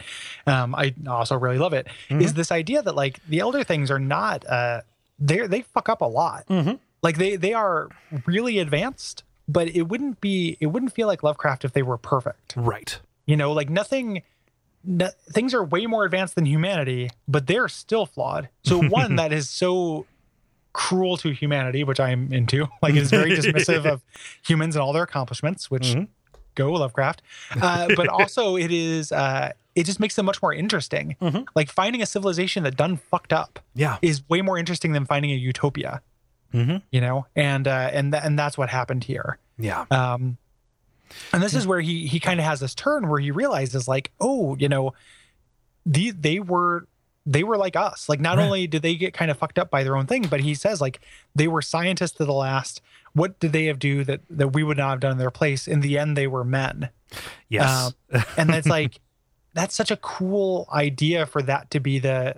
[0.46, 3.98] um, I also really love it is this idea that like the elder things are
[3.98, 4.82] not uh,
[5.18, 6.44] they they fuck up a lot.
[7.02, 7.88] Like they they are
[8.26, 12.54] really advanced, but it wouldn't be it wouldn't feel like Lovecraft if they were perfect.
[12.56, 13.00] Right.
[13.26, 14.22] You know, like nothing.
[14.84, 18.48] No, things are way more advanced than humanity, but they're still flawed.
[18.64, 20.06] So one that is so
[20.72, 24.02] cruel to humanity, which I'm into, like it's very dismissive of
[24.46, 25.96] humans and all their accomplishments, which
[26.54, 27.22] go Lovecraft.
[27.60, 31.16] Uh, but also it is uh, it just makes them much more interesting.
[31.54, 33.96] Like finding a civilization that done fucked up Yeah.
[34.02, 36.02] is way more interesting than finding a utopia.
[36.52, 36.82] Mhm.
[36.90, 39.38] You know, and uh, and th- and that's what happened here.
[39.58, 39.86] Yeah.
[39.90, 40.36] Um,
[41.32, 44.10] and this is where he he kind of has this turn where he realizes like,
[44.20, 44.92] oh, you know,
[45.86, 46.86] the they were
[47.24, 48.08] they were like us.
[48.08, 48.44] Like not Right.
[48.44, 50.80] only did they get kind of fucked up by their own thing, but he says
[50.80, 51.00] like
[51.34, 52.80] they were scientists to the last.
[53.14, 55.68] What did they have do that that we would not have done in their place?
[55.68, 56.88] In the end, they were men.
[57.48, 57.92] Yes.
[58.12, 59.00] Um, and that's like
[59.54, 62.36] that's such a cool idea for that to be the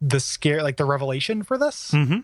[0.00, 2.22] the scare like the revelation for this Mhm.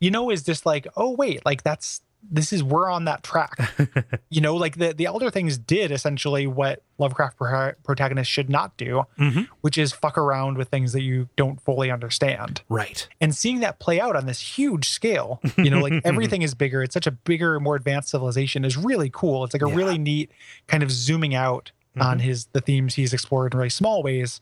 [0.00, 3.58] you know is just like oh wait like that's this is we're on that track.
[4.30, 8.76] you know, like the the elder things did essentially what Lovecraft pro- protagonists should not
[8.76, 9.42] do, mm-hmm.
[9.60, 12.62] which is fuck around with things that you don't fully understand.
[12.68, 13.08] Right.
[13.20, 16.82] And seeing that play out on this huge scale, you know, like everything is bigger.
[16.82, 19.44] It's such a bigger, more advanced civilization is really cool.
[19.44, 19.74] It's like a Yeah.
[19.76, 20.30] really neat
[20.66, 22.26] kind of zooming out on mm-hmm.
[22.26, 24.40] his the themes he's explored in really small ways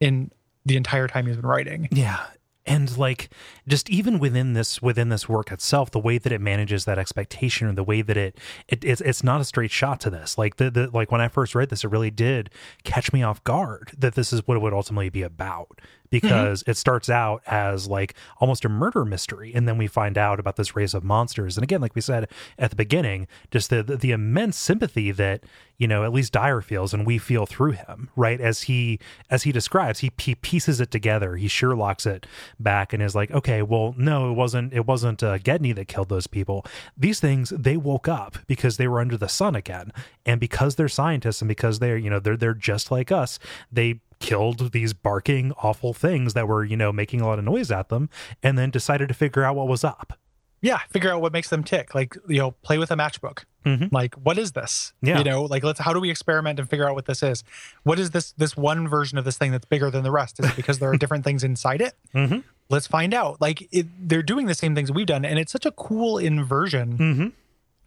[0.00, 0.30] in
[0.66, 1.88] the entire time he's been writing.
[1.90, 2.24] Yeah.
[2.66, 3.28] And like
[3.68, 7.68] just even within this within this work itself, the way that it manages that expectation
[7.68, 8.38] or the way that it,
[8.68, 10.38] it it's it's not a straight shot to this.
[10.38, 12.50] Like the, the like when I first read this, it really did
[12.82, 15.80] catch me off guard that this is what it would ultimately be about.
[16.20, 20.40] Because it starts out as like almost a murder mystery, and then we find out
[20.40, 21.56] about this race of monsters.
[21.56, 25.44] And again, like we said at the beginning, just the the, the immense sympathy that
[25.76, 28.40] you know at least Dyer feels, and we feel through him, right?
[28.40, 28.98] As he
[29.30, 31.36] as he describes, he he pieces it together.
[31.36, 32.26] He Sherlocks it
[32.58, 36.08] back and is like, okay, well, no, it wasn't it wasn't uh, Gedney that killed
[36.08, 36.64] those people.
[36.96, 39.92] These things they woke up because they were under the sun again,
[40.24, 43.38] and because they're scientists and because they're you know they're they're just like us,
[43.70, 47.70] they killed these barking awful things that were you know making a lot of noise
[47.70, 48.08] at them
[48.42, 50.18] and then decided to figure out what was up
[50.62, 51.94] Yeah, figure out what makes them tick.
[51.94, 53.44] Like, you know, play with a matchbook.
[53.66, 53.92] Mhm.
[53.92, 54.94] Like, what is this?
[55.02, 55.18] Yeah.
[55.18, 57.44] You know, like let's how do we experiment and figure out what this is?
[57.82, 60.40] What is this this one version of this thing that's bigger than the rest?
[60.40, 61.92] Is it because there are different things inside it?
[62.14, 62.44] Mhm.
[62.70, 63.42] Let's find out.
[63.42, 66.96] Like it, they're doing the same things we've done, and it's such a cool inversion
[66.98, 67.32] Mhm.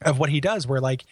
[0.10, 0.68] of what he does.
[0.68, 1.04] Where like,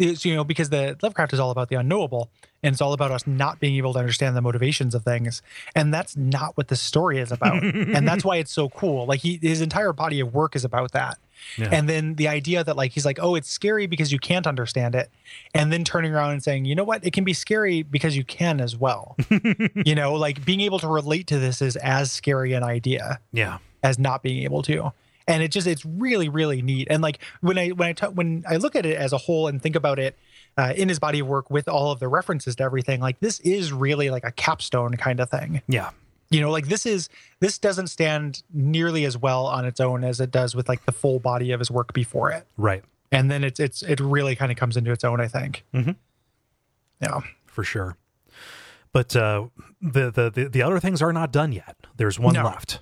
[0.00, 2.30] it's, you know, because the Lovecraft is all about the unknowable,
[2.62, 5.42] and it's all about us not being able to understand the motivations of things,
[5.74, 9.06] and that's not what the story is about, and that's why it's so cool.
[9.06, 11.18] Like he, his entire body of work is about that.
[11.56, 11.70] Yeah.
[11.72, 14.94] And then the idea that like he's like, oh, it's scary because you can't understand
[14.94, 15.10] it,
[15.54, 18.24] and then turning around and saying, you know what, it can be scary because you
[18.24, 19.16] can as well.
[19.74, 23.58] you know, like being able to relate to this is as scary an idea yeah
[23.82, 24.92] as not being able to.
[25.28, 26.88] And it just it's really really neat.
[26.90, 29.46] And like when I when I ta- when I look at it as a whole
[29.48, 30.16] and think about it
[30.58, 33.38] uh, in his body of work with all of the references to everything, like this
[33.40, 35.62] is really like a capstone kind of thing.
[35.68, 35.90] Yeah.
[36.30, 37.08] You know like this is
[37.40, 40.92] this doesn't stand nearly as well on its own as it does with like the
[40.92, 42.46] full body of his work before it.
[42.56, 42.84] Right.
[43.12, 45.64] And then it's it's it really kind of comes into its own i think.
[45.74, 45.96] Mhm.
[47.00, 47.20] yeah.
[47.46, 47.96] For sure.
[48.92, 49.46] But uh
[49.82, 51.76] the, the the the other things are not done yet.
[51.96, 52.44] There's one No.
[52.44, 52.80] left.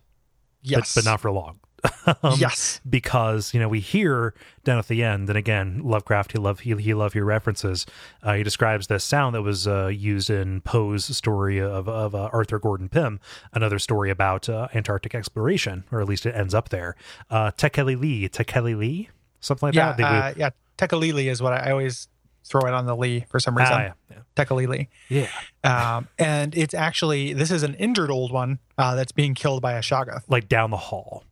[0.63, 1.61] Yes but, but not for long
[2.23, 4.33] Um, yes because you know we hear
[4.65, 7.85] down at the end, and again, Lovecraft he love he he love your references.
[8.23, 12.31] Uh, he describes the sound that was uh, used in Poe's story of of uh,
[12.33, 13.21] Arthur Gordon Pym,
[13.53, 16.97] another story about uh, Antarctic exploration, or at least it ends up there.
[17.29, 19.11] Uh, Tekeli Tekeli Lee,
[19.41, 19.97] something like yeah that.
[19.97, 22.09] They uh, yeah tekalili is what I, I always
[22.45, 24.17] throw it on the lee for some reason ah, yeah, yeah.
[24.35, 25.29] tekalili yeah,
[25.65, 29.75] um and it's actually this is an injured old one uh that's being killed by
[29.75, 31.25] a shoggoth like down the hall.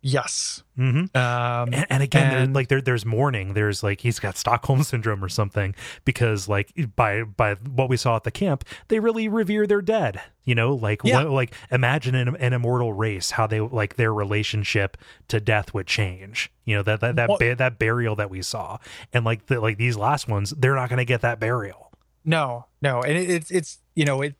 [0.00, 0.62] Yes.
[0.76, 3.54] Hmm um and, and again there, and- like there, there's mourning.
[3.54, 5.74] There's like he's got stockholm syndrome or something
[6.04, 10.20] because like by by what we saw at the camp they really revere their dead
[10.44, 10.72] you know?
[10.74, 11.24] Like Yeah.
[11.24, 14.96] what, like imagine an, an immortal race how they like their relationship
[15.28, 18.40] to death would change you know that that that, Well- ba- that burial that we
[18.42, 18.78] saw.
[19.12, 21.90] And like the, like these last ones they're not going to get that burial.
[22.24, 24.34] No, no, and it, it's it's you know it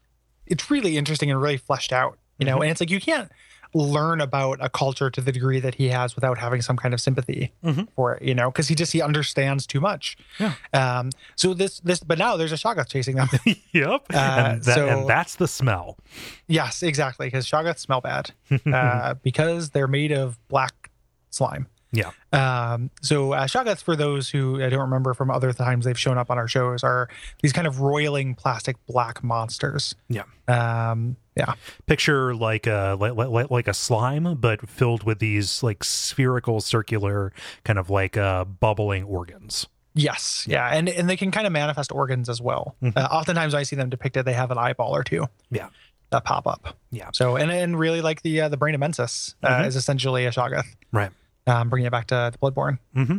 [0.46, 2.18] it's really interesting and really fleshed out.
[2.38, 3.30] You know, and it's like you can't
[3.74, 7.00] learn about a culture to the degree that he has without having some kind of
[7.00, 7.88] sympathy Mhm.
[7.94, 8.22] for it.
[8.22, 10.16] You know, because he just he understands too much.
[10.40, 10.54] Yeah.
[10.72, 11.10] Um.
[11.36, 13.28] So this this but now there's a shoggoth chasing them.
[13.72, 15.98] yep Uh, and, that, so- and that's the smell
[16.46, 17.26] yes, exactly.
[17.26, 18.30] Because shoggoths smell bad
[18.72, 20.90] uh, because they're made of black
[21.30, 21.66] slime.
[21.92, 25.98] yeah Um, so uh, shoggoths, for those who I don't remember from other times they've
[25.98, 27.08] shown up on our shows, are
[27.42, 29.94] these kind of roiling plastic black monsters.
[30.08, 31.55] yeah Um, yeah,
[31.86, 37.32] picture like a like, like like a slime but filled with these like spherical circular
[37.64, 39.66] kind of like uh bubbling organs.
[39.95, 42.76] Yes, yeah, and and they can kind of manifest organs as well.
[42.82, 45.70] Uh, oftentimes, I see them depicted; they have an eyeball or two yeah.
[46.11, 46.76] that pop up.
[46.91, 47.11] yeah.
[47.14, 49.66] So, and and really like the uh, the brain of Mensis uh, Mhm.
[49.66, 50.66] is essentially a shoggoth.
[50.93, 51.11] right.
[51.49, 52.78] Um, bringing it back to the Bloodborne.
[52.95, 53.16] hmm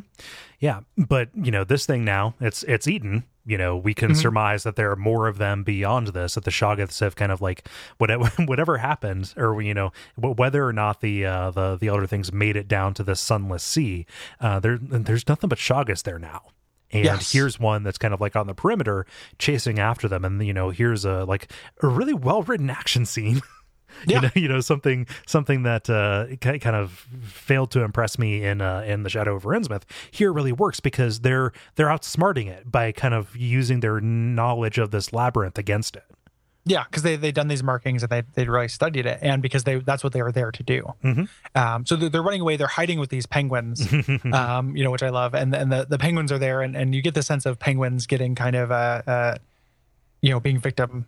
[0.59, 0.81] yeah.
[0.97, 4.15] But you know this thing now it's it's eaten you know we can Mhm.
[4.21, 7.41] surmise that there are more of them beyond this that the shoggoths have kind of
[7.41, 12.05] like whatever whatever happened or you know whether or not the uh the the elder
[12.07, 14.05] things made it down to the sunless sea
[14.39, 16.43] uh there there's nothing but shoggoths there now
[16.91, 17.31] and Yes.
[17.31, 19.05] here's one that's kind of like on the perimeter
[19.37, 21.51] chasing after them and you know here's a like
[21.83, 23.41] a really well written action scene
[24.07, 24.15] Yeah.
[24.15, 28.61] you know you know something something that uh kind of failed to impress me in
[28.61, 32.91] uh in the shadow of Innsmouth here really works because they're they're outsmarting it by
[32.91, 36.05] kind of using their knowledge of this labyrinth against it
[36.65, 39.63] Yeah, because they they'd done these markings and they they really studied it, and because
[39.63, 40.93] they that's what they were there to do.
[41.55, 42.57] Um, so they're, they're running away.
[42.57, 43.87] They're hiding with these penguins,
[44.33, 46.93] um, you know, which I love, and and the, the penguins are there, and, and
[46.93, 49.35] you get the sense of penguins getting kind of uh, uh
[50.21, 51.07] you know being victim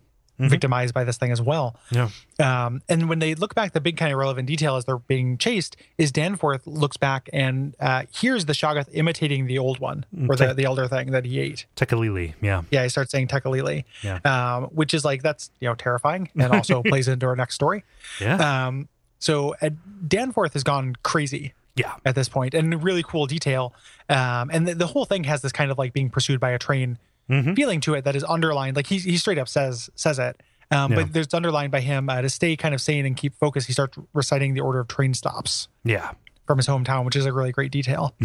[0.49, 1.75] victimized by this thing as well.
[1.91, 2.09] Yeah.
[2.39, 5.37] Um, and when they look back, the big kind of relevant detail as they're being
[5.37, 10.35] chased is Danforth looks back and uh, hears the Shoggoth imitating the old one or
[10.35, 11.65] the, the elder thing that he ate.
[11.75, 12.33] Tekalili.
[12.41, 12.63] Yeah.
[12.71, 14.19] Yeah, he starts saying Tekalili, Yeah.
[14.25, 17.83] um, which is like that's you know terrifying and also plays into our next story.
[18.19, 18.67] Yeah.
[18.67, 18.87] Um,
[19.19, 19.69] so uh,
[20.07, 21.93] Danforth has gone crazy yeah.
[22.05, 23.73] at this point, and really cool detail.
[24.09, 26.59] Um, and the, the whole thing has this kind of like being pursued by a
[26.59, 26.97] train
[27.31, 27.53] Mm-hmm.
[27.53, 28.75] feeling to it that is underlined.
[28.75, 30.41] Like he he straight up says says it.
[30.69, 30.97] Um, Yeah.
[31.03, 33.65] But there's underlined by him uh, to stay kind of sane and keep focus.
[33.65, 36.11] He starts reciting the order of train stops Yeah.
[36.47, 38.15] from his hometown, which is a really great detail.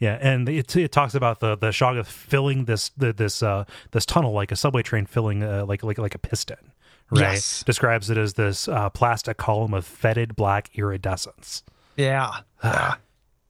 [0.00, 4.04] Yeah, and it, it talks about the the Shoggoth filling this the, this uh this
[4.06, 6.72] tunnel like a subway train filling uh, like like like a piston.
[7.10, 7.32] Right.
[7.34, 7.62] Yes.
[7.64, 11.62] Describes it as this uh, plastic column of fetid black iridescence.
[11.96, 12.30] Yeah.
[12.64, 12.94] yeah.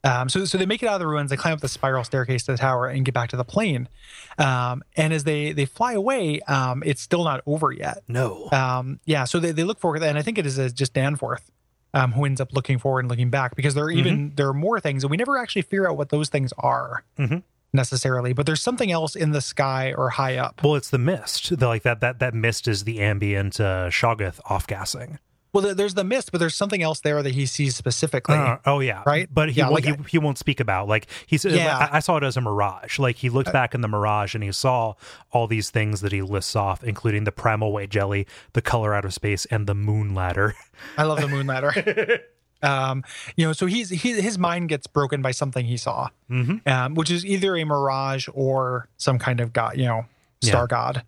[0.05, 1.31] Um, so, so they make it out of the ruins.
[1.31, 3.89] They climb up the spiral staircase to the tower and get back to the plane.
[4.37, 8.03] Um, and as they they fly away, um, it's still not over yet.
[8.07, 8.47] No.
[8.51, 9.23] Um, yeah.
[9.23, 11.49] So they, they look forward, and I think it is uh, just Danforth
[11.93, 14.53] um, who ends up looking forward and looking back because there are even there are
[14.53, 17.41] more things, and we never actually figure out what those things are Mhm.
[17.73, 18.33] necessarily.
[18.33, 20.61] But there's something else in the sky or high up.
[20.63, 21.57] Well, it's the mist.
[21.57, 25.19] The, like that that that mist is the ambient uh, Shoggoth off gassing.
[25.55, 28.35] Well, there's the mist, but there's something else there that he sees specifically.
[28.35, 29.29] Uh, oh yeah, Right?
[29.33, 31.53] But he Yeah, like he, he won't speak about like he said.
[31.53, 31.77] Yeah.
[31.77, 32.99] Uh, I, I saw it as a mirage.
[32.99, 34.95] Like he looked back in the mirage and he saw
[35.31, 39.05] all these things that he lists off, including the primal white jelly, the color out
[39.05, 40.55] of space, and the moon ladder.
[40.97, 42.19] I love the moon ladder.
[42.61, 43.03] um,
[43.37, 46.67] you know, so he's he, his mind gets broken by something he saw, Mhm.
[46.67, 50.05] um, which is either a mirage or some kind of god, you know,
[50.41, 50.67] star Yeah.
[50.67, 51.03] god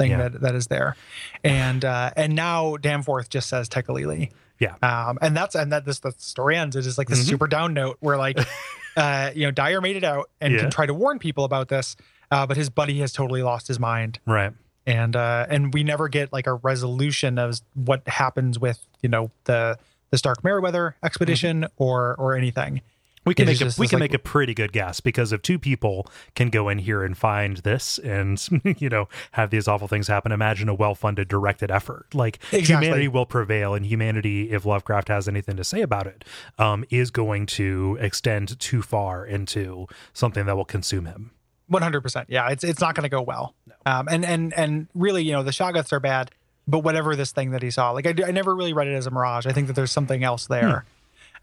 [0.00, 0.28] thing Yeah.
[0.28, 0.96] that that is there,
[1.44, 4.30] and uh, and now Danforth just says Tekalili.
[4.58, 4.74] Yeah.
[4.82, 6.76] Um, and that's and that this the story ends.
[6.76, 7.28] It is like this Mhm.
[7.28, 8.38] super down note where like,
[8.96, 10.60] uh, you know, Dyer made it out and Yeah.
[10.60, 11.96] can try to warn people about this,
[12.30, 14.52] uh, but his buddy has totally lost his mind Right.
[14.86, 19.30] and uh and we never get like a resolution of what happens with you know
[19.44, 19.78] the
[20.10, 22.82] the Starkweather-Moore expedition or or anything.
[23.26, 25.42] We can It make a, we can like- make a pretty good guess because if
[25.42, 28.42] two people can go in here and find this and
[28.78, 32.06] you know have these awful things happen, imagine a well funded directed effort.
[32.14, 32.86] Like Exactly.
[32.86, 36.24] humanity will prevail, and humanity, if Lovecraft has anything to say about it,
[36.58, 41.32] um, is going to extend too far into something that will consume him.
[41.68, 42.28] One hundred percent.
[42.30, 43.54] Yeah, it's it's not going to go well.
[43.84, 46.30] Um, and and and really, you know, the Shoggoths are bad,
[46.66, 49.06] but whatever this thing that he saw, like I, I never really read it as
[49.06, 49.46] a mirage.
[49.46, 50.84] I think that there's something else there,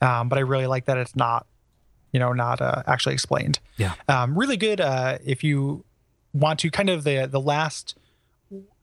[0.02, 1.46] um, but I really like that it's not,
[2.12, 3.60] you know, not uh, actually explained.
[3.78, 3.94] Yeah.
[4.08, 5.84] um, really good uh, if you
[6.34, 7.96] want to kind of the the last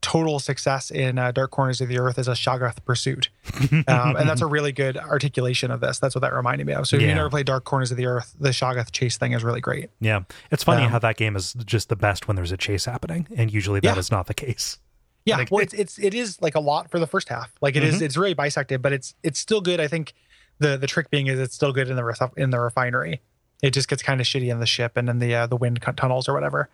[0.01, 3.29] total success in uh, dark corners of the earth is a shoggoth pursuit
[3.87, 6.87] um, and that's a really good articulation of this that's what that reminded me of
[6.87, 7.07] so if Yeah.
[7.09, 9.89] you never played dark corners of the earth the shoggoth chase thing is really great
[9.99, 10.21] Yeah,
[10.51, 13.27] it's funny Um, how that game is just the best when there's a chase happening,
[13.35, 14.17] and usually that is Yeah.
[14.17, 14.77] not the case.
[15.25, 17.75] yeah Like- well it's, it's it is like a lot for the first half like
[17.75, 20.13] it is it's really bisected but it's it's still good i think
[20.59, 23.21] the the trick being is it's still good in the ref- in the refinery.
[23.63, 25.81] It just gets kind of shitty in the ship and in the uh, the wind
[25.97, 26.69] tunnels or whatever.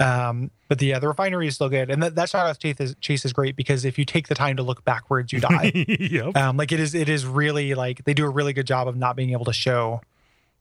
[0.00, 1.90] Um but the uh, the refinery is still good.
[1.90, 4.56] And that that shot chase is chase is great because if you take the time
[4.56, 5.72] to look backwards you die.
[5.86, 6.36] Yep.
[6.36, 8.96] um like it is it is really like they do a really good job of
[8.96, 10.00] not being able to show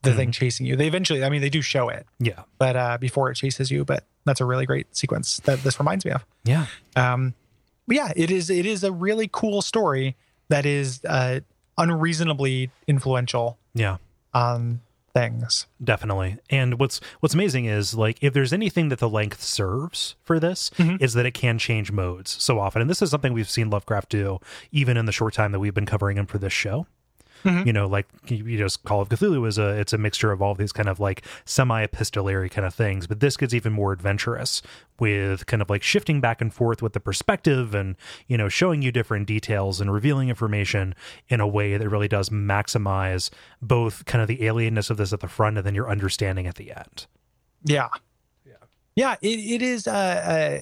[0.03, 0.75] the thing chasing you.
[0.75, 2.05] They eventually i mean they do show it.
[2.19, 2.43] Yeah.
[2.57, 6.05] but uh before it chases you but that's a really great sequence that this reminds
[6.05, 6.25] me of.
[6.43, 6.65] Yeah.
[6.95, 7.33] um
[7.87, 10.15] but yeah it is it is a really cool story
[10.49, 11.39] that is uh
[11.81, 13.97] unreasonably influential Yeah.
[14.33, 14.81] on
[15.13, 16.37] things Definitely.
[16.49, 20.71] And what's what's amazing is like if there's anything that the length serves for this
[20.77, 21.03] mm-hmm.
[21.03, 22.81] is that it can change modes so often.
[22.81, 24.39] And this is something we've seen Lovecraft do
[24.71, 26.87] even in the short time that we've been covering him for this show.
[27.65, 30.41] You know, like you you just Call of Cthulhu is a it's a mixture of
[30.41, 33.91] all these kind of like semi epistolary kind of things, but this gets even more
[33.91, 34.61] adventurous
[34.99, 37.95] with kind of like shifting back and forth with the perspective and
[38.27, 40.93] you know showing you different details and revealing information
[41.29, 43.29] in a way that really does maximize
[43.61, 46.55] both kind of the alienness of this at the front and then your understanding at
[46.55, 47.07] the end.
[47.63, 47.89] yeah.
[48.45, 48.53] Yeah.
[48.95, 50.59] Yeah it, it is uh, uh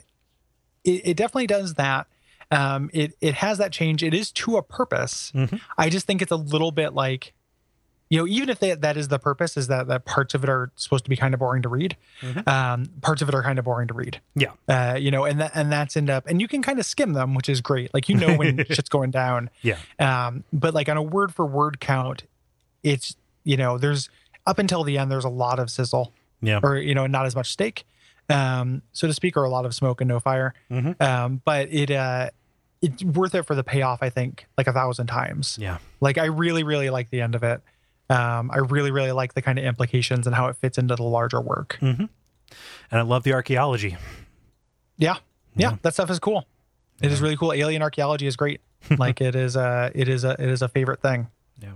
[0.84, 2.08] it, it definitely does that
[2.52, 5.60] um it it has that change it is to a purpose Mhm.
[5.78, 7.34] i just think it's a little bit like
[8.10, 10.50] you know even if they, that is the purpose is that that parts of it
[10.50, 11.96] are supposed to be kind of boring to read
[12.48, 14.52] um parts of it are kind of boring to read Yeah.
[14.68, 17.14] uh you know and that and that's end up and you can kind of skim
[17.14, 19.78] them which is great like you know when shit's going down Yeah.
[20.00, 22.24] um but like on a word for word count
[22.84, 24.10] it's you know there's
[24.48, 26.62] up until the end there's a lot of sizzle Yeah.
[26.64, 27.86] or you know not as much steak
[28.30, 31.00] um so to speak or a lot of smoke and no fire Mhm.
[31.02, 32.30] um but it uh
[32.82, 34.02] it's worth it for the payoff.
[34.02, 35.58] I think like a thousand times.
[35.60, 35.78] Yeah.
[36.00, 37.62] Like I really, really like the end of it.
[38.10, 41.04] Um, I really, really like the kind of implications and how it fits into the
[41.04, 41.78] larger work.
[41.82, 42.10] And
[42.92, 43.98] I love the archaeology.
[44.98, 45.18] Yeah,
[45.56, 46.48] yeah, that stuff is cool.
[47.02, 47.54] It is really cool.
[47.54, 48.62] Alien archaeology is great.
[48.98, 51.28] like it is a, it is a, it is a favorite thing.
[51.62, 51.74] Yeah.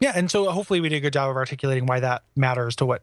[0.00, 2.86] Yeah, and so hopefully we did a good job of articulating why that matters to
[2.86, 3.02] what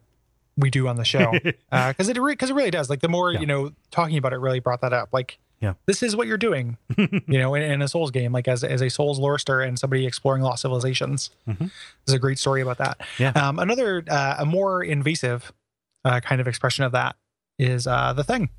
[0.57, 1.32] we do on the show,
[1.71, 2.89] because it because it really does.
[2.89, 3.39] Like the more Yeah.
[3.41, 5.09] you know, talking about it really brought that up.
[5.13, 5.73] Like, Yeah.
[5.87, 8.31] this is what you're doing, you know, in, in a Souls game.
[8.31, 11.71] Like as as a Souls lorester and somebody exploring lost civilizations, Mhm.
[12.05, 13.01] there's a great story about that.
[13.17, 13.29] Yeah.
[13.31, 15.51] Um, another uh, a more invasive
[16.05, 17.15] uh, kind of expression of that
[17.59, 18.49] is uh, the thing.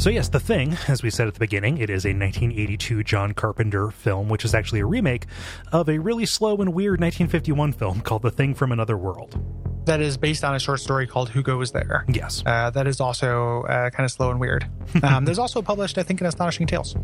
[0.00, 3.34] So, yes, The Thing, as we said at the beginning, it is a 1982 John
[3.34, 5.26] Carpenter film, which is actually a remake
[5.72, 9.38] of a really slow and weird 1951 film called The Thing from Another World.
[9.84, 12.06] that is based on a short story called Who Goes There.
[12.08, 12.42] Yes.
[12.46, 14.66] Uh, that is also uh, kind of slow and weird.
[15.04, 16.96] Um, there's also published, I think, in Astonishing Tales,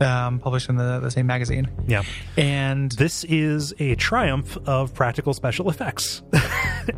[0.00, 1.68] um, published in the, the same magazine.
[1.86, 2.02] Yeah.
[2.36, 6.22] And This is a triumph of practical special effects.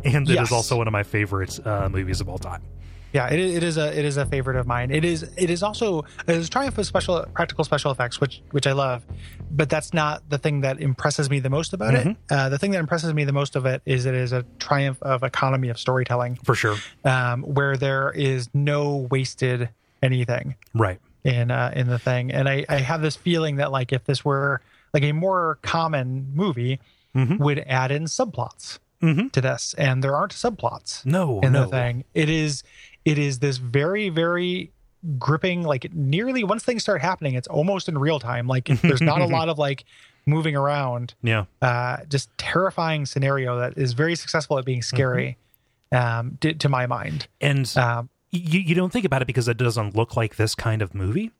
[0.03, 0.51] and it is Yes.
[0.53, 2.63] also one of my favorite uh, movies of all time.
[3.13, 4.91] Yeah, it, is- it is a it is a favorite of mine.
[4.91, 8.41] It is it is also it is a triumph of special practical special effects, which
[8.51, 9.05] which I love.
[9.51, 12.17] But that's not the thing that impresses me the most about it.
[12.29, 14.97] Uh, the thing that impresses me the most of it is it is a triumph
[15.03, 16.77] of economy of storytelling, For sure.
[17.05, 19.69] um, where there is no wasted
[20.01, 20.55] anything.
[20.73, 20.99] Right.
[21.23, 22.31] in uh, in the thing.
[22.31, 24.61] And I, I have this feeling that like if this were
[24.93, 26.79] like a more common movie,
[27.15, 27.37] Mhm.
[27.37, 29.31] would add in subplots Mhm.
[29.33, 31.39] to this, and there aren't subplots No.
[31.41, 31.65] in no.
[31.65, 32.03] the thing.
[32.13, 32.63] It is
[33.05, 34.71] it is this very very
[35.19, 39.19] gripping like nearly once things start happening it's almost in real time like there's not
[39.21, 39.83] a lot of like
[40.25, 41.43] moving around Yeah.
[41.61, 45.35] uh just terrifying scenario that is very successful at being scary
[45.91, 49.57] um to, to my mind And um you, you don't think about it because it
[49.57, 51.31] doesn't look like this kind of movie,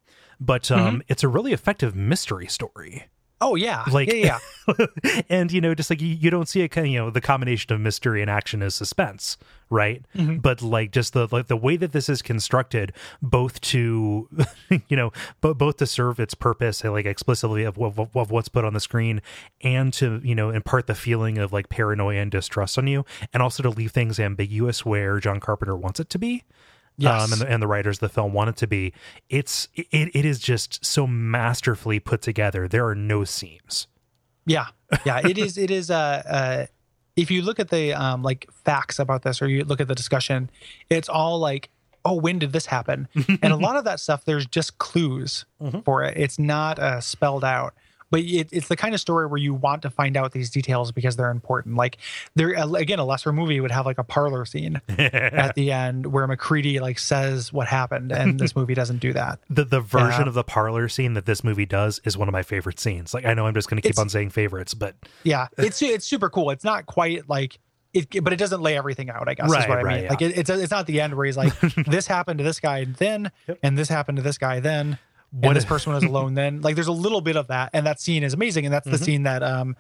[0.42, 3.06] but um, it's a really effective mystery story.
[3.42, 4.40] Oh yeah Like- yeah yeah
[5.30, 7.22] and you know, just like you, you don't see a kind of you know the
[7.22, 9.38] combination of mystery and action is suspense,
[9.70, 10.06] right?
[10.16, 10.38] Mm-hmm.
[10.38, 14.30] But like just the like the way that this is constructed, both to
[14.88, 15.12] you know,
[15.42, 18.80] but both to serve its purpose, like explicitly of, what of what's put on the
[18.80, 19.22] screen,
[19.62, 23.44] and to you know impart the feeling of like paranoia and distrust on you, and
[23.44, 26.44] also to leave things ambiguous where John Carpenter wants it to be.
[26.98, 27.24] Yes.
[27.24, 28.94] Um, and, the, and the writers of the film want it to be.
[29.30, 32.68] It's it, it is just so masterfully put together.
[32.68, 33.88] There are no seams.
[34.46, 34.68] Yeah,
[35.06, 35.58] yeah, it is.
[35.58, 35.90] It is.
[35.90, 36.66] Uh, uh,
[37.16, 39.96] if you look at the um, like facts about this, or you look at the
[39.96, 40.50] discussion,
[40.90, 41.70] it's all like,
[42.06, 43.08] oh, when did this happen?
[43.42, 45.46] and a lot of that stuff, there's just clues
[45.86, 46.18] for it.
[46.18, 47.74] It's not uh, spelled out.
[48.12, 50.92] But it, it's the kind of story where you want to find out these details
[50.92, 51.76] because they're important.
[51.76, 51.98] Like
[52.36, 56.08] there, uh, again, a lesser movie would have like a parlor scene at the end
[56.08, 59.40] where MacReady like says what happened, and this movie doesn't do that.
[59.50, 60.28] The the version Yeah.
[60.28, 63.14] of the parlor scene that this movie does is one of my favorite scenes.
[63.14, 65.82] Like I know I'm just going to keep It's- on saying favorites, but Yeah, it's
[65.82, 66.50] it's super cool.
[66.52, 67.58] It's not quite like
[67.94, 69.30] it, but it doesn't lay everything out.
[69.30, 70.04] I guess is Right, what I right, mean.
[70.06, 70.10] yeah.
[70.10, 71.54] Like it, it's it's not the end where he's like,
[71.88, 73.32] this happened to this guy then,
[73.62, 74.98] and this happened to this guy then,
[75.34, 76.62] What- and this person was alone then.
[76.62, 78.98] Like there's a little bit of that, and that scene is amazing, and that's Mm-hmm.
[78.98, 79.76] the scene that um,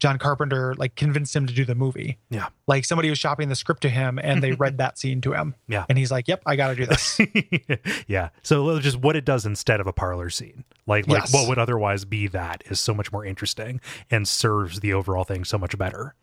[0.00, 2.18] John Carpenter like convinced him to do the movie.
[2.30, 5.32] yeah, Like somebody was shopping the script to him, and they read that scene to
[5.32, 5.54] him.
[5.68, 5.84] Yeah.
[5.88, 7.20] and he's like, "Yep, I got to do this."
[8.08, 8.30] yeah.
[8.42, 11.32] So just what it does instead of a parlor scene, like like Yes.
[11.34, 13.80] what would otherwise be that, is so much more interesting
[14.10, 16.14] and serves the overall thing so much better.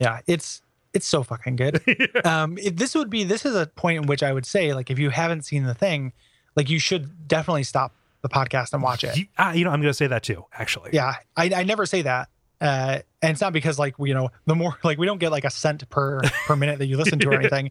[0.00, 0.62] Yeah, it's
[0.92, 1.80] it's so fucking good.
[2.24, 4.98] um, this would be this is a point in which I would say like if
[4.98, 6.12] you haven't seen the thing,
[6.56, 9.16] like you should definitely stop the podcast and watch it.
[9.16, 10.44] You, ah, you know, I'm going to say that too.
[10.52, 12.28] Actually, Yeah, I, I never say that.
[12.60, 15.44] Uh, and it's not because like you know the more like we don't get like
[15.44, 17.70] a cent per per minute that you listen to or anything,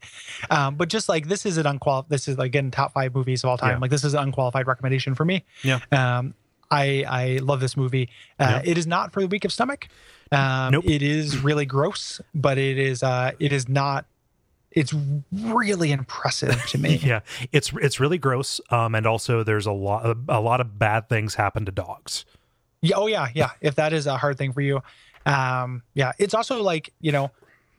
[0.50, 2.10] um, but just like this is an unqualified.
[2.10, 3.74] This is like, again top five movies of all time.
[3.74, 3.78] Yeah.
[3.78, 5.46] Like this is an unqualified recommendation for me.
[5.64, 5.80] Yeah.
[5.92, 6.34] Um,
[6.72, 8.10] I I love this movie.
[8.40, 9.88] Uh, It is not for the weak of stomach.
[10.32, 10.86] Um, Nope.
[10.88, 14.06] It is really gross, but it is uh it is not.
[14.72, 14.94] It's
[15.32, 16.96] really impressive to me.
[17.04, 17.22] yeah.
[17.52, 18.62] It's it's really gross.
[18.70, 22.26] Um, and also there's a lot a lot of bad things happen to dogs.
[22.82, 22.96] Yeah.
[22.98, 23.30] Oh yeah.
[23.34, 23.52] Yeah.
[23.62, 24.82] If that is a hard thing for you,
[25.26, 26.12] um, yeah.
[26.20, 27.32] It's also like you know,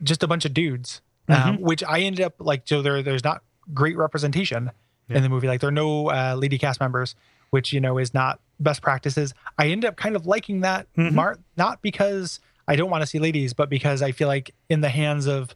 [0.03, 2.63] just a bunch of dudes, um, which I ended up like.
[2.65, 3.41] So there, there's not
[3.73, 4.71] great representation
[5.09, 5.47] in the movie.
[5.47, 7.15] Like there are no uh, lady cast members,
[7.51, 9.33] which you know is not best practices.
[9.57, 13.19] I ended up kind of liking that, mar- not because I don't want to see
[13.19, 15.55] ladies, but because I feel like in the hands of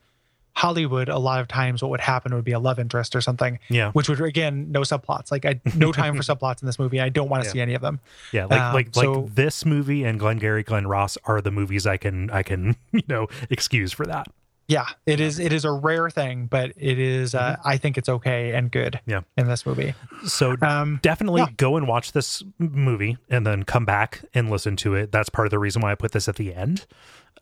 [0.55, 3.59] Hollywood, a lot of times what would happen would be a love interest or something.
[3.69, 3.91] Yeah.
[3.91, 5.29] Which would again no subplots.
[5.31, 7.01] Like I no time for subplots in this movie.
[7.01, 7.53] I don't want to Yeah.
[7.53, 7.99] see any of them.
[8.31, 11.85] Yeah, like Um, like so- like this movie and Glengarry Glen Ross are the movies
[11.85, 14.27] I can I can you know excuse for that.
[14.67, 15.37] Yeah, it is.
[15.37, 18.93] It is a rare thing, but it is, Uh, I think it's okay and good.
[18.93, 19.11] Mm-hmm.
[19.11, 19.21] Yeah.
[19.37, 19.93] In this movie.
[20.25, 21.49] So Um, definitely yeah.
[21.57, 25.11] go and watch this movie and then come back and listen to it.
[25.11, 26.87] That's part of the reason why I put this at the end.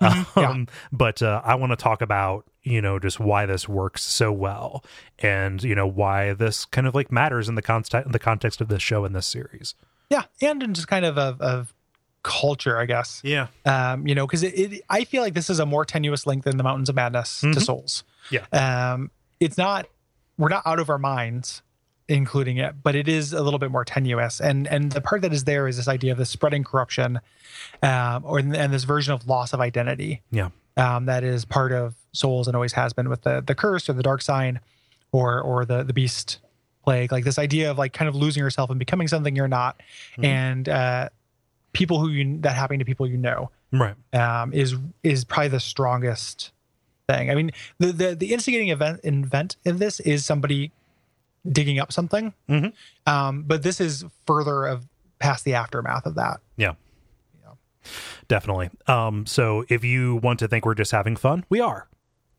[0.02, 0.40] Mm-hmm.
[0.40, 0.50] yeah.
[0.50, 4.32] Um, but uh, I want to talk about you know just why this works so
[4.32, 4.84] well
[5.20, 8.68] and you know why this kind of like matters in the context the context of
[8.70, 9.76] this show and this series.
[10.10, 11.74] yeah, and in just kind of of, of
[12.24, 13.20] culture, I guess.
[13.24, 13.48] Yeah.
[13.66, 16.46] um, you know, because it, it, I feel like this is a more tenuous link
[16.46, 17.62] than the Mountains of Madness to Mhm.
[17.62, 18.04] Souls.
[18.32, 18.46] Yeah.
[18.54, 19.88] Um, it's not,
[20.38, 21.62] we're not out of our minds
[22.08, 24.40] including it, but it is a little bit more tenuous.
[24.42, 27.20] And and the part that is there is this idea of the spreading corruption,
[27.82, 30.22] um, or and this version of loss of identity.
[30.32, 30.50] Yeah.
[30.76, 33.94] Um, that is part of Souls and always has been with the the curse or
[33.94, 34.60] the dark sign,
[35.12, 36.40] or or the the beast
[36.84, 37.12] plague.
[37.12, 39.80] Like this idea of like kind of losing yourself and becoming something you're not,
[40.18, 40.26] Mhm.
[40.26, 41.10] and uh,
[41.74, 43.96] people who you that happening to people you know Right.
[44.14, 46.52] um, is is probably the strongest
[47.08, 47.30] thing.
[47.32, 50.72] I mean, the the, the instigating event event of this is somebody
[51.50, 52.74] digging up something, Mhm.
[53.06, 54.88] um, but this is further of
[55.20, 56.40] past the aftermath of that.
[56.58, 56.74] Yeah.
[57.44, 57.52] yeah.
[58.28, 58.70] Definitely.
[58.88, 61.88] Um, so if you want to think we're just having fun, we are.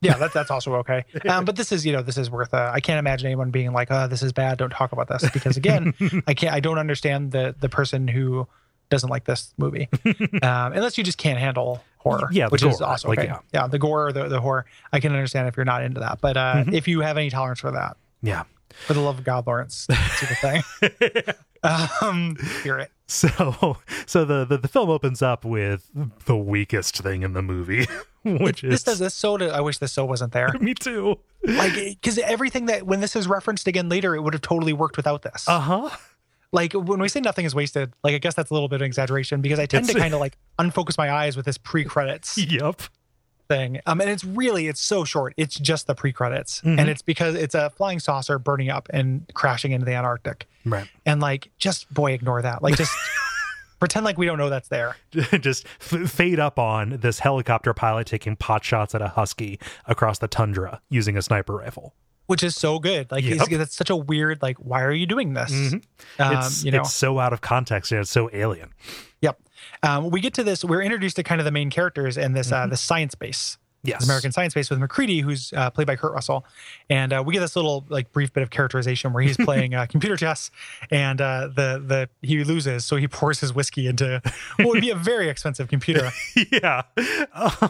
[0.00, 1.05] Yeah, that, that's also okay.
[1.28, 2.52] Um, but this is, you know, this is worth.
[2.52, 4.59] Uh, I can't imagine anyone being like, "Oh, this is bad.
[4.59, 5.94] Don't talk about this," because again,
[6.26, 6.52] I can't.
[6.52, 8.46] I don't understand the the person who
[8.90, 9.88] doesn't like this movie,
[10.42, 12.28] um, unless you just can't handle horror.
[12.32, 13.28] Yeah, which is gore, also like, okay.
[13.28, 13.38] yeah.
[13.55, 13.66] yeah.
[13.66, 14.66] the gore, or the the horror.
[14.92, 16.74] I can understand if you're not into that, but uh, Mm-hmm.
[16.74, 18.42] if you have any tolerance for that, Yeah.
[18.86, 21.34] For the love of God, Lawrence, see the thing.
[22.02, 22.90] um, hear it.
[23.06, 25.90] So so the, the the film opens up with
[26.24, 27.86] the weakest thing in the movie,
[28.24, 29.50] which is This is does this soda.
[29.54, 30.52] I wish this so wasn't there.
[30.60, 31.18] me too.
[31.42, 34.96] Like, because everything that when this is referenced again later, it would have totally worked
[34.96, 35.46] without this.
[35.46, 35.90] Uh huh.
[36.52, 38.86] like when we say nothing is wasted, like I guess that's a little bit of
[38.86, 42.80] exaggeration because I tend to kind of like unfocus my eyes with this pre-credits Yep.
[43.49, 43.80] Thing.
[43.86, 45.34] Um, and it's really it's so short.
[45.36, 46.80] It's just the pre-credits, Mhm.
[46.80, 50.47] and it's because it's a flying saucer burning up and crashing into the Antarctic.
[50.64, 50.88] Right.
[51.07, 52.62] And like, just boy, ignore that.
[52.62, 52.92] Like, just
[53.78, 54.97] pretend like we don't know that's there.
[55.40, 60.18] Just f- fade up on this helicopter pilot taking pot shots at a husky across
[60.20, 61.95] the tundra using a sniper rifle.
[62.26, 63.12] Which is so good.
[63.12, 63.36] Like, Yep.
[63.42, 64.40] it's, that's such a weird.
[64.40, 65.53] Like, why are you doing this?
[65.53, 65.82] Mhm.
[66.18, 68.70] Um, it's you know, it's so out of context and it's so alien.
[69.20, 69.38] Yep.
[69.82, 70.64] Um, we get to this.
[70.64, 73.58] We're introduced to kind of the main characters in this uh, the science base.
[73.85, 74.03] Yes.
[74.05, 76.45] American Science Base with MacReady, who's uh, played by Kurt Russell,
[76.89, 79.87] and uh, we get this little like brief bit of characterization where he's playing uh,
[79.87, 80.51] computer chess,
[80.91, 84.22] and uh, the the he loses, so he pours his whiskey into
[84.57, 86.11] what would be a very expensive computer.
[86.51, 86.82] yeah.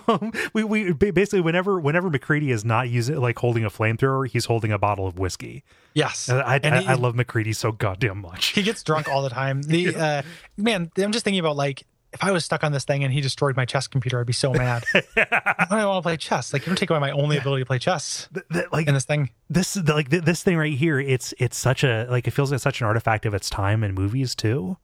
[0.09, 4.45] Um, we we basically whenever whenever MacReady is not using like holding a flamethrower, he's
[4.45, 5.65] holding a bottle of whiskey.
[5.95, 8.47] Yes, I I, he- I love MacReady so goddamn much.
[8.49, 9.63] he gets drunk all the time.
[9.63, 10.23] The uh,
[10.57, 11.85] man, I'm just thinking about like
[12.15, 14.33] if I was stuck on this thing and he destroyed my chess computer, I'd be
[14.33, 14.85] so mad.
[15.17, 16.53] I want to play chess?
[16.53, 18.95] Like, you don't take away my only ability to play chess Th- th- like in
[18.95, 19.31] this thing.
[19.51, 22.61] this like th- this thing right here it's it's such a like it feels like
[22.61, 24.77] such an artifact of its time in movies too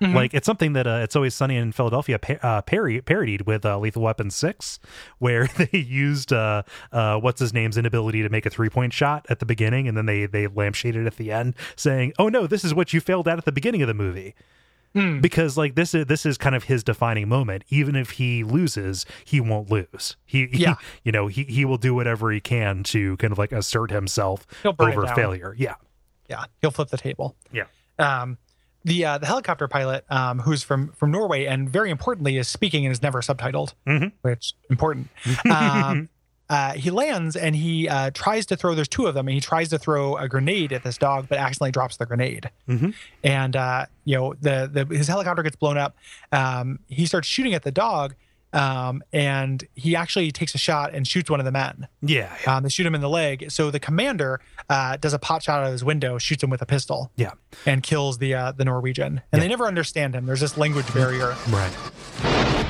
[0.00, 0.16] Mm-hmm.
[0.16, 3.64] like it's something that uh, it's always sunny in philadelphia pa- uh, parry, parodied with
[3.64, 4.80] uh, lethal weapon 6
[5.20, 9.38] where they used uh uh what's his name's inability to make a three-point shot at
[9.38, 12.74] the beginning and then they they lampshaded at the end saying oh no this is
[12.74, 14.34] what you failed at at the beginning of the movie
[14.94, 15.20] Hmm.
[15.20, 19.06] because like this is this is kind of his defining moment even if he loses
[19.24, 20.74] he won't lose he, he Yeah.
[21.02, 24.46] you know he, he will do whatever he can to kind of like assert himself
[24.62, 25.76] He'll burn it over failure yeah
[26.28, 27.36] Yeah, he'll flip the table.
[27.52, 27.64] yeah
[27.98, 28.36] um,
[28.84, 32.84] the uh, the helicopter pilot um, who's from from Norway and very importantly is speaking
[32.84, 34.10] and is never subtitled, Mhm.
[34.22, 35.08] which important.
[35.50, 36.08] Um,
[36.52, 38.74] uh, he lands and he uh, tries to throw.
[38.74, 41.38] There's two of them, and he tries to throw a grenade at this dog, but
[41.38, 42.50] accidentally drops the grenade.
[42.68, 42.92] Mhm.
[43.24, 45.96] And uh, you know the the his helicopter gets blown up.
[46.30, 48.14] Um, he starts shooting at the dog.
[48.54, 51.88] Um, and he actually takes a shot and shoots one of the men.
[52.02, 53.50] yeah yeah, Um, they shoot him in the leg.
[53.50, 56.60] So the commander uh, does a pot shot out of his window, shoots him with
[56.60, 57.30] a pistol yeah.
[57.64, 59.22] and kills the uh, the Norwegian.
[59.32, 60.26] And they never understand him.
[60.26, 61.34] There's this language barrier.
[61.48, 62.61] right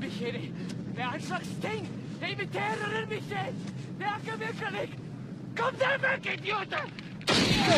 [0.00, 0.52] bikkje i.
[0.94, 1.88] Det er en slags ting!
[2.20, 3.46] Det imiterer en bikkje!
[3.98, 4.98] Det er ikke virkelig!
[5.56, 6.84] Kom deg vekk, idioter!
[7.28, 7.74] Ikke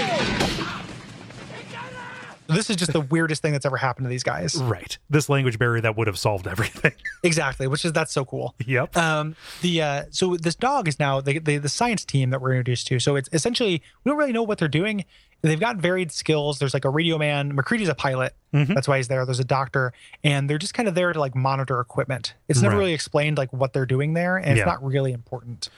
[1.73, 2.11] det!
[2.49, 4.61] This is just the weirdest thing that's ever happened to these guys.
[4.63, 8.55] right this language barrier that would have solved everything Exactly, which is that's so cool.
[8.67, 12.41] yep Um, the uh, so this dog is now the, the the science team that
[12.41, 12.99] we're introduced to.
[12.99, 15.05] So it's essentially we don't really know what they're doing.
[15.43, 16.59] They've got varied skills.
[16.59, 17.53] There's like a radio man.
[17.57, 18.35] MacReady's a pilot.
[18.53, 18.75] Mhm.
[18.75, 19.25] That's why he's there.
[19.25, 22.35] There's a doctor, and they're just kind of there to like monitor equipment.
[22.49, 22.81] It's never Right.
[22.81, 24.63] really explained like what they're doing there, and Yeah.
[24.65, 25.69] it's not really important.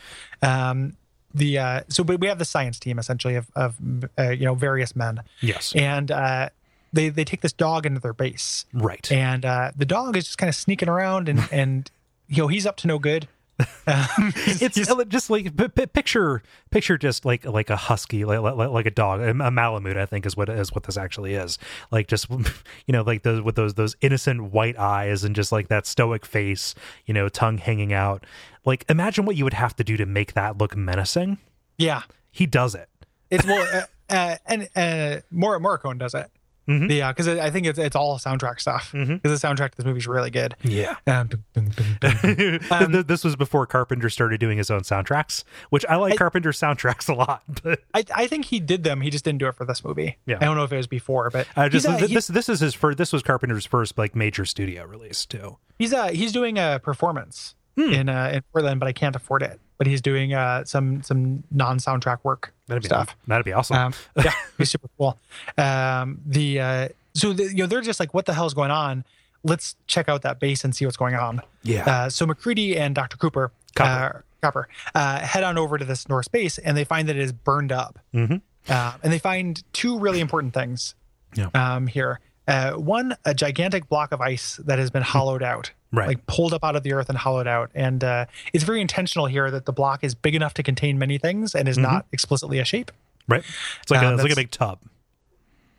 [0.43, 0.97] Um,
[1.35, 3.77] the uh, so but we have the science team essentially of of
[4.19, 5.73] uh, you know various men, Yes.
[5.75, 6.49] and uh,
[6.93, 9.11] they they take this dog into their base, right.
[9.11, 11.91] and uh, the dog is just kind of sneaking around, and and
[12.29, 13.29] you know he's up to no good.
[13.61, 13.67] Um,
[14.37, 14.77] it's
[15.09, 18.91] just like p- p- picture picture just like like a husky like like, like a
[18.91, 21.59] dog a malamute i think is what is what this actually is.
[21.91, 22.29] Like just
[22.87, 26.25] you know like those with those those innocent white eyes and just like that stoic
[26.25, 26.75] face
[27.07, 28.25] you know tongue hanging out.
[28.65, 31.39] Like imagine what you would have to do to make that look menacing.
[31.79, 32.89] Yeah, he does it.
[33.31, 36.31] It's well, uh, uh, and uh, Mor- Morricone does it.
[36.69, 36.91] Mhm.
[36.97, 38.93] Yeah, because I think it's it's all soundtrack stuff.
[38.93, 39.23] Because Mhm.
[39.23, 40.55] the soundtrack to this movie is really good.
[40.63, 41.29] yeah Um.
[42.71, 46.59] Um, this was before carpenter started doing his own soundtracks which i like I- carpenter's
[46.59, 49.01] soundtracks a lot but I, I think he did them.
[49.01, 50.19] He just didn't do it for this movie.
[50.27, 50.39] Yeah.
[50.41, 52.61] I don't know if it was before, but I just he's, uh, this this is
[52.61, 56.59] his first this was carpenter's first like major studio release too he's uh he's doing
[56.59, 57.91] a performance Hmm.
[57.93, 59.59] in uh in Portland, but I can't afford it.
[59.83, 63.17] But he's doing uh some some non soundtrack work that'd be stuff.
[63.27, 65.19] that'd be awesome Um, yeah, he's super cool.
[65.59, 69.05] Um, the uh, so the, you know they're just like, what the hell's going on?
[69.43, 71.43] Let's check out that base and see what's going on.
[71.65, 73.17] yeah Uh, so MacReady and Dr.
[73.17, 74.19] Cooper, Copper.
[74.19, 77.23] Uh, Copper uh, head on over to this North base and they find that it
[77.23, 77.99] is burned up.
[78.15, 78.41] Mhm.
[78.69, 80.95] Uh, and they find two really important things
[81.35, 81.49] Yeah.
[81.55, 82.21] um, here.
[82.49, 85.71] Uh, one, a gigantic block of ice that has been hollowed out.
[85.95, 86.09] Right.
[86.09, 87.71] like pulled up out of the earth and hollowed out.
[87.75, 88.25] And uh,
[88.55, 91.69] it's very intentional here that the block is big enough to contain many things and
[91.69, 91.83] is Mm-hmm.
[91.93, 92.91] not explicitly a shape.
[93.29, 93.45] right
[93.83, 94.79] it's like a, Um, it's like a big tub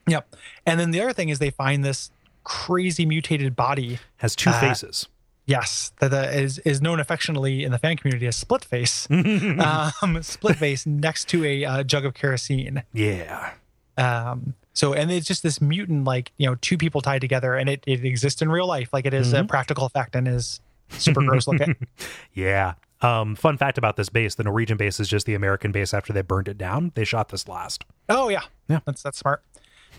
[0.08, 0.36] Yep.
[0.68, 2.12] And then the other thing is they find this
[2.44, 3.98] crazy mutated body.
[4.18, 5.08] has two Uh, faces
[5.48, 9.08] Yes, that uh, is is known affectionately in the fan community as split face.
[9.12, 12.84] um, split face next to a uh, jug of kerosene.
[12.94, 13.54] yeah
[13.98, 17.70] Um, so and it's just this mutant, like you know, two people tied together, and
[17.70, 20.60] it, it exists in real life, like it is a practical effect and is
[20.90, 21.76] super gross looking.
[22.34, 25.94] yeah um fun fact about this base the norwegian base is just the american base
[25.94, 28.80] after they burned it down they shot this last Oh yeah, Yeah.
[28.86, 29.44] that's that's smart.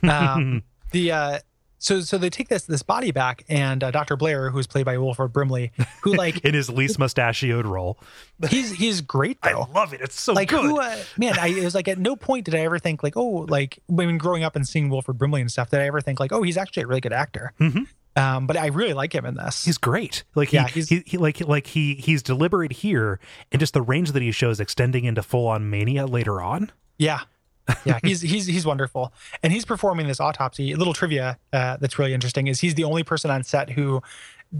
[0.02, 0.62] Um,
[0.92, 1.38] the uh,
[1.84, 4.16] so so they take this this body back, and uh, Dr.
[4.16, 5.70] Blair, who's played by Wilford Brimley,
[6.02, 7.98] who like in his least mustachioed role.
[8.50, 10.00] He's he's great i love it.
[10.00, 10.64] It's so like good.
[10.64, 13.16] who uh, man i it was like at no point did i ever think like
[13.16, 16.18] oh like when growing up and seeing wilford brimley and stuff did i ever think
[16.18, 17.52] like oh he's actually a really good actor.
[17.60, 17.86] Mhm.
[18.16, 19.64] um but i really like him in this.
[19.64, 20.24] He's great.
[20.34, 23.20] Like he, Yeah, he's- he, he like like he he's deliberate here
[23.52, 26.72] and just the range that he shows extending into full on mania later on.
[26.98, 27.20] Yeah
[27.84, 29.12] yeah he's he's he's wonderful
[29.42, 32.84] and he's performing this autopsy a little trivia uh, that's really interesting is he's the
[32.84, 34.02] only person on set who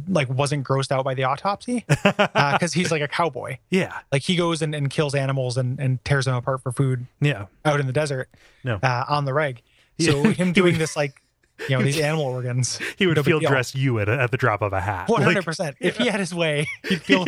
[0.09, 4.35] like wasn't grossed out by the autopsy because he's like a cowboy yeah like he
[4.37, 7.87] goes and, and kills animals and, and tears them apart for food yeah out in
[7.87, 8.29] the desert
[8.65, 8.79] No.
[8.83, 9.63] uh, on the reg
[10.01, 10.31] so Yeah.
[10.33, 11.21] him doing this like
[11.69, 14.73] you know these animal organs he would field dress you at, at the drop of
[14.73, 15.77] a hat hundred percent.
[15.79, 17.25] If he had his way, he'd feel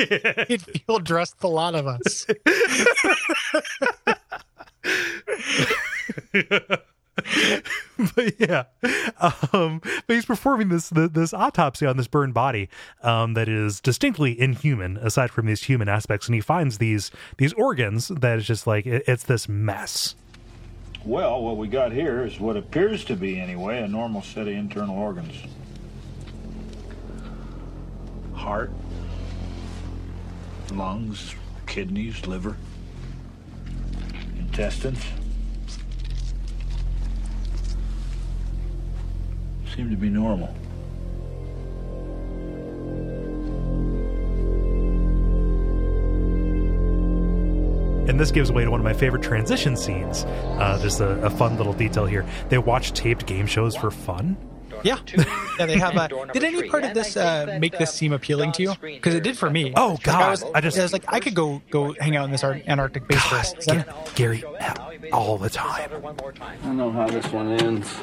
[0.48, 2.26] he'd feel dressed a lot of us.
[8.14, 8.64] but yeah,
[9.52, 12.68] um, but he's performing this this autopsy on this burned body
[13.02, 17.52] um, that is distinctly inhuman, aside from these human aspects, and he finds these these
[17.54, 20.14] organs that is just like it, it's this mess.
[21.04, 24.54] Well, what we got here is what appears to be, anyway, a normal set of
[24.54, 25.36] internal organs
[28.34, 28.70] heart,
[30.72, 31.34] lungs,
[31.66, 32.56] kidneys, liver,
[34.56, 35.04] intestines.
[39.74, 40.48] Seem to be normal.
[48.08, 50.24] And this gives way to one of my favorite transition scenes.
[50.24, 52.24] Uh, just a, a fun little detail here.
[52.48, 54.38] They watch taped game shows for fun.
[54.84, 54.98] Yeah,
[55.58, 55.66] yeah.
[55.66, 55.96] They have.
[55.96, 58.74] Uh, did any part of this uh, make this seem appealing to you?
[58.80, 59.72] Because it did for me.
[59.76, 60.22] Oh, Like, God.
[60.22, 62.44] I was, I just- I was like, I could go go hang out in this
[62.44, 63.84] Ar- Antarctic base for a season.
[64.14, 64.44] Gary,
[65.12, 65.90] all the time.
[65.92, 67.94] I don't know how this one ends.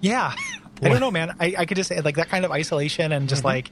[0.00, 0.32] Yeah,
[0.82, 1.34] I don't know, man.
[1.40, 3.28] I, I could just say like that kind of isolation and Mm-hmm.
[3.28, 3.70] just like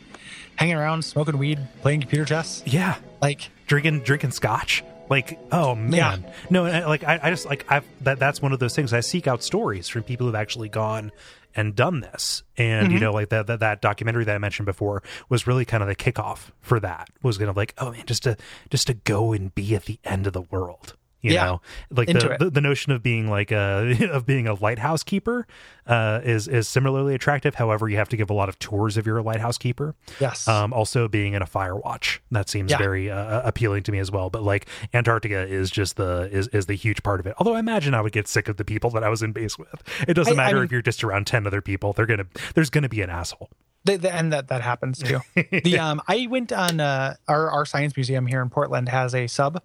[0.56, 2.62] hanging around, smoking weed, playing computer chess.
[2.66, 4.82] Yeah, Like, drinking drinking scotch.
[5.08, 6.32] Like, oh man, Yeah.
[6.50, 8.92] no, like I, I just like I that that's one of those things.
[8.92, 11.12] I seek out stories from people who've actually gone
[11.54, 12.94] and done this, and Mm-hmm.
[12.94, 15.88] you know, like that, that that documentary that I mentioned before was really kind of
[15.88, 17.08] the kickoff for that.
[17.22, 18.36] Was gonna like, oh man, just to
[18.70, 20.96] just to go and be at the end of the world.
[21.26, 21.44] You Yeah.
[21.44, 25.46] know, like the, the the notion of being like a of being a lighthouse keeper
[25.86, 27.56] uh, is is similarly attractive.
[27.56, 29.94] However, you have to give a lot of tours of your lighthouse keeper.
[30.20, 30.46] Yes.
[30.48, 32.78] Um, also, being in a fire watch that seems Yeah.
[32.78, 34.30] very uh, appealing to me as well.
[34.30, 37.34] But like Antarctica is just the is is the huge part of it.
[37.38, 39.58] Although I imagine I would get sick of the people that I was in base
[39.58, 39.82] with.
[40.08, 41.92] It doesn't I- I matter mean- if you're just around ten other people.
[41.92, 43.50] They're gonna there's gonna be an asshole.
[43.84, 45.20] the, the, and that that happens too.
[45.50, 49.26] the um, I went on uh, our our science museum here in Portland has a
[49.26, 49.62] sub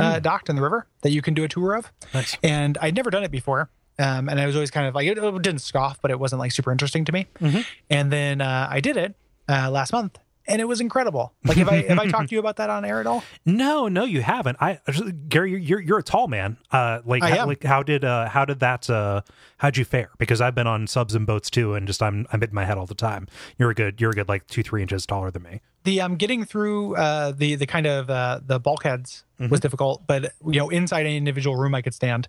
[0.00, 2.36] uh, docked in the river that you can do a tour of, Nice.
[2.42, 3.70] and I'd never done it before.
[4.00, 6.38] Um, and I was always kind of like it, it didn't scoff, but it wasn't
[6.38, 7.26] like super interesting to me.
[7.90, 9.16] And then uh, I did it
[9.48, 10.18] uh, last month,
[10.48, 11.34] and it was incredible.
[11.44, 13.22] Like, have I have I talked to you about that on air at all?
[13.46, 14.56] No, no, you haven't.
[14.60, 14.80] I
[15.28, 16.56] Gary, you're- you're a tall man.
[16.72, 17.48] Uh, like I how, am.
[17.48, 19.20] like how did uh how did that uh
[19.58, 20.10] how'd you fare?
[20.18, 22.78] Because I've been on subs and boats too, and just I'm I'm hitting my head
[22.78, 23.28] all the time.
[23.58, 25.60] You're a good you're a good like two three inches taller than me.
[25.84, 30.32] the um getting through uh the the kind of uh the bulkheads was difficult but
[30.44, 32.26] you know inside any individual room i could stand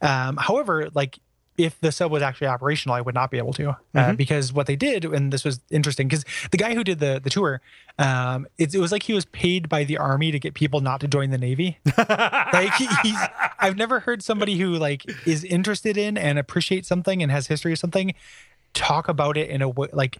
[0.00, 1.18] um however like
[1.56, 4.66] if the sub was actually operational i would not be able to uh, because what
[4.66, 7.60] they did and this was interesting because the guy who did the the tour
[7.98, 11.00] um it, it was like he was paid by the army to get people not
[11.00, 13.18] to join the navy like he, he's
[13.60, 17.72] i've never heard somebody who like is interested in and appreciates something and has history
[17.72, 18.14] of something
[18.72, 20.18] talk about it in a way like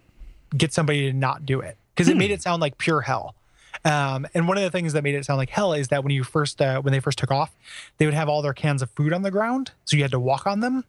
[0.57, 3.35] get somebody to not do it because it made it sound like pure hell.
[3.83, 6.11] Um, and one of the things that made it sound like hell is that when
[6.11, 7.55] you first uh, when they first took off,
[7.97, 10.19] they would have all their cans of food on the ground, so you had to
[10.19, 10.85] walk on them.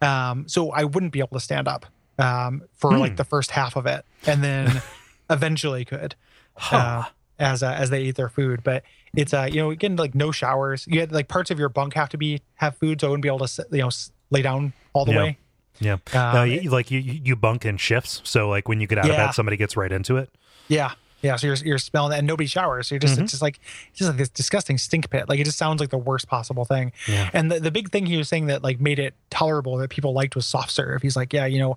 [0.00, 1.86] Um, so I wouldn't be able to stand up
[2.18, 4.82] um, for like the first half of it, and then
[5.30, 6.14] eventually could
[6.70, 7.04] uh,
[7.38, 8.62] as uh, as they ate their food.
[8.62, 8.82] But
[9.16, 10.86] it's uh you know again like no showers.
[10.88, 13.22] You had like parts of your bunk have to be have food, so I wouldn't
[13.22, 13.90] be able to sit, you know
[14.30, 15.18] lay down all the Yeah.
[15.22, 15.38] way.
[15.80, 18.98] Yeah, Um, no, you, like you you bunk in shifts, so like when you get
[18.98, 20.28] out of bed, somebody gets right into it.
[20.66, 20.92] Yeah.
[21.20, 21.36] Yeah.
[21.36, 22.88] So you're, you're smelling it and nobody showers.
[22.88, 23.26] So you're just, it's mm-hmm.
[23.26, 23.58] just like,
[23.90, 25.28] it's just like this disgusting stink pit.
[25.28, 26.92] Like it just sounds like the worst possible thing.
[27.08, 27.30] Yeah.
[27.32, 30.12] And the, the big thing he was saying that like made it tolerable that people
[30.12, 31.02] liked was soft serve.
[31.02, 31.76] He's like, yeah, you know,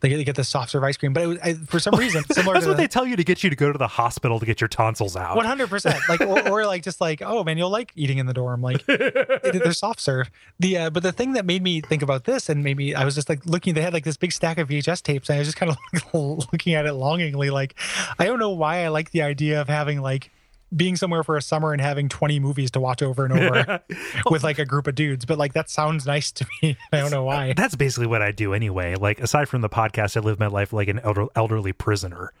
[0.00, 1.94] they get, they get this soft serve ice cream, but it was, I, for some
[1.94, 3.88] reason, similar That's to what they tell you to get you to go to the
[3.88, 5.36] hospital to get your tonsils out.
[5.36, 8.26] one hundred percent, like or, or like just like oh man, you'll like eating in
[8.26, 10.30] the dorm, like they're soft serve.
[10.58, 13.14] The uh, but the thing that made me think about this and maybe I was
[13.14, 13.74] just like looking.
[13.74, 16.14] They had like this big stack of VHS tapes, and I was just kind of
[16.52, 17.50] looking at it longingly.
[17.50, 17.74] Like
[18.18, 20.30] I don't know why I like the idea of having like
[20.74, 23.80] being somewhere for a summer and having 20 movies to watch over and over
[24.30, 27.12] with like a group of dudes but like that sounds nice to me i don't
[27.12, 28.96] know why That's basically what I do anyway.
[28.96, 32.32] Like aside from the podcast, I live my life like an elder, elderly prisoner.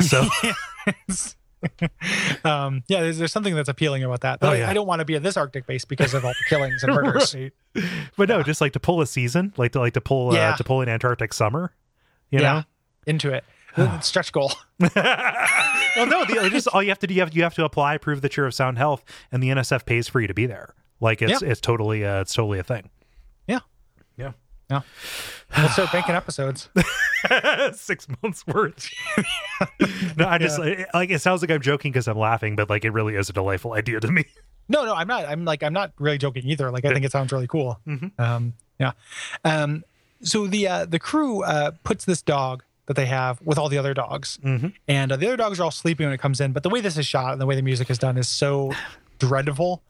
[0.00, 0.26] So
[2.44, 4.70] um yeah there's, there's something that's appealing about that but Oh, I- yeah.
[4.70, 6.94] I, don't want to be at this arctic base because of all the killings and
[6.94, 7.52] murders Right.
[8.16, 10.50] but no, just like to pull a season, like to like to pull Yeah.
[10.50, 11.72] uh, to pull an Antarctic summer.
[12.30, 12.62] You yeah know,
[13.06, 13.44] into it
[14.00, 14.90] stretch goal well,
[16.06, 18.20] no, the, just all you have to do you have you have to apply, prove
[18.22, 20.74] that you're of sound health, and the NSF pays for you to be there.
[21.00, 21.48] Like it's Yeah.
[21.50, 22.90] it's totally uh, it's totally a thing.
[23.46, 23.60] yeah
[24.16, 24.32] Yeah,
[24.70, 24.80] yeah
[25.56, 26.68] let's start banking episodes
[27.72, 28.88] six months worth.
[30.16, 32.84] no, I just like, like it sounds like I'm joking because I'm laughing, but like
[32.84, 34.24] it really is a delightful idea to me.
[34.68, 35.24] No, no, I'm not.
[35.24, 36.70] I'm like, I'm not really joking either.
[36.70, 37.80] Like, I think it sounds really cool.
[38.18, 38.92] Um, yeah.
[39.42, 39.82] Um,
[40.20, 43.78] so the uh, the crew uh, puts this dog that they have with all the
[43.78, 46.52] other dogs, and uh, the other dogs are all sleeping when it comes in.
[46.52, 48.72] But the way this is shot and the way the music is done is so
[49.18, 49.82] dreadful.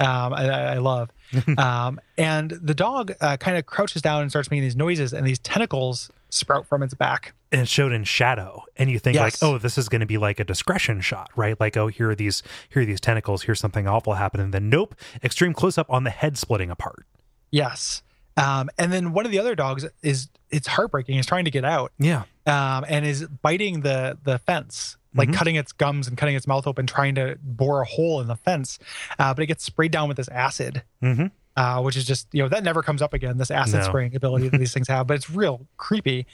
[0.00, 1.10] Um, I, I I love.
[1.58, 5.26] um, and the dog uh, kind of crouches down and starts making these noises, and
[5.26, 7.32] these tentacles sprout from its back.
[7.52, 9.40] and it's showed in shadow and you think Yes.
[9.40, 12.10] like oh this is going to be like a discretion shot right like oh here
[12.10, 15.86] are these here are these tentacles here's something awful happening then nope extreme close up
[15.88, 17.06] on the head splitting apart
[17.52, 18.02] Yes.
[18.36, 21.16] Um, and then one of the other dogs is it's heartbreaking.
[21.18, 21.92] Is trying to get out.
[21.98, 26.46] yeah um, and is biting the the fence, like cutting its gums and cutting its
[26.46, 28.78] mouth open, trying to bore a hole in the fence.
[29.18, 31.30] Uh, but it gets sprayed down with this acid, Mhm.
[31.56, 33.38] uh, which is just you know that never comes up again.
[33.38, 33.86] This acid No.
[33.86, 36.26] spraying ability that these things have, but it's real creepy.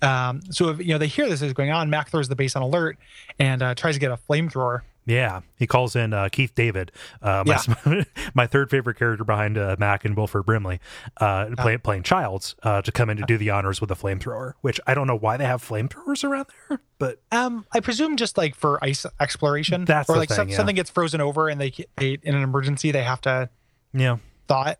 [0.00, 2.54] Um, so if you know they hear this is going on, Mac throws the base
[2.56, 2.96] on alert
[3.38, 4.82] and uh, tries to get a flamethrower.
[5.08, 8.04] Yeah he calls in uh, keith david uh, my,
[8.34, 10.78] my third favorite character behind uh, mac and wilford brimley
[11.16, 14.52] uh, play, playing childs uh, to come in to do the honors with a flamethrower
[14.60, 18.36] which i don't know why they have flamethrowers around there but Um, I presume just
[18.36, 20.56] like for ice exploration, That's or like thing, some, yeah.
[20.56, 23.48] something gets frozen over and they, they in an emergency they have to
[23.94, 24.18] yeah
[24.48, 24.78] thaw it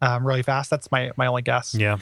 [0.00, 0.70] um, really fast.
[0.70, 1.74] That's my my only guess.
[1.74, 1.98] yeah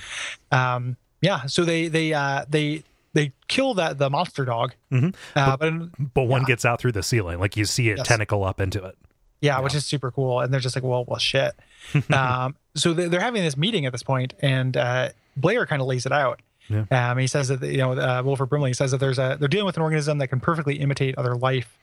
[0.52, 2.82] um yeah so they they uh they
[3.12, 5.14] they kill that the monster dog Mhm.
[5.36, 5.72] uh, but
[6.14, 8.06] but one gets out through the ceiling like you see it Yes.
[8.06, 8.96] tentacle up into it
[9.42, 11.54] yeah, which is super cool and they're just like well well shit
[12.12, 15.88] um so they're, they're having this meeting at this point and uh blair kind of
[15.88, 16.84] lays it out Yeah.
[16.90, 19.66] um he says that you know uh, wilford brimley says that there's a they're dealing
[19.66, 21.76] with an organism that can perfectly imitate other life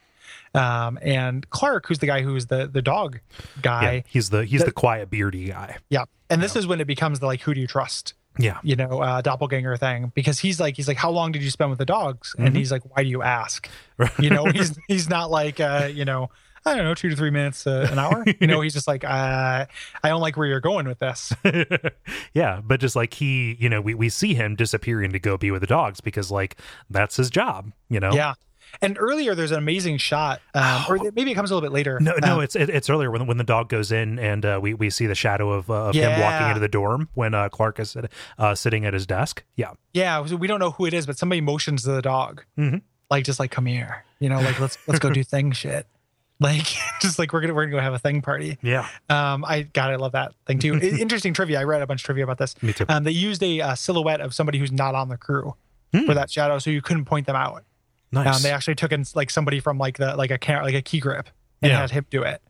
[0.54, 3.20] Um, and Clark, who's the guy who's the the dog
[3.60, 5.76] guy, yeah, he's the he's that- the quiet beardy guy.
[5.90, 6.04] yeah.
[6.30, 8.14] And this is when it becomes the like, who do you trust?
[8.38, 11.50] Yeah, You know, uh, doppelganger thing because he's like, he's like, how long did you
[11.50, 12.34] spend with the dogs?
[12.38, 13.68] And he's like, why do you ask?
[14.20, 16.30] You know, he's he's not like, uh, you know,
[16.64, 18.24] I don't know, two to three minutes, uh, an hour.
[18.40, 19.66] You know, he's just like, uh,
[20.02, 21.32] I don't like where you're going with this.
[22.34, 25.50] yeah, but just like he, you know, we we see him disappearing to go be
[25.50, 26.56] with the dogs because like
[26.90, 27.72] that's his job.
[27.88, 28.12] You know.
[28.12, 28.34] Yeah.
[28.80, 31.98] And earlier, there's an amazing shot, um, or maybe it comes a little bit later.
[32.00, 34.58] No, no, Um, it's it, it's earlier when when the dog goes in and uh,
[34.62, 37.48] we we see the shadow of, uh, of him walking into the dorm when uh,
[37.48, 37.96] Clark is
[38.38, 39.42] uh, sitting at his desk.
[39.56, 40.24] Yeah, yeah.
[40.26, 42.82] so We don't know who it is, but somebody motions to the dog, Mhm.
[43.10, 45.86] like just like come here, you know, like let's let's go do thing shit,
[46.38, 46.66] like
[47.00, 48.58] just like we're gonna we're gonna go have a thing party.
[48.62, 50.74] yeah, Um, I God, I love that thing too.
[50.76, 51.58] Interesting trivia.
[51.60, 52.54] I read a bunch of trivia about this.
[52.62, 52.84] Me too.
[52.88, 55.54] Um, they used a uh, silhouette of somebody who's not on the crew
[55.94, 56.04] Hmm.
[56.04, 57.64] for that shadow, so you couldn't point them out.
[58.12, 58.36] Nice.
[58.36, 60.82] Um, they actually took in like somebody from like the like a car- like a
[60.82, 61.28] key grip
[61.62, 61.80] and Yeah.
[61.80, 62.40] had him do it,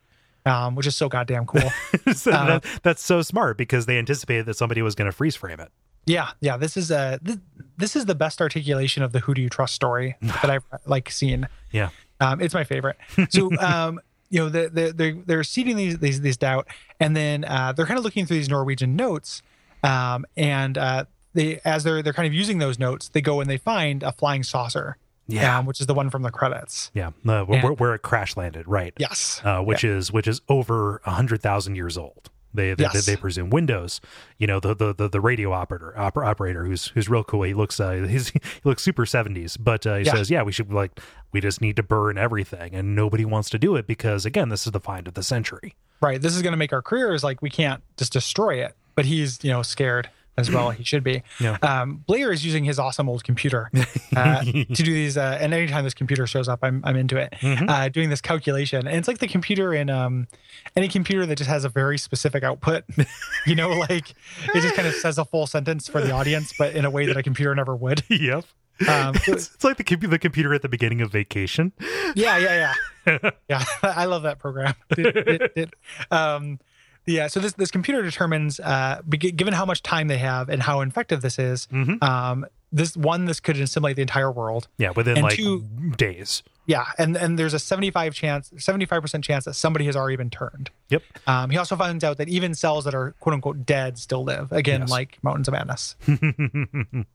[0.47, 1.71] um, which is so goddamn cool.
[2.15, 5.37] So uh, that, that's so smart because they anticipated that somebody was going to freeze
[5.37, 5.71] frame it.
[6.07, 6.57] yeah, yeah.
[6.57, 7.37] This is a this,
[7.77, 11.11] this is the best articulation of the Who Do You Trust story that I've like
[11.11, 11.49] seen.
[11.71, 11.91] Yeah,
[12.21, 12.97] Um, it's my favorite.
[13.31, 16.69] So, um, you know, the, the, they're they're seeding these these these doubt,
[17.01, 19.43] and then uh, they're kind of looking through these Norwegian notes,
[19.83, 21.05] um, and uh,
[21.35, 24.13] they as they're they're kind of using those notes, they go and they find a
[24.13, 24.97] flying saucer,
[25.29, 25.59] Yeah.
[25.59, 26.91] um, which is the one from the credits.
[26.95, 28.95] yeah, uh, where, And- where, it crash landed, right?
[28.99, 32.31] Yes, uh, which is which is over a hundred thousand years old.
[32.55, 33.05] They they, Yes.
[33.05, 34.01] they presume Windows.
[34.39, 37.43] You know the the the, the radio operator oper, operator who's who's real cool.
[37.43, 40.15] He looks uh he's, he looks super seventies, but uh, he Yeah.
[40.15, 40.99] says yeah we should like
[41.31, 44.65] we just need to burn everything, and nobody wants to do it because again this
[44.67, 45.75] is the find of the century.
[46.01, 46.23] right.
[46.23, 49.45] This is going to make our careers like we can't just destroy it, but he's
[49.45, 50.09] you know scared
[50.39, 50.71] as well.
[50.71, 51.23] He should be.
[51.41, 51.59] Yeah.
[51.63, 53.71] Um, Blair is using his awesome old computer
[54.17, 57.35] uh, to do these, uh, and anytime this computer shows up, I'm I'm into it.
[57.41, 57.69] Mm-hmm.
[57.69, 60.29] Uh, doing this calculation, and it's like the computer in um,
[60.77, 62.85] any computer that just has a very specific output.
[63.47, 64.11] you know, like
[64.55, 67.07] it just kind of says a full sentence for the audience, but in a way
[67.07, 68.03] that a computer never would.
[68.09, 68.45] yep.
[68.89, 71.73] Um, so- It's, it's like the the computer at the beginning of Vacation.
[72.15, 72.75] yeah, yeah,
[73.07, 73.65] yeah, yeah.
[73.83, 74.75] I love that program.
[74.91, 75.75] It- it- it-
[76.13, 76.61] um,
[77.09, 77.27] yeah.
[77.27, 81.23] So this this computer determines, uh, given how much time they have and how effective
[81.23, 82.03] this is, Mhm.
[82.03, 84.69] um, this one this could assimilate the entire world.
[84.79, 85.65] Yeah, within And like two-
[85.97, 86.43] days.
[86.69, 90.29] Yeah, and and there's a 75 chance, 75 percent chance that somebody has already been
[90.29, 90.71] turned.
[90.91, 91.03] Yep.
[91.27, 94.53] Um, he also finds out that even cells that are quote unquote dead still live.
[94.53, 94.91] Again, Yes.
[94.91, 95.97] like Mountains of Madness.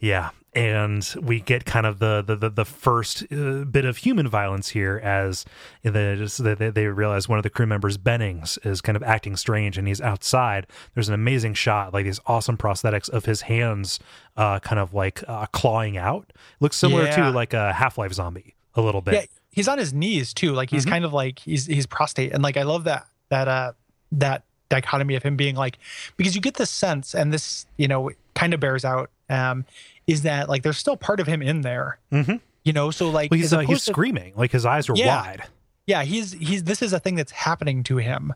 [0.00, 4.26] yeah, and we get kind of the the the, the first uh, bit of human
[4.28, 5.44] violence here as
[5.82, 9.36] the, just, they, they realize one of the crew members, Bennings, is kind of acting
[9.36, 10.66] strange, and he's outside.
[10.94, 14.00] There's an amazing shot, like these awesome prosthetics of his hands,
[14.36, 16.32] uh, kind of like uh, clawing out.
[16.60, 17.16] Looks similar Yeah.
[17.16, 19.14] to like a Half Life zombie a little bit.
[19.14, 20.52] Yeah, he's on his knees too.
[20.52, 20.76] Like Mm-hmm.
[20.76, 23.72] he's kind of like he's he's prostate, and like I love that that uh
[24.12, 25.78] that dichotomy of him being like
[26.16, 29.64] because you get this sense, and this you know kind of bears out um
[30.06, 31.98] is that like there's still part of him in there.
[32.12, 32.40] Mhm.
[32.64, 35.22] You know, so like Well, he's uh, he's to- screaming, like his eyes are Yeah.
[35.22, 35.42] wide.
[35.86, 38.34] yeah he's he's this is a thing that's happening to him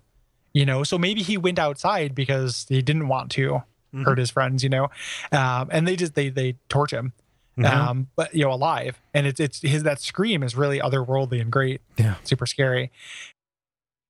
[0.55, 3.63] you know so maybe he went outside because he didn't want to
[3.95, 4.05] Mm-hmm.
[4.05, 4.85] hurt his friends you know
[5.33, 7.13] um and they just they they torch him
[7.59, 7.65] Mhm.
[7.71, 11.51] um but you know alive and it's it's his that scream is really otherworldly and
[11.53, 12.15] great Yeah.
[12.25, 12.91] super scary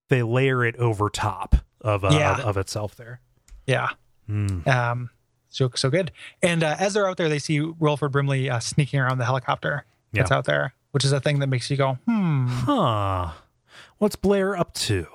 [0.08, 2.34] They layer it over top of uh, Yeah.
[2.38, 3.20] of, of itself there.
[3.66, 3.88] yeah
[4.30, 4.64] Mm.
[4.68, 5.10] um
[5.48, 6.12] so so good
[6.42, 9.84] and uh, as they're out there they see wilford brimley uh, sneaking around the helicopter
[10.12, 10.36] that's Yeah.
[10.36, 13.32] out there which is a thing that makes you go hmm huh
[13.98, 15.06] what's blair up to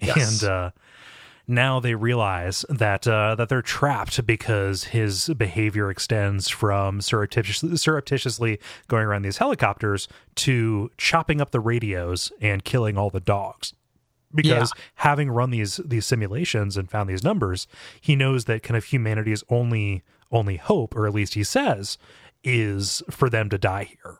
[0.00, 0.42] Yes.
[0.42, 0.70] and uh
[1.48, 8.58] now they realize that uh, that they're trapped because his behavior extends from surreptitiously, surreptitiously
[8.88, 13.74] going around these helicopters to chopping up the radios and killing all the dogs.
[14.34, 17.66] Because having run these these simulations and found these numbers,
[18.00, 20.02] he knows that kind of humanity's only
[20.32, 21.96] only hope, or at least he says,
[22.42, 24.16] is for them to die here.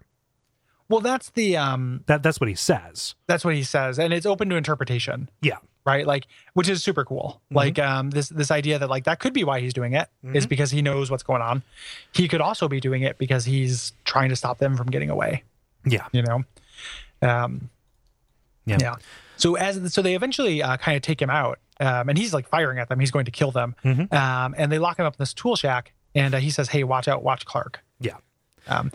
[0.88, 3.14] well that's the um That that's what he says.
[3.26, 5.58] that's what he says and it's open to interpretation Yeah.
[5.86, 6.06] Right?
[6.06, 7.40] Like which is super cool.
[7.50, 10.46] Like um this this idea that like that could be why he's doing it is
[10.46, 11.62] because he knows what's going on.
[12.12, 15.44] He could also be doing it because he's trying to stop them from getting away.
[15.86, 16.06] Yeah.
[16.12, 16.44] you know?
[17.22, 17.70] Um
[18.66, 18.78] Yeah.
[18.80, 18.94] yeah.
[19.36, 22.48] So as so they eventually uh, kind of take him out um and he's like
[22.48, 22.98] firing at them.
[23.00, 23.74] He's going to kill them.
[23.84, 24.12] Mhm.
[24.12, 26.82] um and they lock him up in this tool shack and uh, he says hey
[26.84, 27.80] watch out watch clark.
[28.00, 28.16] Yeah.
[28.66, 28.90] um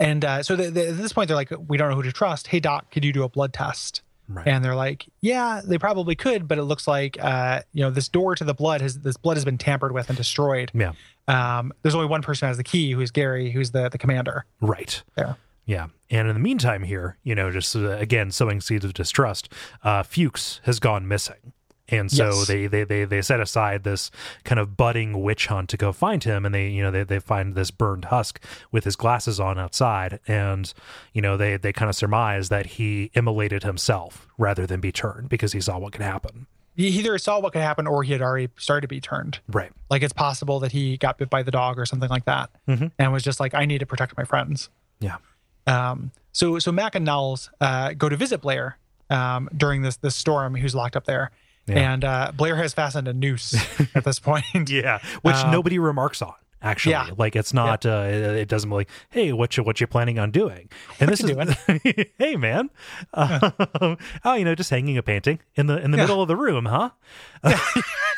[0.00, 2.12] and uh, so the, the, at this point they're like we don't know who to
[2.12, 2.46] trust.
[2.48, 4.02] Hey doc could you do a blood test
[4.34, 4.46] Right.
[4.46, 8.08] and they're like, yeah, they probably could, but it looks like, uh, you know, this
[8.08, 10.70] door to the blood has this blood has been tampered with and destroyed.
[10.74, 10.92] yeah.
[11.28, 14.44] Um, there's only one person who has the key, who's Gary, who's the the commander
[14.60, 15.02] Right.
[15.14, 15.36] there.
[15.66, 15.86] Yeah.
[16.10, 19.48] And in the meantime, here, you know, just uh, again, sowing seeds of distrust,
[19.84, 21.52] uh, Fuchs has gone missing.
[21.92, 22.46] And so Yes.
[22.48, 24.10] they, they, they, they set aside this
[24.44, 26.44] kind of budding witch hunt to go find him.
[26.44, 28.42] And they, you know, they, they find this burned husk
[28.72, 30.18] with his glasses on outside.
[30.26, 30.72] And,
[31.12, 35.28] you know, they, they kind of surmise that he immolated himself rather than be turned
[35.28, 36.46] because he saw what could happen.
[36.74, 39.40] He either saw what could happen or he had already started to be turned.
[39.46, 39.70] Right.
[39.90, 43.12] Like it's possible that he got bit by the dog or something like that, and
[43.12, 44.70] was just like, I need to protect my friends.
[44.98, 45.18] Yeah.
[45.66, 48.78] Um, so so Mac and Nauls uh, go to visit Blair
[49.10, 50.54] um, during this this storm.
[50.54, 51.30] Who's locked up there,
[51.66, 51.92] Yeah.
[51.92, 53.54] and uh, Blair has fastened a noose
[53.94, 54.44] at this point.
[54.68, 56.34] Yeah, which Um, nobody remarks on.
[56.64, 57.08] Actually, yeah.
[57.16, 57.84] like it's not.
[57.84, 60.68] Uh, it, it doesn't like, hey, what you what you planning on doing?
[61.00, 61.24] And What this
[61.68, 62.70] is, hey man,
[63.14, 63.52] um,
[64.24, 66.04] oh, you know, just hanging a painting in the in the Yeah.
[66.04, 66.90] middle of the room, huh?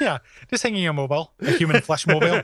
[0.01, 0.19] yeah,
[0.51, 2.43] just hanging a mobile, a human flesh mobile,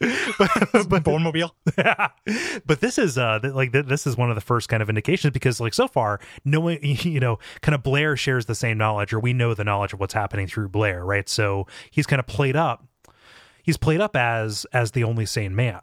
[1.04, 1.54] bone mobile.
[2.66, 5.60] but this is uh like this is one of the first kind of indications because
[5.60, 9.32] like so far knowing you know kind of blair shares the same knowledge or we
[9.32, 12.86] know the knowledge of what's happening through blair right so he's kind of played up
[13.62, 15.80] he's played up as as the only sane man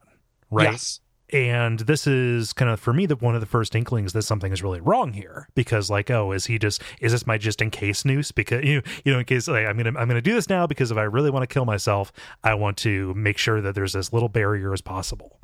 [0.52, 1.00] right Yes.
[1.34, 4.52] And this is kind of for me the one of the first inklings that something
[4.54, 7.70] is really wrong here because like oh is he just is this my just in
[7.72, 10.48] case noose because you you know in case like i'm gonna i'm gonna do this
[10.48, 12.12] now because if i really want to kill myself
[12.44, 15.40] i want to make sure that there's as little barrier as possible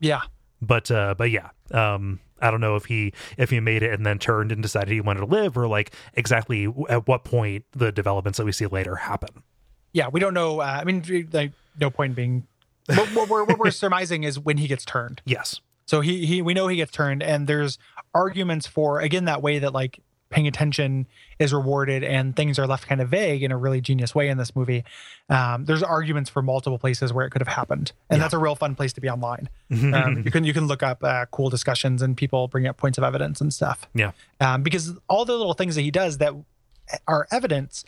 [0.00, 0.22] Yeah.
[0.62, 4.04] but uh but yeah um i don't know if he if he made it and
[4.06, 7.92] then turned and decided he wanted to live or like exactly at what point the
[7.92, 9.42] developments that we see later happen
[9.92, 10.58] Yeah, we don't know.
[10.60, 12.46] Uh, I mean, like, no point in being.
[12.86, 15.22] What, what we're what we're surmising is when he gets turned.
[15.24, 17.78] yes So he he we know he gets turned, and there's
[18.14, 20.00] arguments for again that way that like
[20.30, 21.06] paying attention
[21.38, 24.36] is rewarded and things are left kind of vague in a really genius way in
[24.36, 24.82] this movie.
[25.28, 28.56] Um, there's arguments for multiple places where it could have happened, and that's a real
[28.56, 29.48] fun place to be online.
[29.70, 32.98] Um, you can you can look up uh, cool discussions and people bring up points
[32.98, 33.88] of evidence and stuff.
[33.94, 36.32] yeah um, because all the little things that he does that
[37.08, 37.84] are evidence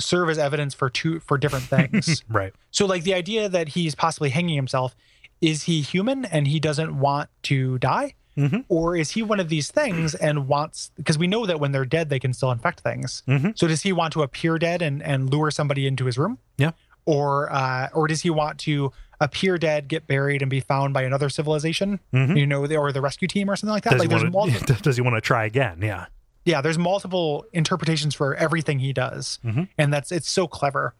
[0.00, 2.22] serve as evidence for two for different things.
[2.28, 2.52] right.
[2.70, 4.94] So like the idea that he's possibly hanging himself
[5.40, 8.14] is he human and he doesn't want to die?
[8.36, 8.64] Mhm.
[8.68, 11.84] or is he one of these things and wants because we know that when they're
[11.84, 13.24] dead they can still infect things.
[13.26, 13.58] Mhm.
[13.58, 16.38] so does he want to appear dead and, and lure somebody into his room?
[16.56, 16.70] Yeah.
[17.06, 21.02] Or uh, or does he want to appear dead get buried and be found by
[21.02, 21.98] another civilization?
[22.14, 22.36] Mhm.
[22.38, 23.90] you know or the rescue team or something like that?
[23.94, 25.80] Does, like there's want multiple does he want to try again?
[25.82, 26.06] Yeah
[26.44, 29.38] yeah there's multiple interpretations for everything he does.
[29.44, 29.68] Mhm.
[29.78, 30.94] and that's it's so clever.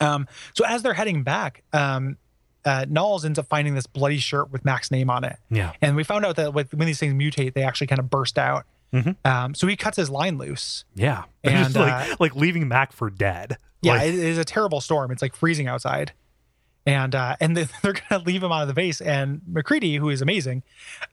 [0.00, 2.16] Um so as they're heading back um
[2.64, 5.36] uh Nauls ends up finding this bloody shirt with Mac's name on it.
[5.50, 5.72] Yeah.
[5.80, 8.38] And we found out that with, when these things mutate they actually kind of burst
[8.38, 8.64] out.
[8.92, 9.16] Mhm.
[9.24, 10.84] um so he cuts his line loose.
[10.94, 11.24] Yeah.
[11.44, 13.56] And, Just like uh, like leaving Mac for dead.
[13.82, 15.10] yeah Like, it is a terrible storm.
[15.12, 16.12] It's like freezing outside.
[16.84, 20.08] And uh and they- they're gonna leave him out of the base and MacReady who
[20.10, 20.62] is amazing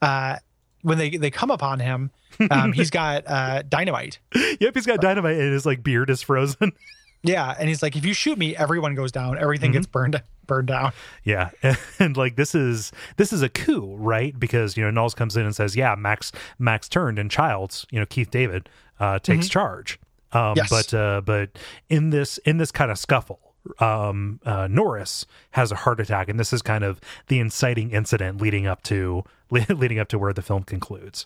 [0.01, 0.37] uh
[0.83, 2.11] when they they come upon him
[2.51, 4.19] um he's got uh dynamite
[4.59, 6.71] yep, he's got dynamite and his like beard is frozen.
[7.25, 9.37] Yeah, and he's like, if you shoot me, everyone goes down.
[9.37, 9.77] Everything Mm-hmm.
[9.77, 10.91] gets burned burned down.
[11.23, 11.51] yeah.
[11.97, 14.37] And, like this is this is a coup, right?
[14.37, 17.97] Because you know, Nauls comes in and says, Yeah, Max Max turned and Childs, you
[18.01, 18.67] know, Keith David,
[18.99, 20.01] uh, takes charge.
[20.33, 20.57] Um Mm-hmm.
[20.57, 20.69] Yes.
[20.69, 21.57] but uh but
[21.87, 26.39] in this in this kind of scuffle, um uh Norris has a heart attack, and
[26.39, 30.41] this is kind of the inciting incident leading up to leading up to where the
[30.41, 31.25] film concludes.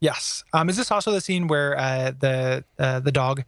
[0.00, 0.44] Yes.
[0.52, 3.44] Um, is this also the scene where uh, the uh, the dog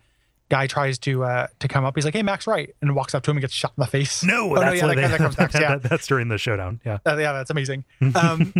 [0.49, 1.95] guy tries to uh, to come up?
[1.95, 3.87] He's like, "Hey, Max, right," and walks up to him and gets shot in the
[3.87, 4.25] face.
[4.25, 5.55] No, oh, no, that's yeah, that, that comes next.
[5.61, 6.81] Yeah, that's during the showdown.
[6.85, 6.99] Yeah.
[7.07, 7.85] Uh, yeah, that's amazing.
[8.15, 8.53] Um,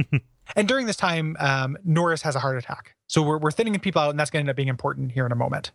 [0.57, 2.95] and during this time, um, Norris has a heart attack.
[3.09, 5.27] So we're we're thinning people out, and that's going to end up being important here
[5.27, 5.73] in a moment.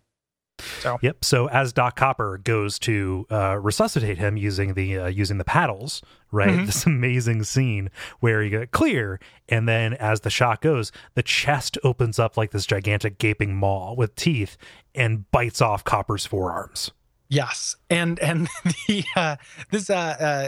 [0.59, 1.25] So Yep.
[1.25, 6.01] So as Doc Copper goes to uh, resuscitate him using the uh, using the paddles,
[6.31, 6.49] right?
[6.49, 6.65] Mm-hmm.
[6.65, 9.19] This amazing scene where you get clear,
[9.49, 13.93] and then as the shot goes, the chest opens up like this gigantic gaping maw
[13.93, 14.57] with teeth
[14.93, 16.91] and bites off Copper's forearms.
[17.27, 18.47] Yes, and and
[18.87, 19.35] the uh,
[19.71, 19.93] this uh,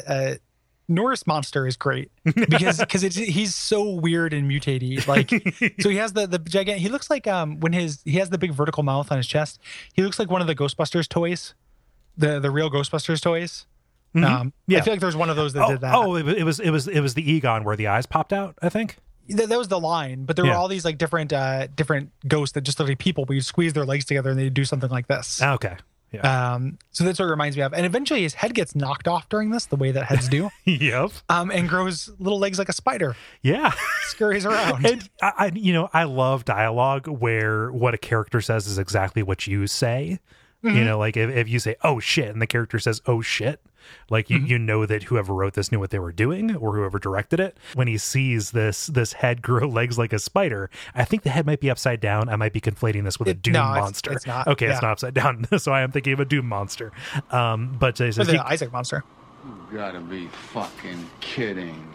[0.07, 0.35] uh, uh,
[0.89, 5.07] Norris monster is great because because it's he's so weird and mutated.
[5.07, 5.29] Like
[5.79, 6.81] so he has the the gigantic.
[6.81, 9.59] He looks like um when his he has the big vertical mouth on his chest.
[9.93, 11.53] He looks like one of the Ghostbusters toys,
[12.17, 13.65] the the real Ghostbusters toys.
[14.15, 14.47] Um, Mm-hmm.
[14.67, 14.79] Yeah.
[14.79, 15.93] I feel like there's one of those that Oh, did that.
[15.93, 18.57] oh, it was- it was it was the Egon where the eyes popped out.
[18.61, 18.97] I think.
[19.29, 20.51] That, that was the line, but there Yeah.
[20.53, 23.41] were all these like different uh different ghosts that just look like people, but you
[23.41, 25.41] squeeze their legs together and they do something like this.
[25.43, 25.75] Ah, Okay.
[26.11, 26.53] Yeah.
[26.53, 27.73] Um, so that's what it reminds me of.
[27.73, 30.49] And eventually his head gets knocked off during this, the way that heads do.
[30.65, 31.11] yep.
[31.29, 33.73] um, and grows little legs like a spider, Yeah.
[34.07, 34.85] scurries around.
[34.85, 39.21] And I, I, you know, I love dialogue where what a character says is exactly
[39.21, 40.19] what you say.
[40.63, 40.77] Mm-hmm.
[40.77, 43.61] You know, like if, if you say "oh shit" and the character says "oh shit,"
[44.09, 46.99] Like you, you know that whoever wrote this knew what they were doing, or whoever
[46.99, 47.57] directed it.
[47.73, 51.45] When he sees this this head grow legs like a spider, I think the head
[51.45, 52.29] might be upside down.
[52.29, 54.13] I might be conflating this with a Doom no, monster.
[54.13, 54.47] it's not.
[54.57, 55.45] Okay, it's not upside down.
[55.57, 56.91] so I am thinking of a Doom monster.
[57.31, 59.03] Um, but uh, he Or the he- Isaac monster.
[59.71, 61.93] You gotta be fucking kidding.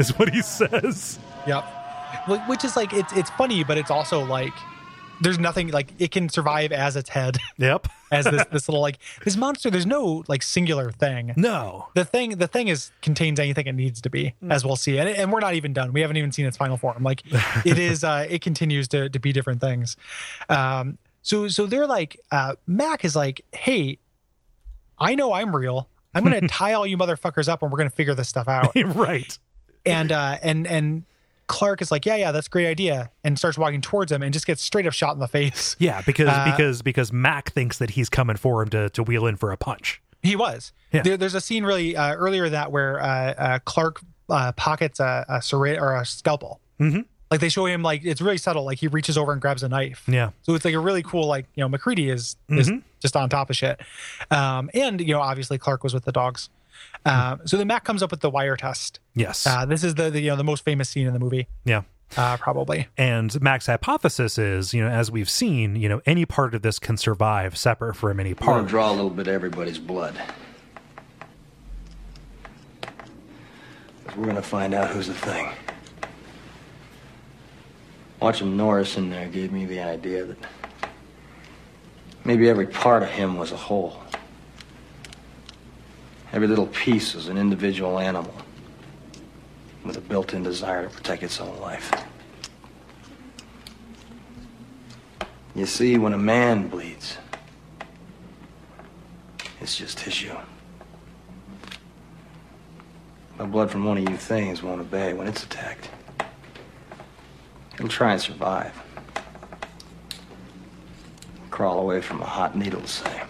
[0.00, 1.18] Is what he says.
[1.46, 1.64] Yep.
[2.48, 4.52] Which is like it's it's funny, but it's also like
[5.22, 7.88] there's nothing like it can survive as its head Yep.
[8.10, 9.70] as this this little like this monster.
[9.70, 11.32] There's no like singular thing.
[11.36, 11.88] No.
[11.94, 15.08] The thing the thing is contains anything it needs to be, as we'll see, and
[15.08, 15.92] and we're not even done.
[15.92, 17.02] We haven't even seen its final form.
[17.02, 17.22] Like
[17.64, 19.96] it is, uh, it continues to to be different things.
[20.48, 23.98] Um, so so they're like uh, Mac is like, hey,
[24.98, 25.88] I know I'm real.
[26.14, 28.72] I'm gonna tie all you motherfuckers up, and we're gonna figure this stuff out.
[28.96, 29.38] right.
[29.86, 31.04] And uh and and
[31.46, 34.32] Clark is like, yeah, yeah, that's a great idea, and starts walking towards him and
[34.32, 35.74] just gets straight up shot in the face.
[35.80, 39.26] Yeah, because Uh, because because Mac thinks that he's coming for him to to wheel
[39.26, 40.00] in for a punch.
[40.22, 40.72] He was.
[40.92, 41.02] Yeah.
[41.02, 45.24] There, there's a scene really uh, earlier that where uh, uh, Clark uh, pockets a,
[45.28, 46.60] a serra- or a scalpel.
[46.78, 47.04] Mhm.
[47.30, 48.64] Like they show him like it's really subtle.
[48.64, 50.02] Like he reaches over and grabs a knife.
[50.06, 50.30] Yeah.
[50.42, 52.70] So it's like a really cool like you know MacReady is is
[53.00, 53.80] just on top of shit.
[54.30, 56.48] Um, and you know obviously Clark was with the dogs.
[57.04, 59.00] Um, so then Mac comes up with the wire test.
[59.14, 59.46] Yes.
[59.46, 61.82] Uh, this is the, the you know the most famous scene in the movie, yeah.
[62.16, 62.88] uh, probably.
[62.98, 66.78] And Mac's hypothesis is, you know, as we've seen, you know, any part of this
[66.78, 68.66] can survive separate from any We're gonna part.
[68.68, 70.14] draw a little bit of everybody's blood.
[74.06, 75.48] 'Cause We're gonna find out who's the thing.
[78.20, 80.36] Watching Norris in there gave me the idea that
[82.24, 84.02] maybe every part of him was a whole.
[86.32, 88.34] Every little piece is an individual animal
[89.84, 91.90] with a built-in desire to protect its own life.
[95.54, 97.18] You see, when a man bleeds,
[99.60, 100.36] it's just tissue.
[103.36, 105.88] The blood from one of you things won't obey when it's attacked.
[107.74, 108.74] It'll try and survive.
[111.50, 113.22] Crawl away from a hot needle, say.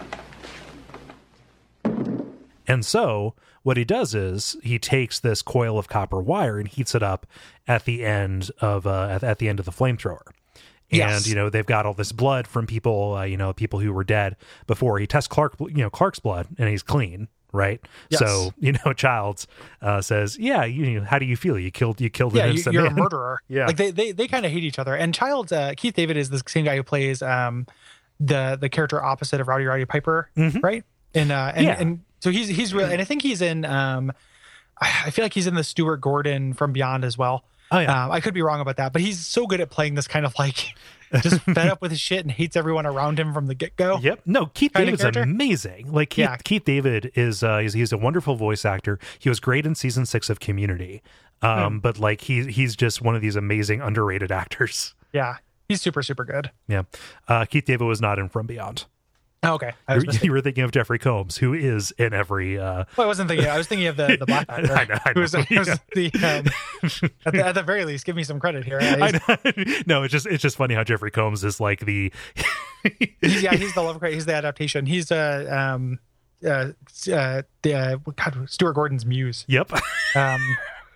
[2.67, 3.33] And so
[3.63, 7.25] what he does is he takes this coil of copper wire and heats it up
[7.67, 10.21] at the end of uh, at, at the end of the flamethrower.
[10.27, 11.27] And Yes.
[11.27, 14.03] you know they've got all this blood from people, uh, you know, people who were
[14.03, 14.35] dead
[14.67, 14.99] before.
[14.99, 17.79] He tests Clark, you know, Clark's blood, and he's clean, right?
[18.09, 18.19] Yes.
[18.19, 19.47] So you know, Childs
[19.81, 21.57] uh, says, "Yeah, you know, how do you feel?
[21.57, 23.41] You killed, you killed yeah, an you, you're a murderer.
[23.47, 23.67] Yeah.
[23.67, 24.93] like they they, they kind of hate each other.
[24.95, 27.67] And Childs, uh, Keith David is the same guy who plays um
[28.19, 30.29] the the character opposite of Rowdy Roddy Piper,
[30.61, 30.83] right?
[31.13, 31.63] And uh, and, Mm-hmm.
[31.67, 31.75] Yeah.
[31.79, 34.11] and so he's he's really, and I think he's in um,
[34.79, 37.43] I feel like he's in the Stuart Gordon from Beyond as well.
[37.73, 38.05] Oh, yeah.
[38.05, 40.25] um, I could be wrong about that, but he's so good at playing this kind
[40.25, 40.73] of like
[41.21, 43.97] just fed up with his shit and hates everyone around him from the get go.
[44.01, 44.21] Yep.
[44.25, 45.91] No, Keith David's amazing.
[45.91, 46.35] Like Keith, Yeah.
[46.37, 48.99] Keith David is uh he's, he's a wonderful voice actor.
[49.19, 51.01] He was great in season six of Community.
[51.43, 54.93] Um, but like he he's just one of these amazing underrated actors.
[55.13, 55.37] Yeah,
[55.69, 56.51] he's super super good.
[56.67, 56.83] Yeah.
[57.27, 58.85] Uh Keith David was not in From Beyond.
[59.43, 62.85] Oh, okay, I was You, were thinking of Jeffrey Combs, who is in every uh
[62.95, 63.47] Well, I wasn't thinking.
[63.47, 64.71] I was thinking of the the black actor.
[64.73, 68.23] I know, I know, was the, um, at, the, at the very least, give me
[68.23, 68.79] some credit here.
[69.87, 72.11] No, it's just it's just funny how Jeffrey Combs is like the
[73.21, 74.13] he's, yeah, he's the Lovecraft.
[74.13, 74.85] He's the adaptation.
[74.85, 75.99] He's uh, um,
[76.45, 76.71] uh,
[77.11, 79.45] uh, the uh, God, Stuart Gordon's muse.
[79.47, 79.71] Yep.
[80.15, 80.41] Um,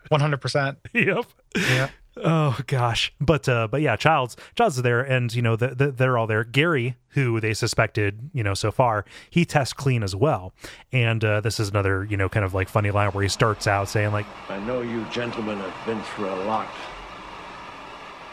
[0.10, 0.78] one hundred percent.
[0.94, 1.26] yep.
[1.56, 1.90] Yeah.
[2.18, 5.92] Oh gosh, but uh, but yeah, Childs Childs is there, and you know the, the,
[5.92, 6.46] they're all there.
[6.46, 10.54] Gary, who they suspected, you know, so far, he tests clean as well.
[10.94, 13.68] And uh, this is another, you know, kind of like funny line where he starts
[13.68, 16.70] out saying like, I know you gentlemen have been through a lot.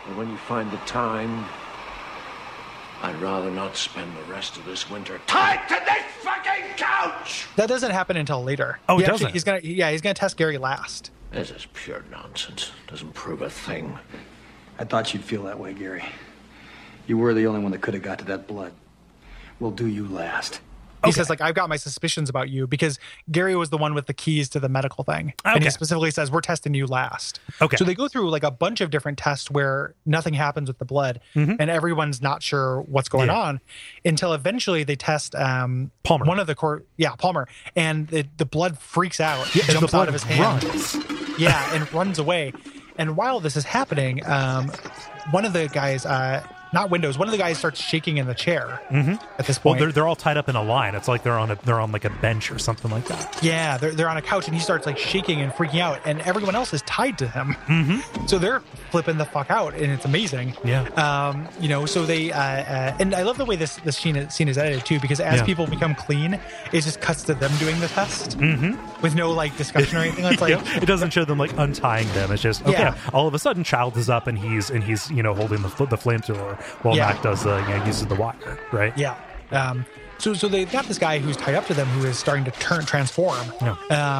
[0.06, 1.44] And when you find the time,
[3.02, 7.48] I'd rather not spend the rest of this winter tied to this fucking couch!
[7.56, 8.78] That doesn't happen until later.
[8.88, 9.32] Oh, He it actually- doesn't?
[9.32, 9.60] He's gonna.
[9.64, 11.10] Yeah, he's gonna test Gary last.
[11.32, 12.70] This is pure nonsense.
[12.88, 13.98] Doesn't prove a thing.
[14.78, 16.04] I thought you'd feel that way, Gary.
[17.06, 18.72] You were the only one that could have got to that blood.
[19.58, 20.60] We'll do you last.
[21.04, 22.96] He says like I've got my suspicions about you because
[23.28, 25.56] Gary was the one with the keys to the medical thing, Okay.
[25.56, 27.40] and he specifically says we're testing you last.
[27.60, 27.76] Okay.
[27.76, 30.84] So they go through like a bunch of different tests where nothing happens with the
[30.84, 33.36] blood, and everyone's not sure what's going Mm-hmm.
[33.36, 33.42] Yeah.
[33.48, 33.60] on
[34.04, 36.24] until eventually they test um, Palmer.
[36.24, 39.80] one of the core, yeah, Palmer, and the, the blood freaks out, yeah, and the
[39.80, 40.92] jumps blood out of his hand, runs.
[41.38, 42.52] Yeah, and runs away.
[42.96, 44.70] And while this is happening, um,
[45.30, 47.18] one of the guys, uh, not Windows.
[47.18, 50.06] One of the guys starts shaking in the chair at this point, Well, they're they're
[50.06, 50.94] all tied up in a line.
[50.94, 53.38] It's like they're on a they're on like a bench or something like that.
[53.42, 56.20] yeah, they're, they're on a couch and he starts like shaking and freaking out, and
[56.22, 57.54] everyone else is tied to him.
[57.66, 58.26] Mm-hmm.
[58.26, 60.54] So they're flipping the fuck out, and it's amazing.
[60.64, 60.82] Yeah.
[60.94, 64.16] Um, you know, so they uh, uh, and I love the way this this scene
[64.16, 65.44] is, scene is edited too, because as Yeah.
[65.46, 66.34] people become clean,
[66.72, 68.38] it just cuts to them doing the test
[69.02, 70.24] with no like discussion or anything.
[70.24, 70.82] It's like Yep.
[70.82, 72.30] it doesn't show them like untying them.
[72.32, 72.72] It's just okay.
[72.72, 72.98] Yeah.
[73.12, 75.68] All of a sudden, child is up and he's and he's you know holding the
[75.86, 77.08] the flamethrower while Yeah.
[77.08, 78.96] Mac does the you know, uses the wire, right?
[78.96, 79.16] Yeah.
[79.50, 79.84] Um,
[80.18, 82.50] so, so they've got this guy who's tied up to them who is starting to
[82.52, 83.52] turn transform.
[83.60, 83.76] Yeah.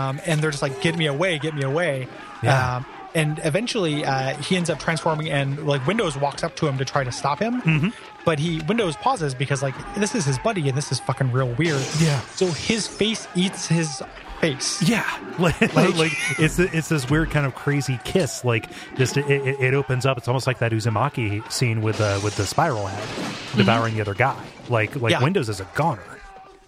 [0.08, 2.08] Um, and they're just like, get me away, get me away.
[2.42, 2.76] Yeah.
[2.76, 6.78] Um, and eventually uh, he ends up transforming and like Windows walks up to him
[6.78, 7.60] to try to stop him.
[7.62, 7.88] Mm-hmm.
[8.24, 11.52] But he Windows pauses because like this is his buddy and this is fucking real
[11.54, 11.82] weird.
[12.00, 12.20] Yeah.
[12.34, 14.02] So his face eats his
[14.42, 14.82] face.
[14.82, 15.06] Yeah,
[15.38, 18.44] like, Like- like it's it's this weird kind of crazy kiss.
[18.44, 20.18] Like just it, it, it opens up.
[20.18, 23.08] It's almost like that Uzumaki scene with uh, with the spiral head
[23.56, 24.38] devouring the other guy.
[24.68, 25.08] Like like Mm-hmm.
[25.08, 25.22] Yeah.
[25.22, 26.02] Windows is a goner.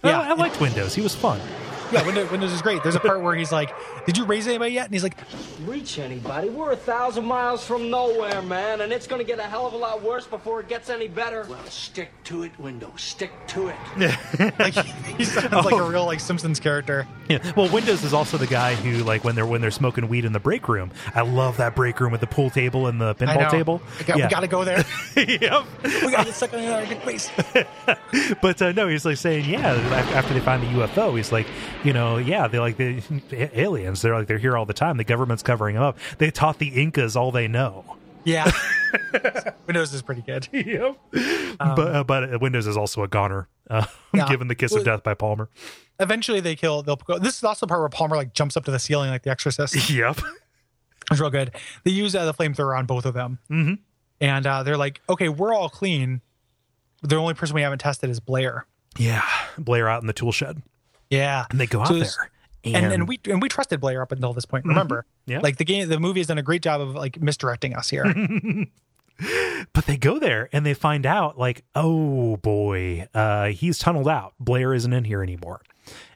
[0.03, 0.19] Yeah.
[0.21, 0.95] I, I liked Windows.
[0.95, 1.39] He was fun.
[1.91, 2.83] Yeah, Windows, Windows is great.
[2.83, 3.73] There's a part where he's like,
[4.05, 5.17] "Did you raise anybody yet?" And he's like,
[5.65, 6.49] reach anybody.
[6.49, 9.77] We're a thousand miles from nowhere, man, and it's gonna get a hell of a
[9.77, 11.45] lot worse before it gets any better.
[11.49, 13.01] Well, stick to it, Windows.
[13.01, 13.75] Stick to it.
[14.59, 14.73] like
[15.17, 17.07] he sounds like a real like Simpsons character.
[17.29, 17.39] Yeah.
[17.55, 20.33] Well, Windows is also the guy who like when they're when they're smoking weed in
[20.33, 20.91] the break room.
[21.13, 23.49] I love that break room with the pool table and the I pinball know.
[23.49, 23.81] table.
[23.99, 24.25] We, got, yeah.
[24.25, 24.85] we gotta go there.
[25.15, 25.65] yep.
[25.83, 27.29] we gotta get stuck in our good place.
[28.41, 29.73] But uh, no, he's like saying, yeah.
[30.13, 31.47] After they find the UFO, he's like,
[31.85, 33.01] you know, yeah, they like the
[33.59, 34.01] aliens.
[34.01, 34.97] They're like they're here all the time.
[34.97, 35.97] The government's covering them up.
[36.17, 37.97] They taught the Incas all they know.
[38.23, 38.51] Yeah.
[39.67, 40.47] Windows is pretty good.
[40.51, 40.97] Yep.
[41.59, 44.27] but uh, but Windows is also a goner, uh, Yeah.
[44.27, 45.49] given the kiss of death by Palmer.
[45.99, 48.65] Eventually they kill they'll go this is also the part where Palmer like jumps up
[48.65, 49.89] to the ceiling like the exorcist.
[49.89, 50.19] Yep.
[51.11, 51.51] It's real good.
[51.83, 53.37] They use uh, the flamethrower on both of them.
[53.51, 53.73] Mm-hmm.
[54.21, 56.21] And uh, they're like, okay, we're all clean.
[57.03, 58.65] The only person we haven't tested is Blair.
[58.97, 59.23] Yeah.
[59.57, 60.63] Blair out in the tool shed,
[61.15, 61.45] Yeah.
[61.49, 62.31] and they go out So there.
[62.63, 64.65] And, and we and we trusted Blair up until this point.
[64.65, 65.39] Remember, Yeah.
[65.39, 68.05] like the game, the movie has done a great job of like misdirecting us here.
[69.71, 74.33] But they go there and they find out, like, oh boy, uh, he's tunneled out.
[74.41, 75.61] Blair isn't in here anymore.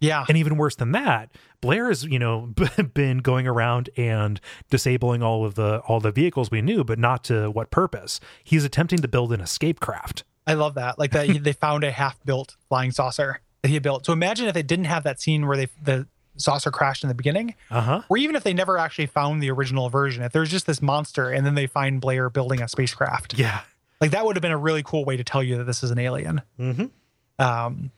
[0.01, 1.30] yeah, And even worse than that,
[1.61, 2.53] Blair has, you know,
[2.93, 7.23] been going around and disabling all of the all the vehicles we knew, but not
[7.26, 8.19] to what purpose.
[8.43, 10.26] He's attempting to build an escape craft.
[10.45, 10.99] I love that.
[10.99, 14.06] Like that, they found a half-built flying saucer that he had built.
[14.06, 16.07] So imagine if they didn't have that scene where they the
[16.38, 18.02] saucer crashed in the beginning, Uh huh.
[18.10, 20.23] or even if they never actually found the original version.
[20.23, 23.61] If there's just this monster and then they find Blair building a spacecraft, Yeah.
[23.99, 25.91] like that would have been a really cool way to tell you that this is
[25.91, 26.41] an alien.
[26.60, 26.86] Mm-hmm.
[27.44, 27.91] Um,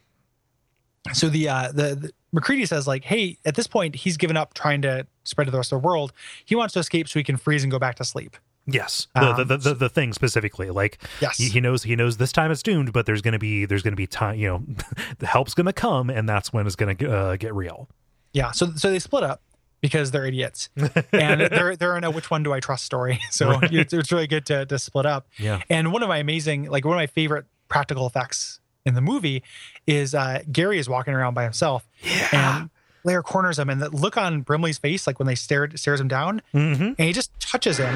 [1.14, 4.54] so the uh, the, the MacReady says like, hey, at this point he's given up
[4.54, 6.14] trying to spread to the rest of the world.
[6.46, 8.38] He wants to escape so he can freeze and go back to sleep.
[8.68, 11.38] Yes, the, Um, the, the, the the thing specifically, like Yes.
[11.38, 13.96] he, he knows he knows this time it's doomed, but there's gonna be there's gonna
[13.96, 14.64] be time, you know,
[15.20, 17.90] the help's gonna come, and that's when it's gonna uh, get real.
[18.34, 19.42] Yeah, so so they split up
[19.82, 20.70] because they're idiots,
[21.12, 23.20] and they're they're in a which one do I trust story.
[23.32, 25.28] So it's, it's really good to to split up.
[25.38, 25.62] Yeah.
[25.70, 29.44] And one of my amazing, like one of my favorite practical effects in the movie
[29.88, 31.88] is uh Gary is walking around by himself,
[32.32, 32.70] and
[33.04, 36.08] Blair corners him, and the look on Brimley's face, like when they stare, stares him
[36.08, 36.84] down, Mm-hmm.
[36.84, 37.94] and he just touches him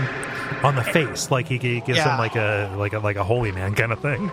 [0.63, 2.13] On the face, like he, he gives Yeah.
[2.13, 4.31] him like a like a like a holy man kind of thing.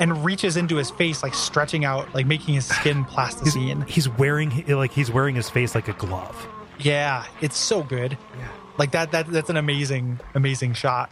[0.00, 3.82] and reaches into his face, like stretching out, like making his skin plasticine.
[3.82, 6.46] He's wearing like he's wearing his face like a glove.
[6.78, 8.16] Yeah, it's so good.
[8.38, 8.48] Yeah.
[8.78, 11.10] Like that that that's an amazing amazing shot.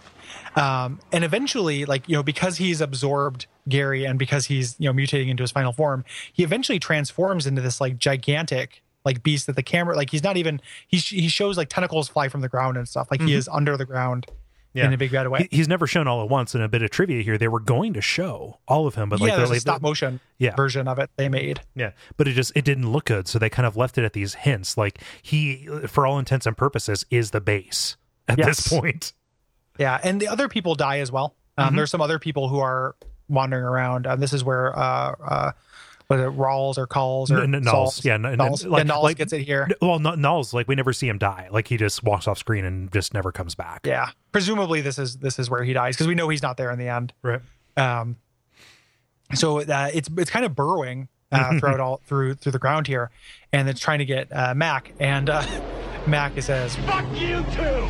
[0.56, 4.94] Um and eventually like you know because he's absorbed Gary and because he's you know
[4.98, 9.56] mutating into his final form, he eventually transforms into this like gigantic like beast that
[9.56, 12.76] the camera like he's not even he he shows like tentacles fly from the ground
[12.76, 13.08] and stuff.
[13.10, 14.26] Like he is under the ground
[14.74, 15.48] in a big bad way.
[15.50, 16.54] He- he's never shown all at once.
[16.54, 19.18] In a bit of trivia here, they were going to show all of him, but
[19.20, 20.54] like yeah, the, like stop motion Yeah.
[20.54, 21.60] version of it they made.
[21.74, 24.12] Yeah, but it just it didn't look good, so they kind of left it at
[24.12, 24.76] these hints.
[24.76, 27.96] Like he, for all intents and purposes, is the base
[28.28, 28.46] at Yes.
[28.46, 29.12] this point.
[29.78, 31.34] Yeah, and the other people die as well.
[31.58, 31.76] Um, Mm-hmm.
[31.76, 32.94] There's some other people who are
[33.28, 34.06] wandering around.
[34.06, 35.52] Um, this is where uh, uh,
[36.10, 37.98] what is it, Rawls or Calls or N- n- Sauls?
[37.98, 39.68] Nauls, yeah, n- n- Nauls, like- yeah, Nauls like- gets it here.
[39.80, 41.46] Well, Kn- Nauls, like we never see him die.
[41.52, 43.86] Like he just walks off screen and just never comes back.
[43.86, 46.72] Yeah, presumably this is this is where he dies because we know he's not there
[46.72, 47.12] in the end.
[47.22, 47.40] right.
[47.76, 48.16] Um,
[49.34, 53.10] so uh, it's it's kind of burrowing uh, throughout all through through the ground here,
[53.52, 55.44] and it's trying to get uh, Mac and uh,
[56.08, 57.88] Mac says, Fuck you too!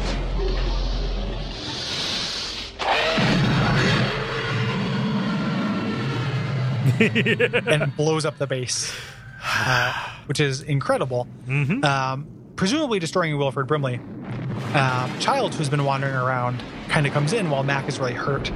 [7.69, 8.95] and blows up the base,
[9.45, 9.93] uh,
[10.27, 11.27] which is incredible.
[11.49, 12.27] Um,
[12.57, 13.97] presumably destroying Wilford Brimley.
[14.75, 18.51] Um, Childs, who's been wandering around, kind of comes in while Mac is really hurt.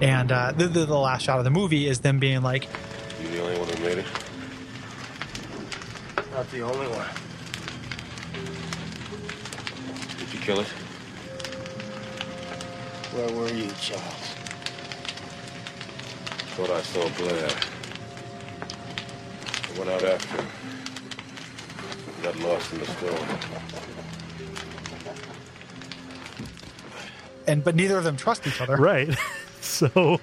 [0.00, 2.68] And uh, the, the the last shot of the movie is them being like,
[3.22, 4.06] You the only one who made it?
[6.32, 7.08] Not the only one.
[10.18, 10.66] Did you kill it?
[13.14, 14.25] Where were you, Childs?
[16.56, 17.48] Thought I saw Blair.
[19.62, 20.46] I went out after him.
[22.22, 23.28] Got lost in the storm.
[27.48, 28.76] and but neither of them trust each other.
[28.76, 29.08] Right.
[29.60, 30.20] so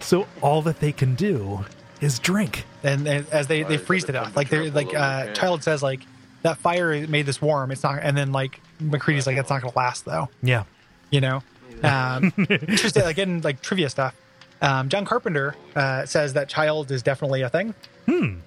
[0.00, 1.64] so all that they can do
[2.00, 2.64] is drink.
[2.82, 6.00] and, and as they they freeze to death like they're like uh child says like
[6.42, 9.72] that fire made this warm it's not and then like MacReady's like that's not gonna
[9.76, 10.64] last though Yeah.
[11.10, 11.42] you know
[11.84, 14.14] um interesting like in like trivia stuff
[14.62, 17.74] um john carpenter uh says that child is definitely a thing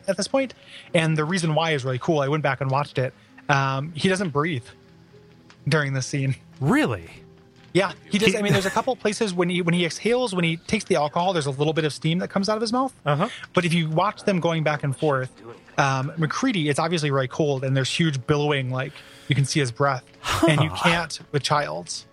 [0.07, 0.53] at this point
[0.93, 3.13] and the reason why is really cool i went back and watched it
[3.49, 4.65] um he doesn't breathe
[5.67, 7.09] during this scene Really?
[7.73, 8.33] yeah, he does.
[8.35, 10.95] I mean, there's a couple places when he when he exhales, when he takes the
[10.95, 12.93] alcohol, there's a little bit of steam that comes out of his mouth.
[13.05, 13.27] Uh-huh.
[13.53, 15.29] But if you watch them going back and forth,
[15.77, 18.93] um, MacReady, it's obviously really cold, and there's huge billowing, like
[19.27, 20.05] you can see his breath,
[20.47, 22.05] and you can't with Childs.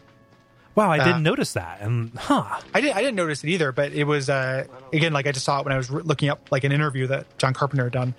[0.75, 1.81] Wow, I Uh, didn't notice that.
[1.83, 2.45] And huh.
[2.75, 5.45] I didn't I didn't notice it either, but it was uh, again like I just
[5.45, 7.93] saw it when I was re- looking up like an interview that John Carpenter had
[7.93, 8.15] done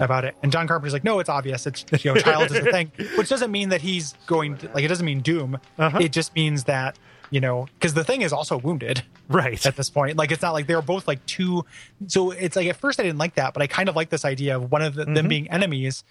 [0.00, 2.70] about it, and John Carpenter's like, no, it's obvious, it's you know, Childs is the
[2.72, 5.58] thing, which doesn't mean that he's going to, like it doesn't mean doom.
[5.78, 6.98] It just means that
[7.30, 9.02] you know because the thing is also wounded.
[9.28, 9.64] Right.
[9.64, 10.16] at this point.
[10.18, 11.64] Like it's not like they're both like two.
[12.08, 14.24] So it's like at first I didn't like that, but I kind of like this
[14.26, 16.04] idea of one of the, them being enemies.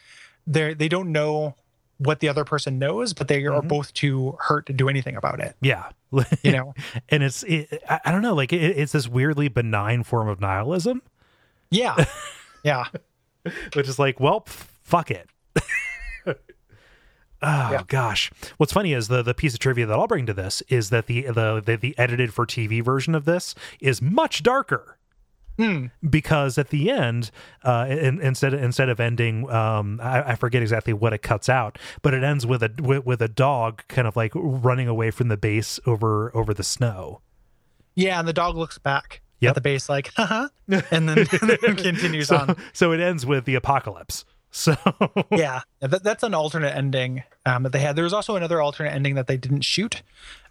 [0.48, 1.56] They they don't know
[2.04, 3.68] what the other person knows, but they are mm-hmm.
[3.68, 5.56] both too hurt to do anything about it.
[5.62, 5.90] Yeah.
[6.44, 6.74] You know?
[7.08, 10.42] and it's it, I, I don't know, like it, it's this weirdly benign form of
[10.42, 11.02] nihilism,
[11.70, 12.04] Yeah,
[12.66, 12.88] yeah,
[13.74, 15.30] which is like, well, fuck it.
[17.44, 18.30] Oh gosh!
[18.58, 21.08] What's funny is the the piece of trivia that I'll bring to this is that
[21.08, 25.00] the the the, the edited for TV version of this is much darker.
[26.10, 27.32] Because at the end,
[27.64, 31.50] uh, in, instead of, instead of ending, um, I, I forget exactly what it cuts
[31.50, 35.12] out, but it ends with a with, with a dog kind of like running away
[35.12, 37.22] from the base over over the snow.
[37.96, 38.20] yeah.
[38.20, 39.50] And the dog looks back Yep.
[39.50, 42.56] at the base like, haha, and then, and then continues So, on.
[42.74, 44.24] so it ends with the apocalypse.
[44.52, 44.76] So
[45.32, 47.96] yeah, that, that's an alternate ending um, that they had.
[47.96, 50.04] There was also another alternate ending that they didn't shoot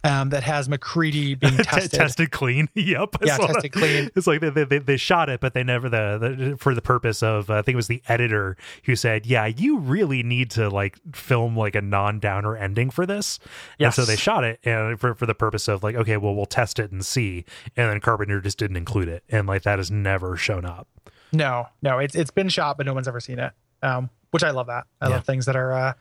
[0.03, 1.99] um, that has MacReady being tested.
[1.99, 2.67] tested clean.
[2.73, 3.15] yep.
[3.23, 3.71] Yeah, tested that.
[3.71, 4.09] clean.
[4.15, 7.21] It's like they, they they shot it, but they never the, the for the purpose
[7.21, 10.67] of uh, I think it was the editor who said, "Yeah, you really need to
[10.69, 13.37] like film like a non downer ending for this."
[13.79, 16.47] And so they shot it and for for the purpose of like, okay, well we'll
[16.47, 17.45] test it and see.
[17.77, 20.87] And then Carpenter just didn't include it, and like that has never shown up.
[21.31, 23.53] No, no, it's it's been shot, but no one's ever seen it.
[23.81, 24.85] Um, which I love that.
[25.01, 25.15] I Yeah.
[25.15, 25.93] love things that are, uh,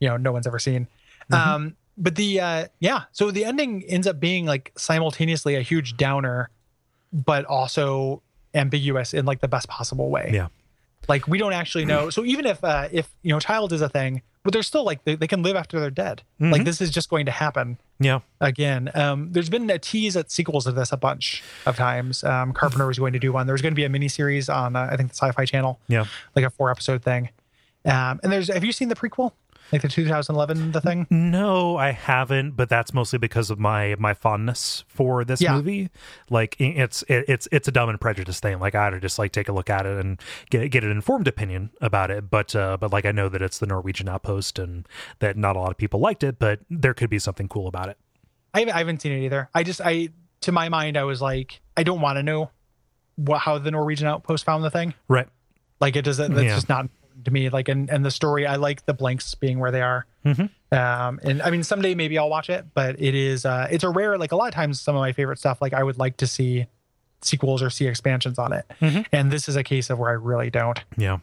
[0.00, 0.88] you know, no one's ever seen.
[1.32, 5.96] Um, but the uh, yeah, so the ending ends up being like simultaneously a huge
[5.96, 6.50] downer,
[7.12, 8.22] but also
[8.54, 10.30] ambiguous in like the best possible way.
[10.32, 10.48] Yeah.
[11.08, 12.10] Like we don't actually know.
[12.10, 15.04] So even if uh, if you know, child is a thing, but they're still like
[15.04, 16.22] they, they can live after they're dead.
[16.40, 18.20] Like this is just going to happen Yeah.
[18.40, 18.90] again.
[18.94, 22.22] Um, there's been a tease at sequels of this a bunch of times.
[22.24, 23.46] Um, Carpenter was going to do one.
[23.46, 26.04] There's going to be a mini series on uh, I think the Sci-Fi Channel, Yeah.
[26.34, 27.30] like a four episode thing.
[27.84, 29.32] Um, and there's have you seen the prequel,
[29.72, 31.06] like the 2011 the thing?
[31.10, 35.54] No, I haven't, but that's mostly because of my my fondness for this Yeah.
[35.56, 35.90] movie.
[36.30, 38.58] Like it's it, it's it's a dumb and prejudice thing.
[38.58, 40.20] Like I ought to just like take a look at it and
[40.50, 42.30] get get an informed opinion about it.
[42.30, 44.86] But uh, but like I know that it's the Norwegian Outpost and
[45.18, 47.88] that not a lot of people liked it, but there could be something cool about
[47.88, 47.98] it.
[48.54, 49.50] I haven't, I haven't seen it either.
[49.54, 50.08] I just I
[50.42, 52.50] to my mind I was like I don't want to know
[53.16, 54.94] what how the Norwegian Outpost found the thing.
[55.08, 55.28] Right.
[55.80, 56.32] Like it doesn't.
[56.34, 56.54] That's Yeah.
[56.54, 56.88] just not
[57.24, 57.48] to me.
[57.48, 60.06] Like and and the story, I like the blanks being where they are.
[60.24, 63.88] Um, and I mean, someday maybe I'll watch it, but it is uh, it's a
[63.90, 64.18] rare.
[64.18, 66.26] Like a lot of times, some of my favorite stuff, like I would like to
[66.26, 66.66] see
[67.22, 68.66] sequels or see expansions on it.
[69.12, 70.78] And this is a case of where I really don't.
[70.96, 71.18] Yeah.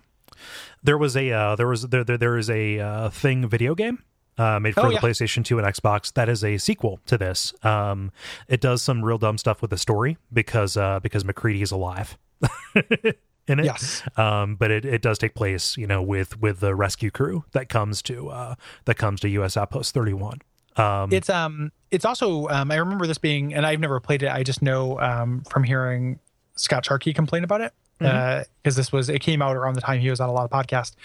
[0.83, 4.03] There was a uh, there was there there, there is a uh, thing video game
[4.37, 4.97] uh, made for Oh, the.
[4.97, 7.53] PlayStation 2 and Xbox that is a sequel to this.
[7.63, 8.11] Um,
[8.47, 12.17] it does some real dumb stuff with the story because uh, because MacReady is alive.
[13.47, 14.01] In it, Yes.
[14.15, 17.67] um, but it, it does take place, you know, with with the rescue crew that
[17.67, 18.55] comes to uh,
[18.85, 19.57] that comes to U.S.
[19.57, 20.39] Outpost 31.
[20.77, 24.29] Um, It's um, it's also um, I remember this being, and I've never played it.
[24.29, 26.19] I just know um from hearing
[26.55, 30.09] Scott Sharkey complain about it because this was it came out around the time he
[30.09, 30.95] was on a lot of podcasts.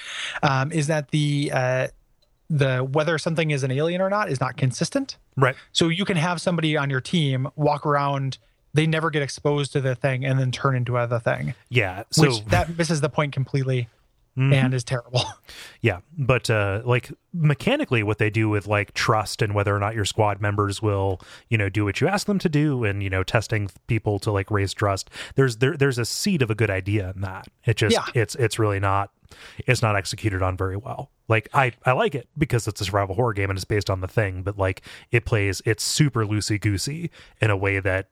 [0.42, 1.88] Um, is that the uh,
[2.50, 5.16] the whether something is an alien or not is not consistent.
[5.36, 5.54] right.
[5.72, 8.38] So you can have somebody on your team walk around,
[8.78, 11.54] they never get exposed to the thing, and then turn into other thing.
[11.68, 12.04] Yeah.
[12.10, 13.88] So Which that misses the point completely.
[14.38, 15.22] And is terrible.
[15.80, 19.94] Yeah, but uh, like mechanically, what they do with like trust and whether or not
[19.94, 23.08] your squad members will, you know, do what you ask them to do, and you
[23.08, 25.08] know, testing people to like raise trust.
[25.36, 27.46] There's there there's a seed of a good idea in that.
[27.64, 28.04] It just Yeah.
[28.12, 29.10] it's it's really not
[29.68, 31.12] it's not executed on very well.
[31.28, 34.00] Like I I like it because it's a survival horror game and it's based on
[34.00, 34.82] the thing, but like
[35.12, 37.10] it plays it's super loosey goosey
[37.40, 38.08] in a way that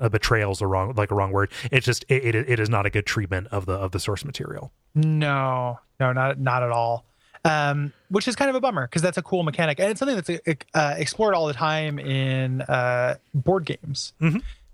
[0.00, 1.50] a betrayal's a wrong like a wrong word.
[1.72, 4.24] It's just it, it it is not a good treatment of the of the source
[4.24, 4.72] material.
[4.94, 7.04] No, no, not not at all.
[7.44, 10.14] Um, which is kind of a bummer because that's a cool mechanic and it's something
[10.16, 14.12] that's uh, explored all the time in uh, board games.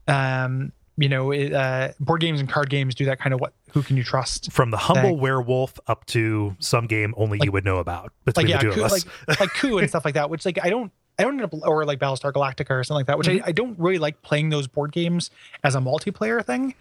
[0.08, 3.52] Um, you know, it, uh, board games and card games do that kind of what?
[3.72, 4.50] Who can you trust?
[4.50, 5.20] From the humble Thing.
[5.20, 8.80] werewolf up to some game only you would know about between Like yeah, the two
[8.80, 9.06] coup, of us.
[9.28, 10.30] like like coup and stuff like that.
[10.30, 10.90] Which like I don't.
[11.18, 13.52] I don't end up, or like Battlestar Galactica or something like that, which I, I
[13.52, 15.30] don't really like playing those board games
[15.64, 16.74] as a multiplayer thing.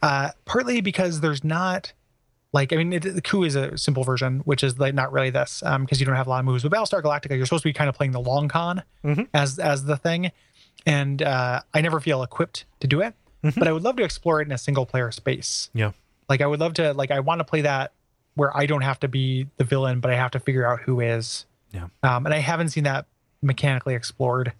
[0.00, 1.92] Uh, partly because there's not
[2.52, 5.30] like I mean, it, the coup is a simple version, which is like not really
[5.30, 6.62] this because you don't have a lot of moves.
[6.62, 8.82] But Battlestar Galactica, you're supposed to be kind of playing the long con
[9.34, 10.32] as as the thing,
[10.86, 13.14] and uh, I never feel equipped to do it.
[13.42, 15.70] But I would love to explore it in a single player space.
[15.72, 15.92] yeah.
[16.28, 17.92] Like I would love to like I want to play that
[18.34, 21.00] where I don't have to be the villain, but I have to figure out who
[21.00, 21.46] is.
[21.72, 21.86] Yeah.
[22.02, 23.06] Um, and I haven't seen that
[23.42, 24.52] mechanically explored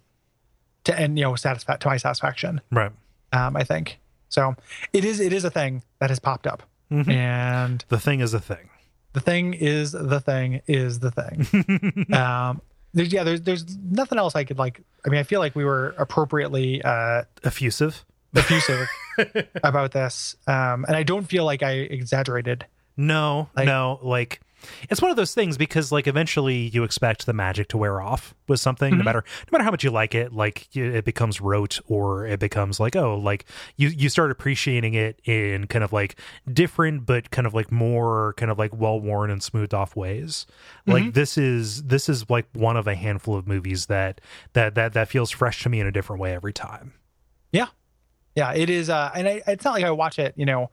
[0.85, 2.61] to and you know satisfa- to my satisfaction.
[2.71, 2.91] Right.
[3.31, 3.99] Um, I think
[4.29, 4.55] so.
[4.93, 8.39] It is it is a thing that has popped up, and The thing is a
[8.39, 8.69] thing.
[9.13, 12.05] the thing is the thing is the thing.
[12.13, 12.61] um,
[12.93, 14.81] there's, yeah, there's there's nothing else I could like.
[15.05, 18.03] I mean, I feel like we were appropriately uh, Effusive.
[18.35, 18.87] effusive
[19.63, 22.65] about this, um, and I don't feel like I exaggerated.
[22.97, 24.41] No, Like- no, like
[24.89, 28.33] it's one of those things because like eventually you expect the magic to wear off
[28.47, 28.97] with something Mm-hmm.
[28.99, 32.39] no matter no matter how much you like it like it becomes rote or it
[32.39, 33.45] becomes like oh like
[33.77, 36.15] you you start appreciating it in kind of like
[36.51, 40.45] different but kind of like more kind of like well-worn and smoothed off ways
[40.87, 40.91] Mm-hmm.
[40.91, 44.19] like this is this is like one of a handful of movies that
[44.53, 46.93] that that that feels fresh to me in a different way every time
[47.51, 47.67] Yeah,
[48.35, 48.89] yeah, it is.
[48.89, 50.69] Uh, and I, it's not like I watch it, you know,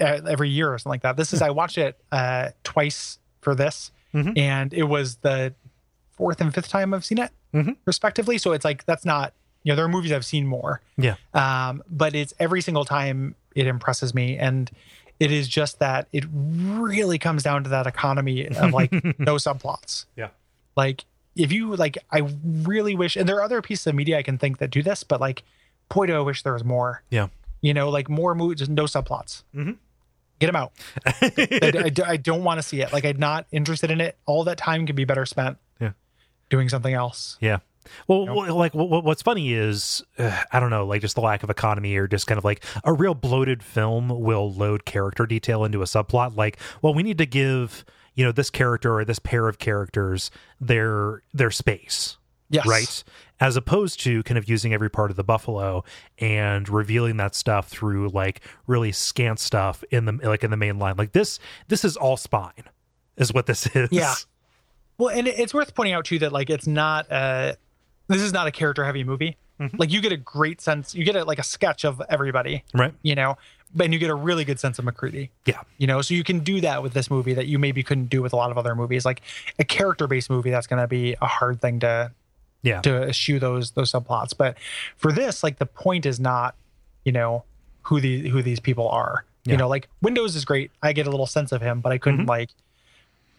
[0.00, 1.16] every year or something like that.
[1.16, 3.92] This is I watched it uh, twice for this,
[4.36, 5.54] and it was the
[6.16, 7.30] fourth and fifth time I've seen it,
[7.84, 8.38] respectively.
[8.38, 9.32] So it's like that's not
[9.62, 11.16] you know there are movies I've seen more, yeah.
[11.34, 14.70] Um, but it's every single time it impresses me and.
[15.20, 20.06] It is just that it really comes down to that economy of like no subplots.
[20.16, 20.28] Yeah.
[20.76, 21.04] Like
[21.36, 24.38] if you like i really wish and there are other pieces of media i can
[24.38, 25.42] think that do this but like
[25.88, 27.02] boy do i wish there was more.
[27.10, 27.28] Yeah.
[27.60, 29.42] You know like more movies just no subplots.
[29.54, 29.72] Mm-hmm.
[30.40, 30.72] Get him out
[31.06, 34.44] I, I I don't want to see it like i'm not interested in it all
[34.44, 35.92] that time can be better spent Yeah.
[36.48, 37.58] doing something else Yeah.
[38.06, 41.42] Well, wh- like wh- what's funny is uh, I don't know, like just the lack
[41.42, 45.64] of economy or just kind of like a real bloated film will load character detail
[45.64, 46.36] into a subplot.
[46.36, 47.84] Like, well, we need to give
[48.14, 50.30] you know this character or this pair of characters
[50.60, 52.18] their their space,
[52.50, 53.02] yes right?
[53.40, 55.82] As opposed to kind of using every part of the buffalo
[56.18, 60.78] and revealing that stuff through like really scant stuff in the like in the main
[60.78, 60.96] line.
[60.98, 61.38] Like this,
[61.68, 62.64] this is all spine,
[63.16, 63.88] is what this is.
[63.90, 64.14] Yeah.
[64.98, 67.54] well and it's worth pointing out too that like it's not uh
[68.08, 69.76] this is not a character heavy movie Mm-hmm.
[69.76, 72.94] like you get a great sense you get a, like a sketch of everybody Right.
[73.02, 73.36] you know
[73.78, 75.30] and you get a really good sense of MacReady.
[75.44, 75.60] Yeah.
[75.78, 78.20] You know, so you can do that with this movie that you maybe couldn't do
[78.22, 79.04] with a lot of other movies.
[79.04, 79.20] Like
[79.60, 82.10] a character based movie, that's going to be a hard thing to
[82.62, 82.80] Yeah.
[82.82, 84.36] to eschew those those subplots.
[84.36, 84.56] But
[84.96, 86.54] for this, like the point is not,
[87.04, 87.44] you know,
[87.82, 89.24] who the who these people are.
[89.44, 89.52] Yeah.
[89.52, 90.70] You know, like Windows is great.
[90.82, 92.28] I get a little sense of him, but I couldn't Mm-hmm.
[92.28, 92.50] like,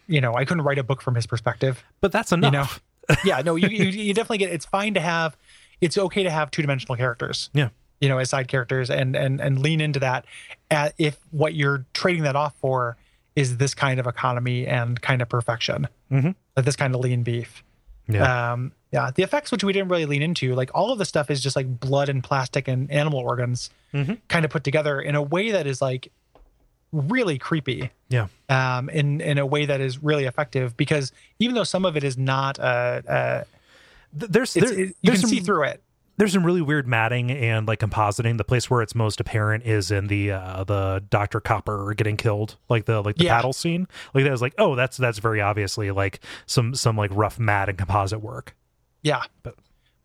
[0.08, 1.84] you know, I couldn't write a book from his perspective.
[2.02, 2.82] But that's You know, enough.
[3.24, 4.52] yeah, no, you, you you definitely get.
[4.52, 5.38] It's fine to have.
[5.80, 7.70] It's okay to have two dimensional characters Yeah.
[8.00, 10.26] you know, as side characters and and and lean into that.
[10.72, 12.98] At, if what you're trading that off for
[13.36, 16.36] is this kind of economy and kind of perfection, Mhm.
[16.56, 17.64] like this kind of lean beef.
[18.08, 18.52] Yeah.
[18.54, 21.30] Um, yeah, the effects which we didn't really lean into, like all of the stuff
[21.32, 24.14] is just like blood and plastic and animal organs, Mm-hmm.
[24.30, 26.12] kind of put together in a way that is like
[26.94, 28.28] really creepy yeah.
[28.50, 32.04] um, in in a way that is really effective because even though some of it
[32.04, 33.44] is not uh, uh
[34.14, 35.84] There's there- it, you there's can see some- through it
[36.18, 38.38] there's some really weird matting and like compositing.
[38.38, 41.40] The place where it's most apparent is in the uh the Dr.
[41.40, 43.38] Copper getting killed, like the like the Yeah.
[43.38, 43.88] paddle scene.
[44.14, 47.70] Like that was like, oh, that's that's very obviously like some some like rough matte
[47.70, 48.56] and composite work.
[49.04, 49.24] Yeah.
[49.44, 49.56] But-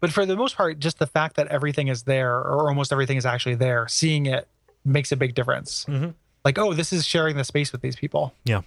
[0.01, 3.17] But for the most part, just the fact that everything is there or almost everything
[3.17, 4.47] is actually there, seeing it
[4.85, 5.85] makes a big difference.
[5.87, 6.11] Mm-hmm.
[6.45, 8.35] Like, oh, this is sharing the space with these people.
[8.45, 8.61] Yeah.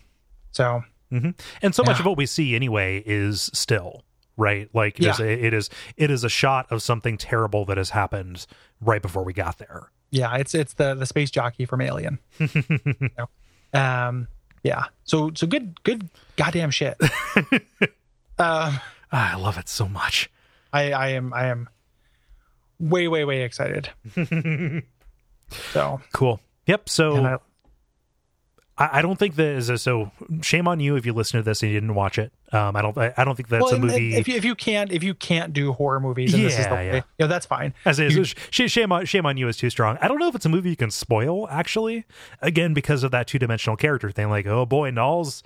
[0.51, 1.29] So, hmm
[1.61, 4.03] And so much of what we see anyway is still
[4.37, 4.69] right.
[4.73, 5.21] Like Yeah.
[5.21, 8.45] it is it is a shot of something terrible that has happened
[8.81, 9.91] right before we got there.
[10.11, 12.17] yeah, it's it's the the space jockey from Alien.
[12.39, 13.29] You know?
[13.79, 14.27] Um
[14.63, 14.85] yeah.
[15.03, 16.97] So so good good goddamn shit.
[18.39, 18.79] um,
[19.11, 20.29] Ah, I love it so much.
[20.71, 21.69] I I am I am
[22.79, 23.89] way way way excited.
[25.71, 26.39] so Cool.
[26.67, 26.89] Yep.
[26.89, 27.37] So I,
[28.77, 30.11] I, I don't think that is a, so.
[30.41, 32.31] Shame on you if you listen to this and you didn't watch it.
[32.51, 32.97] Um, I don't.
[32.97, 34.15] I, I don't think that's well, a movie.
[34.15, 36.73] if you if you can't if you can't do horror movies, and this is the
[36.75, 36.95] Yeah, yeah.
[36.95, 37.73] you know, that's fine.
[37.85, 39.97] As You- is, sh- shame on shame on you is too strong.
[40.01, 41.47] I don't know if it's a movie you can spoil.
[41.49, 42.05] Actually,
[42.41, 44.29] again because of that two dimensional character thing.
[44.29, 45.43] Like, oh boy, Nauls,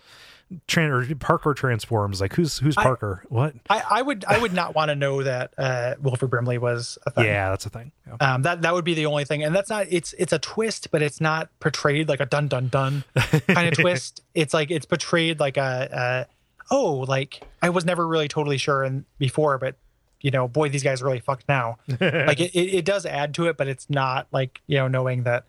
[0.68, 2.22] tran- or Parker transforms.
[2.22, 3.24] Like, who's who's I- Parker?
[3.30, 3.54] what?
[3.70, 7.12] I, I would I would not want to know that uh, Wilford Brimley was a
[7.12, 7.26] thing.
[7.26, 7.92] Yeah, that's a thing.
[8.08, 8.34] Yeah.
[8.34, 9.88] Um, that that would be the only thing, and that's not.
[9.90, 13.04] It's it's a twist, but it's not portrayed like a dun dun dun
[13.48, 14.22] kind of twist.
[14.34, 16.28] It's like it's portrayed like a,
[16.70, 19.76] a oh, like I was never really totally sure and before, but
[20.22, 21.78] you know, boy, these guys are really fucked now.
[21.88, 25.24] like it, it, it does add to it, but it's not like you know knowing
[25.24, 25.46] that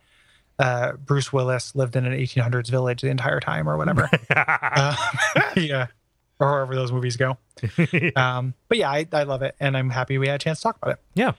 [0.58, 4.08] uh, Bruce Willis lived in an 1800s village the entire time or whatever.
[4.34, 4.96] uh,
[5.56, 5.86] yeah,
[6.38, 7.38] or wherever those movies go.
[8.16, 10.62] Um, but yeah, I, I love it, and I'm happy we had a chance to
[10.64, 11.00] talk about it.
[11.14, 11.32] yeah.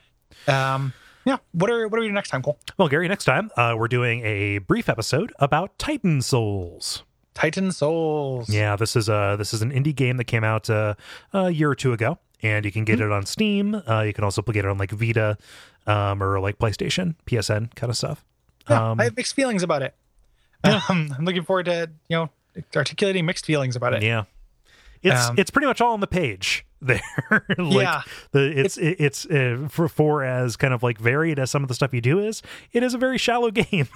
[0.48, 0.94] Um,
[1.26, 2.58] yeah, what are what are we doing next time, Kole?
[2.78, 7.04] Well, Gary, next time uh, we're doing a brief episode about Titan Souls.
[7.34, 8.48] Titan Souls.
[8.50, 10.94] Yeah, this is a this is an indie game that came out uh,
[11.34, 13.82] a year or two ago, and you can get it on Steam.
[13.88, 15.38] Uh, you can also get it on like Vita
[15.88, 18.24] um, or like PlayStation, PSN kind of stuff.
[18.70, 19.94] Yeah, Um, I have mixed feelings about it.
[20.64, 22.30] Um, I'm looking forward to you know
[22.76, 24.02] articulating mixed feelings about it.
[24.04, 24.24] Yeah,
[25.04, 27.00] it's Um, it's pretty much all on the page there.
[27.58, 28.02] like, Yeah.
[28.32, 31.68] the it's it's, it's uh, for for as kind of like varied as some of
[31.68, 32.42] the stuff you do is.
[32.72, 33.88] It is a very shallow game.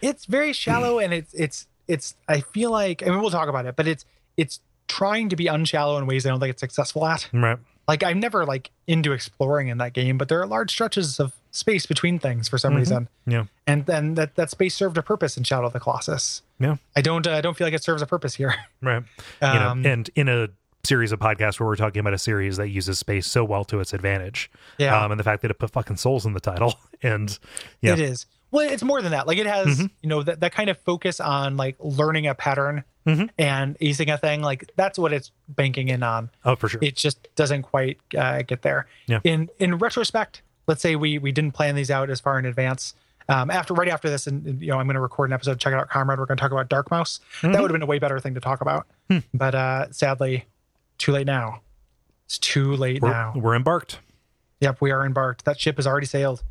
[0.00, 2.14] It's very shallow, and it's it's it's.
[2.28, 4.04] I feel like I mean we'll talk about it, but it's
[4.36, 7.28] it's trying to be unshallow in ways I don't think it's successful at.
[7.32, 7.58] right.
[7.86, 11.34] Like I'm never like into exploring in that game, but there are large stretches of
[11.54, 12.78] space between things for some Mm-hmm.
[12.80, 13.44] reason, Yeah.
[13.66, 16.42] and then that that space served a purpose in Shadow of the Colossus.
[16.58, 16.76] Yeah.
[16.96, 18.54] I don't uh, I don't feel like it serves a purpose here.
[18.82, 19.02] Right.
[19.42, 20.48] you know, Um, and in a
[20.84, 23.80] series of podcasts where we're talking about a series that uses space so well to
[23.80, 24.50] its advantage.
[24.78, 24.98] Yeah.
[25.02, 26.74] Um, and the fact that it put fucking souls in the title.
[27.02, 27.38] And
[27.82, 27.92] yeah.
[27.94, 28.26] It is.
[28.50, 29.26] Well, it's more than that.
[29.26, 32.84] Like it has, you know, that, that kind of focus on like learning a pattern
[33.06, 33.28] Mhm.
[33.38, 34.40] and easing a thing.
[34.42, 36.30] Like that's what it's banking in on.
[36.44, 36.80] Oh, for sure.
[36.82, 38.86] It just doesn't quite uh, get there.
[39.06, 39.20] Yeah.
[39.24, 42.94] In in retrospect, let's say we we didn't plan these out as far in advance.
[43.28, 45.58] Um, after right after this, and you know, I'm going to record an episode.
[45.58, 46.18] Check it out, Comrade.
[46.18, 47.20] We're going to talk about Dark Mouse.
[47.40, 47.52] Mm-hmm.
[47.52, 48.86] That would have been a way better thing to talk about.
[49.10, 49.18] Hmm.
[49.32, 50.44] But uh, sadly,
[50.98, 51.60] too late now.
[52.26, 53.32] It's too late we're, now.
[53.34, 53.98] we're embarked.
[54.60, 55.46] Yep, we are embarked.
[55.46, 56.42] That ship has already sailed.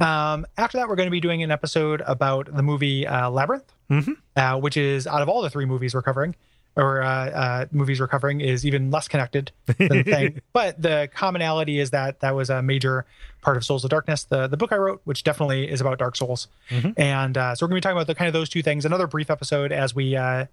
[0.00, 3.72] Um, after that, we're going to be doing an episode about the movie uh, Labyrinth,
[3.90, 4.16] Mhm.
[4.36, 6.36] uh, which is out of all the three movies we're covering,
[6.76, 10.40] or uh, uh, movies we're covering, is even less connected than the thing.
[10.52, 13.06] But the commonality is that that was a major
[13.40, 16.16] part of Souls of Darkness, the the book I wrote, which definitely is about Dark
[16.16, 16.48] Souls.
[16.96, 18.84] And uh, so we're going to be talking about the kind of those two things.
[18.84, 20.46] Another brief episode as we uh,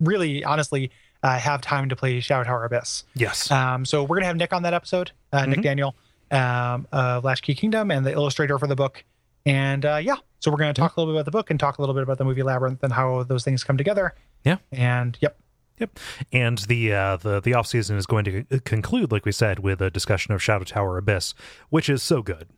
[0.00, 0.90] really, honestly,
[1.22, 3.04] uh, have time to play Shadow Tower Abyss.
[3.14, 3.50] Yes.
[3.50, 5.94] Um, so we're gonna have Nick on that episode, uh, Nick Daniel,
[6.30, 9.04] um, of Kingdom, and the illustrator for the book.
[9.46, 11.78] And uh, yeah, so we're gonna talk a little bit about the book and talk
[11.78, 14.14] a little bit about the movie Labyrinth and how those things come together.
[14.44, 14.58] Yeah.
[14.70, 15.36] And yep,
[15.80, 15.98] Yep.
[16.32, 19.80] And the uh, the the off season is going to conclude, like we said, with
[19.80, 21.34] a discussion of Shadow Tower Abyss,
[21.70, 22.48] which is so good.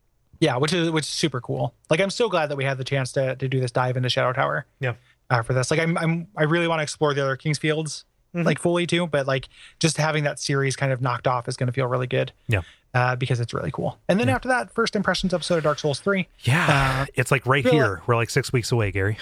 [0.41, 1.75] yeah, which is which is super cool.
[1.91, 4.09] Like I'm so glad that we had the chance to to do this dive into
[4.09, 4.67] Shadow Tower.
[4.81, 4.95] Yeah.
[5.29, 8.05] Uh, for this, like I'm I'm I really want to explore the other King's Fields
[8.33, 9.49] like fully too, but like
[9.81, 12.33] just having that series kind of knocked off is going to feel really good.
[12.47, 12.63] Yeah.
[12.95, 13.99] Uh, because it's really cool.
[14.09, 16.29] And then after that, first impressions episode of Dark Souls three.
[16.43, 17.03] Yeah.
[17.03, 18.03] Uh, it's like right here.
[18.07, 19.19] We're like six weeks away, Gary.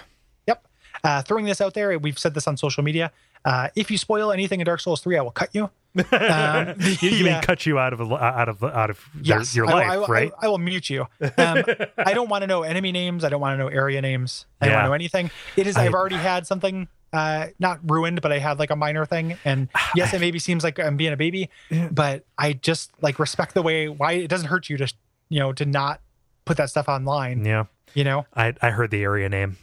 [0.46, 0.66] Yep.
[1.04, 3.10] Uh, throwing this out there, we've said this on social media.
[3.44, 5.70] Uh, if you spoil anything in Dark Souls 3, I will cut you.
[6.12, 7.32] Um, You, you yeah.
[7.34, 10.32] mean cut you out of out of out of your, Yes, your life, I, right?
[10.40, 11.06] I, I will mute you.
[11.36, 11.64] Um,
[11.98, 13.24] I don't want to know enemy names.
[13.24, 14.46] I don't want to know area names.
[14.60, 15.30] I don't want to know anything.
[15.56, 15.76] It is.
[15.76, 19.38] I've already had something uh, not ruined, but I had like a minor thing.
[19.44, 21.48] And yes, it maybe seems like I'm being a baby,
[21.90, 24.92] but I just like respect the way why it doesn't hurt you to
[25.30, 26.00] you know to not
[26.44, 27.44] put that stuff online.
[27.44, 27.64] yeah.
[27.94, 29.56] You know, I I heard the area name.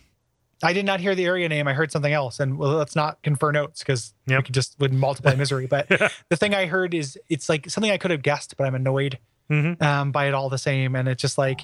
[0.64, 1.68] I did not hear the area name.
[1.68, 4.40] I heard something else, and well, let's not confer notes because Yep.
[4.40, 5.68] we could just would multiply misery.
[5.68, 5.88] But
[6.30, 9.20] the thing I heard is it's like something I could have guessed, but I'm annoyed
[9.52, 9.82] Mhm.
[9.82, 11.62] um, by it all the same, and it's just like,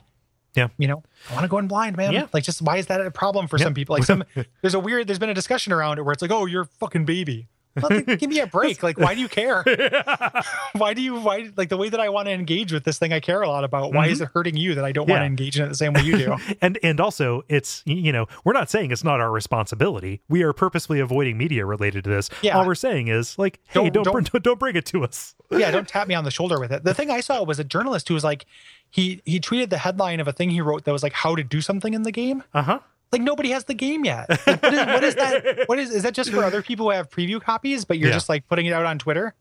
[0.53, 0.67] Yeah.
[0.77, 2.11] you know, I want to go in blind, man.
[2.13, 2.27] Yeah.
[2.33, 3.63] Like, just why is that a problem for Yeah.
[3.65, 3.95] some people?
[3.95, 4.23] Like, some
[4.61, 5.07] there's a weird.
[5.07, 7.47] There's been a discussion around it where it's like, oh, you're a fucking baby.
[7.81, 8.83] Well, give me a break.
[8.83, 9.63] Like, why do you care?
[10.73, 13.13] why do you why like the way that I want to engage with this thing
[13.13, 13.93] I care a lot about?
[13.93, 15.21] Why is it hurting you that I don't want Mm-hmm.
[15.21, 16.35] To engage in it the same way you do?
[16.61, 20.53] and and also it's you know we're not saying it's not our responsibility we are
[20.53, 22.57] purposely avoiding media related to this Yeah.
[22.57, 25.69] all we're saying is like hey Don't- don't don't- don't, bring it to us yeah,
[25.69, 26.85] don't tap me on the shoulder with it.
[26.85, 28.45] The thing I saw was a journalist who was like,
[28.89, 31.43] he he tweeted the headline of a thing he wrote that was like how to
[31.43, 32.79] do something in the game, uh-huh
[33.11, 34.29] like nobody has the game yet.
[34.47, 35.63] Like, what, is, what is that?
[35.67, 38.15] What is is that just for other people who have preview copies, but you're Yeah.
[38.15, 39.33] just like putting it out on Twitter?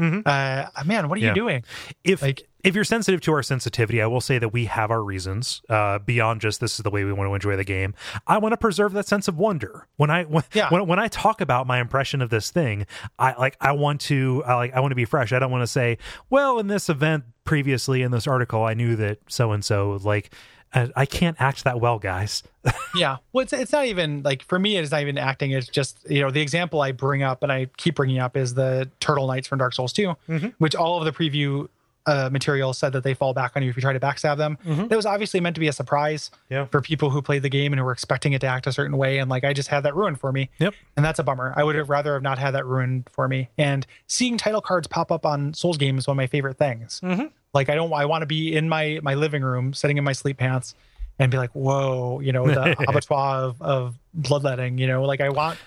[0.00, 1.28] Uh, man, what are Yeah.
[1.28, 1.64] you doing?
[2.04, 5.02] if Like- if you're sensitive to our sensitivity, I will say that we have our
[5.02, 7.94] reasons uh, beyond just this is the way we want to enjoy the game.
[8.26, 10.68] I want to preserve that sense of wonder when I when, Yeah.
[10.70, 12.86] when when I talk about my impression of this thing.
[13.18, 15.32] I like I want to I like I want to be fresh.
[15.32, 15.98] I don't want to say,
[16.30, 19.98] well, in this event previously in this article, I knew that so and so.
[20.02, 20.32] Like
[20.74, 22.42] I, I can't act that well, guys.
[22.94, 23.18] Yeah.
[23.32, 25.52] Well, it's, it's not even like for me, it's not even acting.
[25.52, 28.54] It's just, you know, the example I bring up and I keep bringing up is
[28.54, 30.46] the Turtle Knights from Dark Souls 2, mm-hmm.
[30.58, 31.68] which all of the preview
[32.06, 34.56] uh, material said that they fall back on you if you try to backstab them.
[34.64, 34.86] Mm-hmm.
[34.88, 36.64] That was obviously meant to be a surprise Yeah.
[36.66, 38.96] for people who played the game and who were expecting it to act a certain
[38.96, 39.18] way.
[39.18, 40.48] And like, I just had that ruined for me.
[40.58, 40.74] Yep.
[40.96, 41.52] And that's a bummer.
[41.54, 43.50] I would have rather have not had that ruined for me.
[43.58, 47.00] And seeing title cards pop up on Souls games is one of my favorite things.
[47.04, 47.26] Mm-hmm.
[47.54, 50.12] Like I don't, I want to be in my my living room, sitting in my
[50.12, 50.74] sleep pants,
[51.18, 54.78] and be like, whoa, you know, the abattoir of, of bloodletting.
[54.78, 55.58] You know, like I want,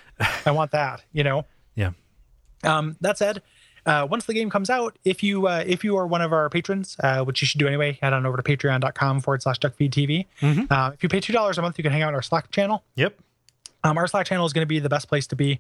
[0.46, 1.04] I want that.
[1.12, 1.46] You know.
[1.76, 1.92] Yeah.
[2.64, 3.42] Um, that said,
[3.86, 6.50] uh, once the game comes out, if you uh, if you are one of our
[6.50, 10.28] patrons, uh, which you should do anyway, head on over to patreon.com forward slash duckfeedtv.
[10.70, 12.52] Uh, if you pay two dollars a month, you can hang out in our Slack
[12.52, 12.84] channel.
[12.96, 13.18] Yep.
[13.84, 15.60] Um, our Slack channel is going to be the best place to be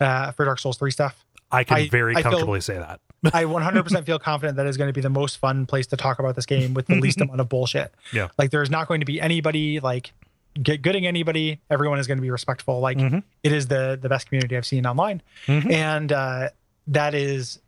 [0.00, 1.24] uh, for Dark Souls 3 stuff.
[1.52, 3.00] I can I- very I feel- comfortably say that.
[3.34, 6.18] I 100% feel confident that is going to be the most fun place to talk
[6.18, 7.92] about this game with the least amount of bullshit.
[8.12, 8.28] Yeah.
[8.38, 10.12] Like there's not going to be anybody like
[10.60, 11.60] get gooding anybody.
[11.70, 12.80] Everyone is going to be respectful.
[12.80, 13.18] Like Mm-hmm.
[13.42, 16.48] it is the the best community I've seen online, and uh,
[16.88, 17.60] that is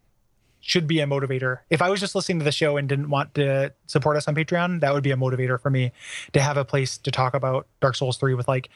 [0.65, 1.59] should be a motivator.
[1.71, 4.35] If I was just listening to the show and didn't want to support us on
[4.35, 5.91] Patreon, that would be a motivator for me
[6.33, 8.69] to have a place to talk about Dark Souls 3 with like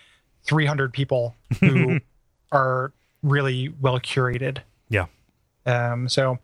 [0.44, 2.00] 300 people who
[2.52, 2.92] are
[3.22, 4.58] really well curated.
[4.88, 5.06] Yeah.
[5.66, 6.38] Um, so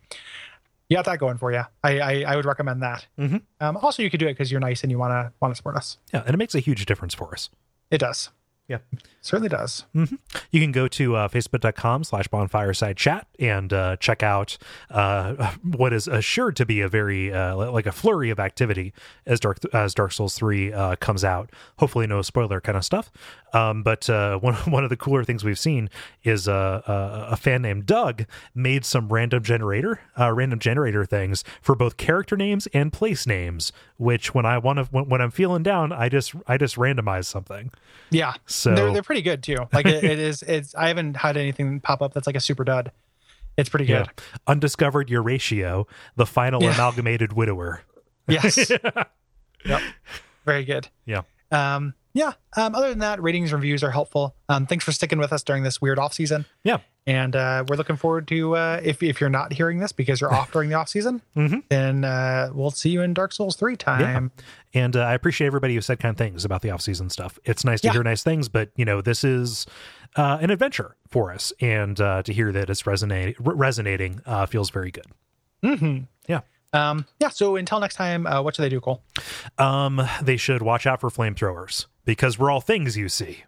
[0.89, 1.63] you got that going for you.
[1.83, 3.07] I I, I would recommend that.
[3.19, 3.37] Mm-hmm.
[3.61, 5.57] Um, also, you could do it because you're nice and you want to want to
[5.57, 5.99] support us.
[6.13, 7.49] Yeah, and it makes a huge difference for us.
[7.91, 8.31] It does.
[8.69, 8.79] Yeah.
[9.21, 9.85] Certainly does.
[9.95, 14.57] You can go to uh, facebook.com slash bonfireside chat and uh, check out
[14.91, 18.93] uh, what is assured to be a very uh, like a flurry of activity
[19.27, 21.51] as Dark as Dark Souls 3 uh, comes out.
[21.79, 23.13] Hopefully, no spoiler kind of stuff.
[23.53, 25.91] Um, but uh, one, one of the cooler things we've seen
[26.25, 28.25] is uh, a, a fan named Doug
[28.55, 33.73] made some random generator uh, random generator things for both character names and place names.
[33.99, 37.27] Which when I want to when, when I'm feeling down, I just I just randomize
[37.27, 37.71] something.
[38.11, 38.35] Yeah.
[38.55, 39.67] So- they're they're pretty good too.
[39.73, 40.43] Like it, it is.
[40.43, 40.75] It's.
[40.75, 42.93] I haven't had anything pop up that's like a super dud.
[43.57, 44.09] It's pretty good.
[44.47, 46.75] Undiscovered Euratio, the final Yeah.
[46.75, 47.83] amalgamated widower.
[48.27, 48.71] Yes.
[49.65, 49.83] yep.
[50.47, 50.89] Very good.
[51.05, 51.23] Yeah.
[51.51, 52.33] Um, yeah.
[52.57, 54.35] Um, other than that, ratings and reviews are helpful.
[54.49, 56.45] Um, thanks for sticking with us during this weird off season.
[56.65, 56.79] Yeah.
[57.05, 60.33] And uh, we're looking forward to uh, if if you're not hearing this because you're
[60.33, 61.21] off during the off season,
[61.69, 64.31] then uh, we'll see you in Dark Souls three time.
[64.73, 67.39] And uh, I appreciate everybody who said kind things about the off-season stuff.
[67.45, 67.93] It's nice to Yeah.
[67.95, 69.67] hear nice things, but you know, this is
[70.15, 74.71] uh, an adventure for us, and uh, to hear that it's resonating, resonating uh, feels
[74.71, 75.07] very good.
[75.65, 76.05] Mm-hmm.
[76.29, 76.41] Yeah.
[76.73, 77.29] Um, yeah.
[77.29, 79.01] So until next time, uh, what should they do, Kole?
[79.59, 83.45] Um, they should watch out for flamethrowers because we're all things you see.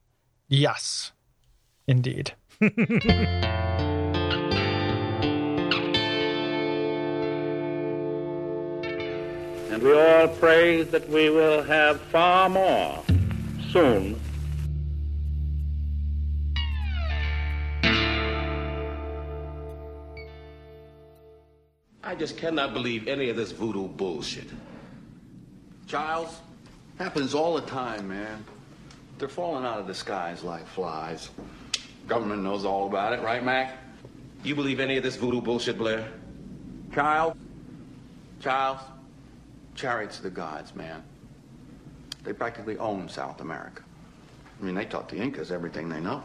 [0.48, 1.12] Yes,
[1.86, 2.34] indeed.
[9.74, 13.02] And we all pray that we will have far more
[13.72, 14.20] soon
[22.06, 24.48] I just cannot believe any of this voodoo bullshit.
[25.86, 26.38] Childs,
[26.98, 28.44] happens all the time, man.
[29.18, 31.30] They're falling out of the skies like flies.
[32.06, 33.78] Government knows all about it, right, Mac?
[34.42, 36.06] You believe any of this voodoo bullshit, Blair?
[36.94, 37.40] Childs?
[38.40, 38.82] Childs?
[39.74, 41.02] Chariots of the gods, man.
[42.22, 43.82] They practically own South America.
[44.60, 46.22] I mean, they taught the Incas everything they know.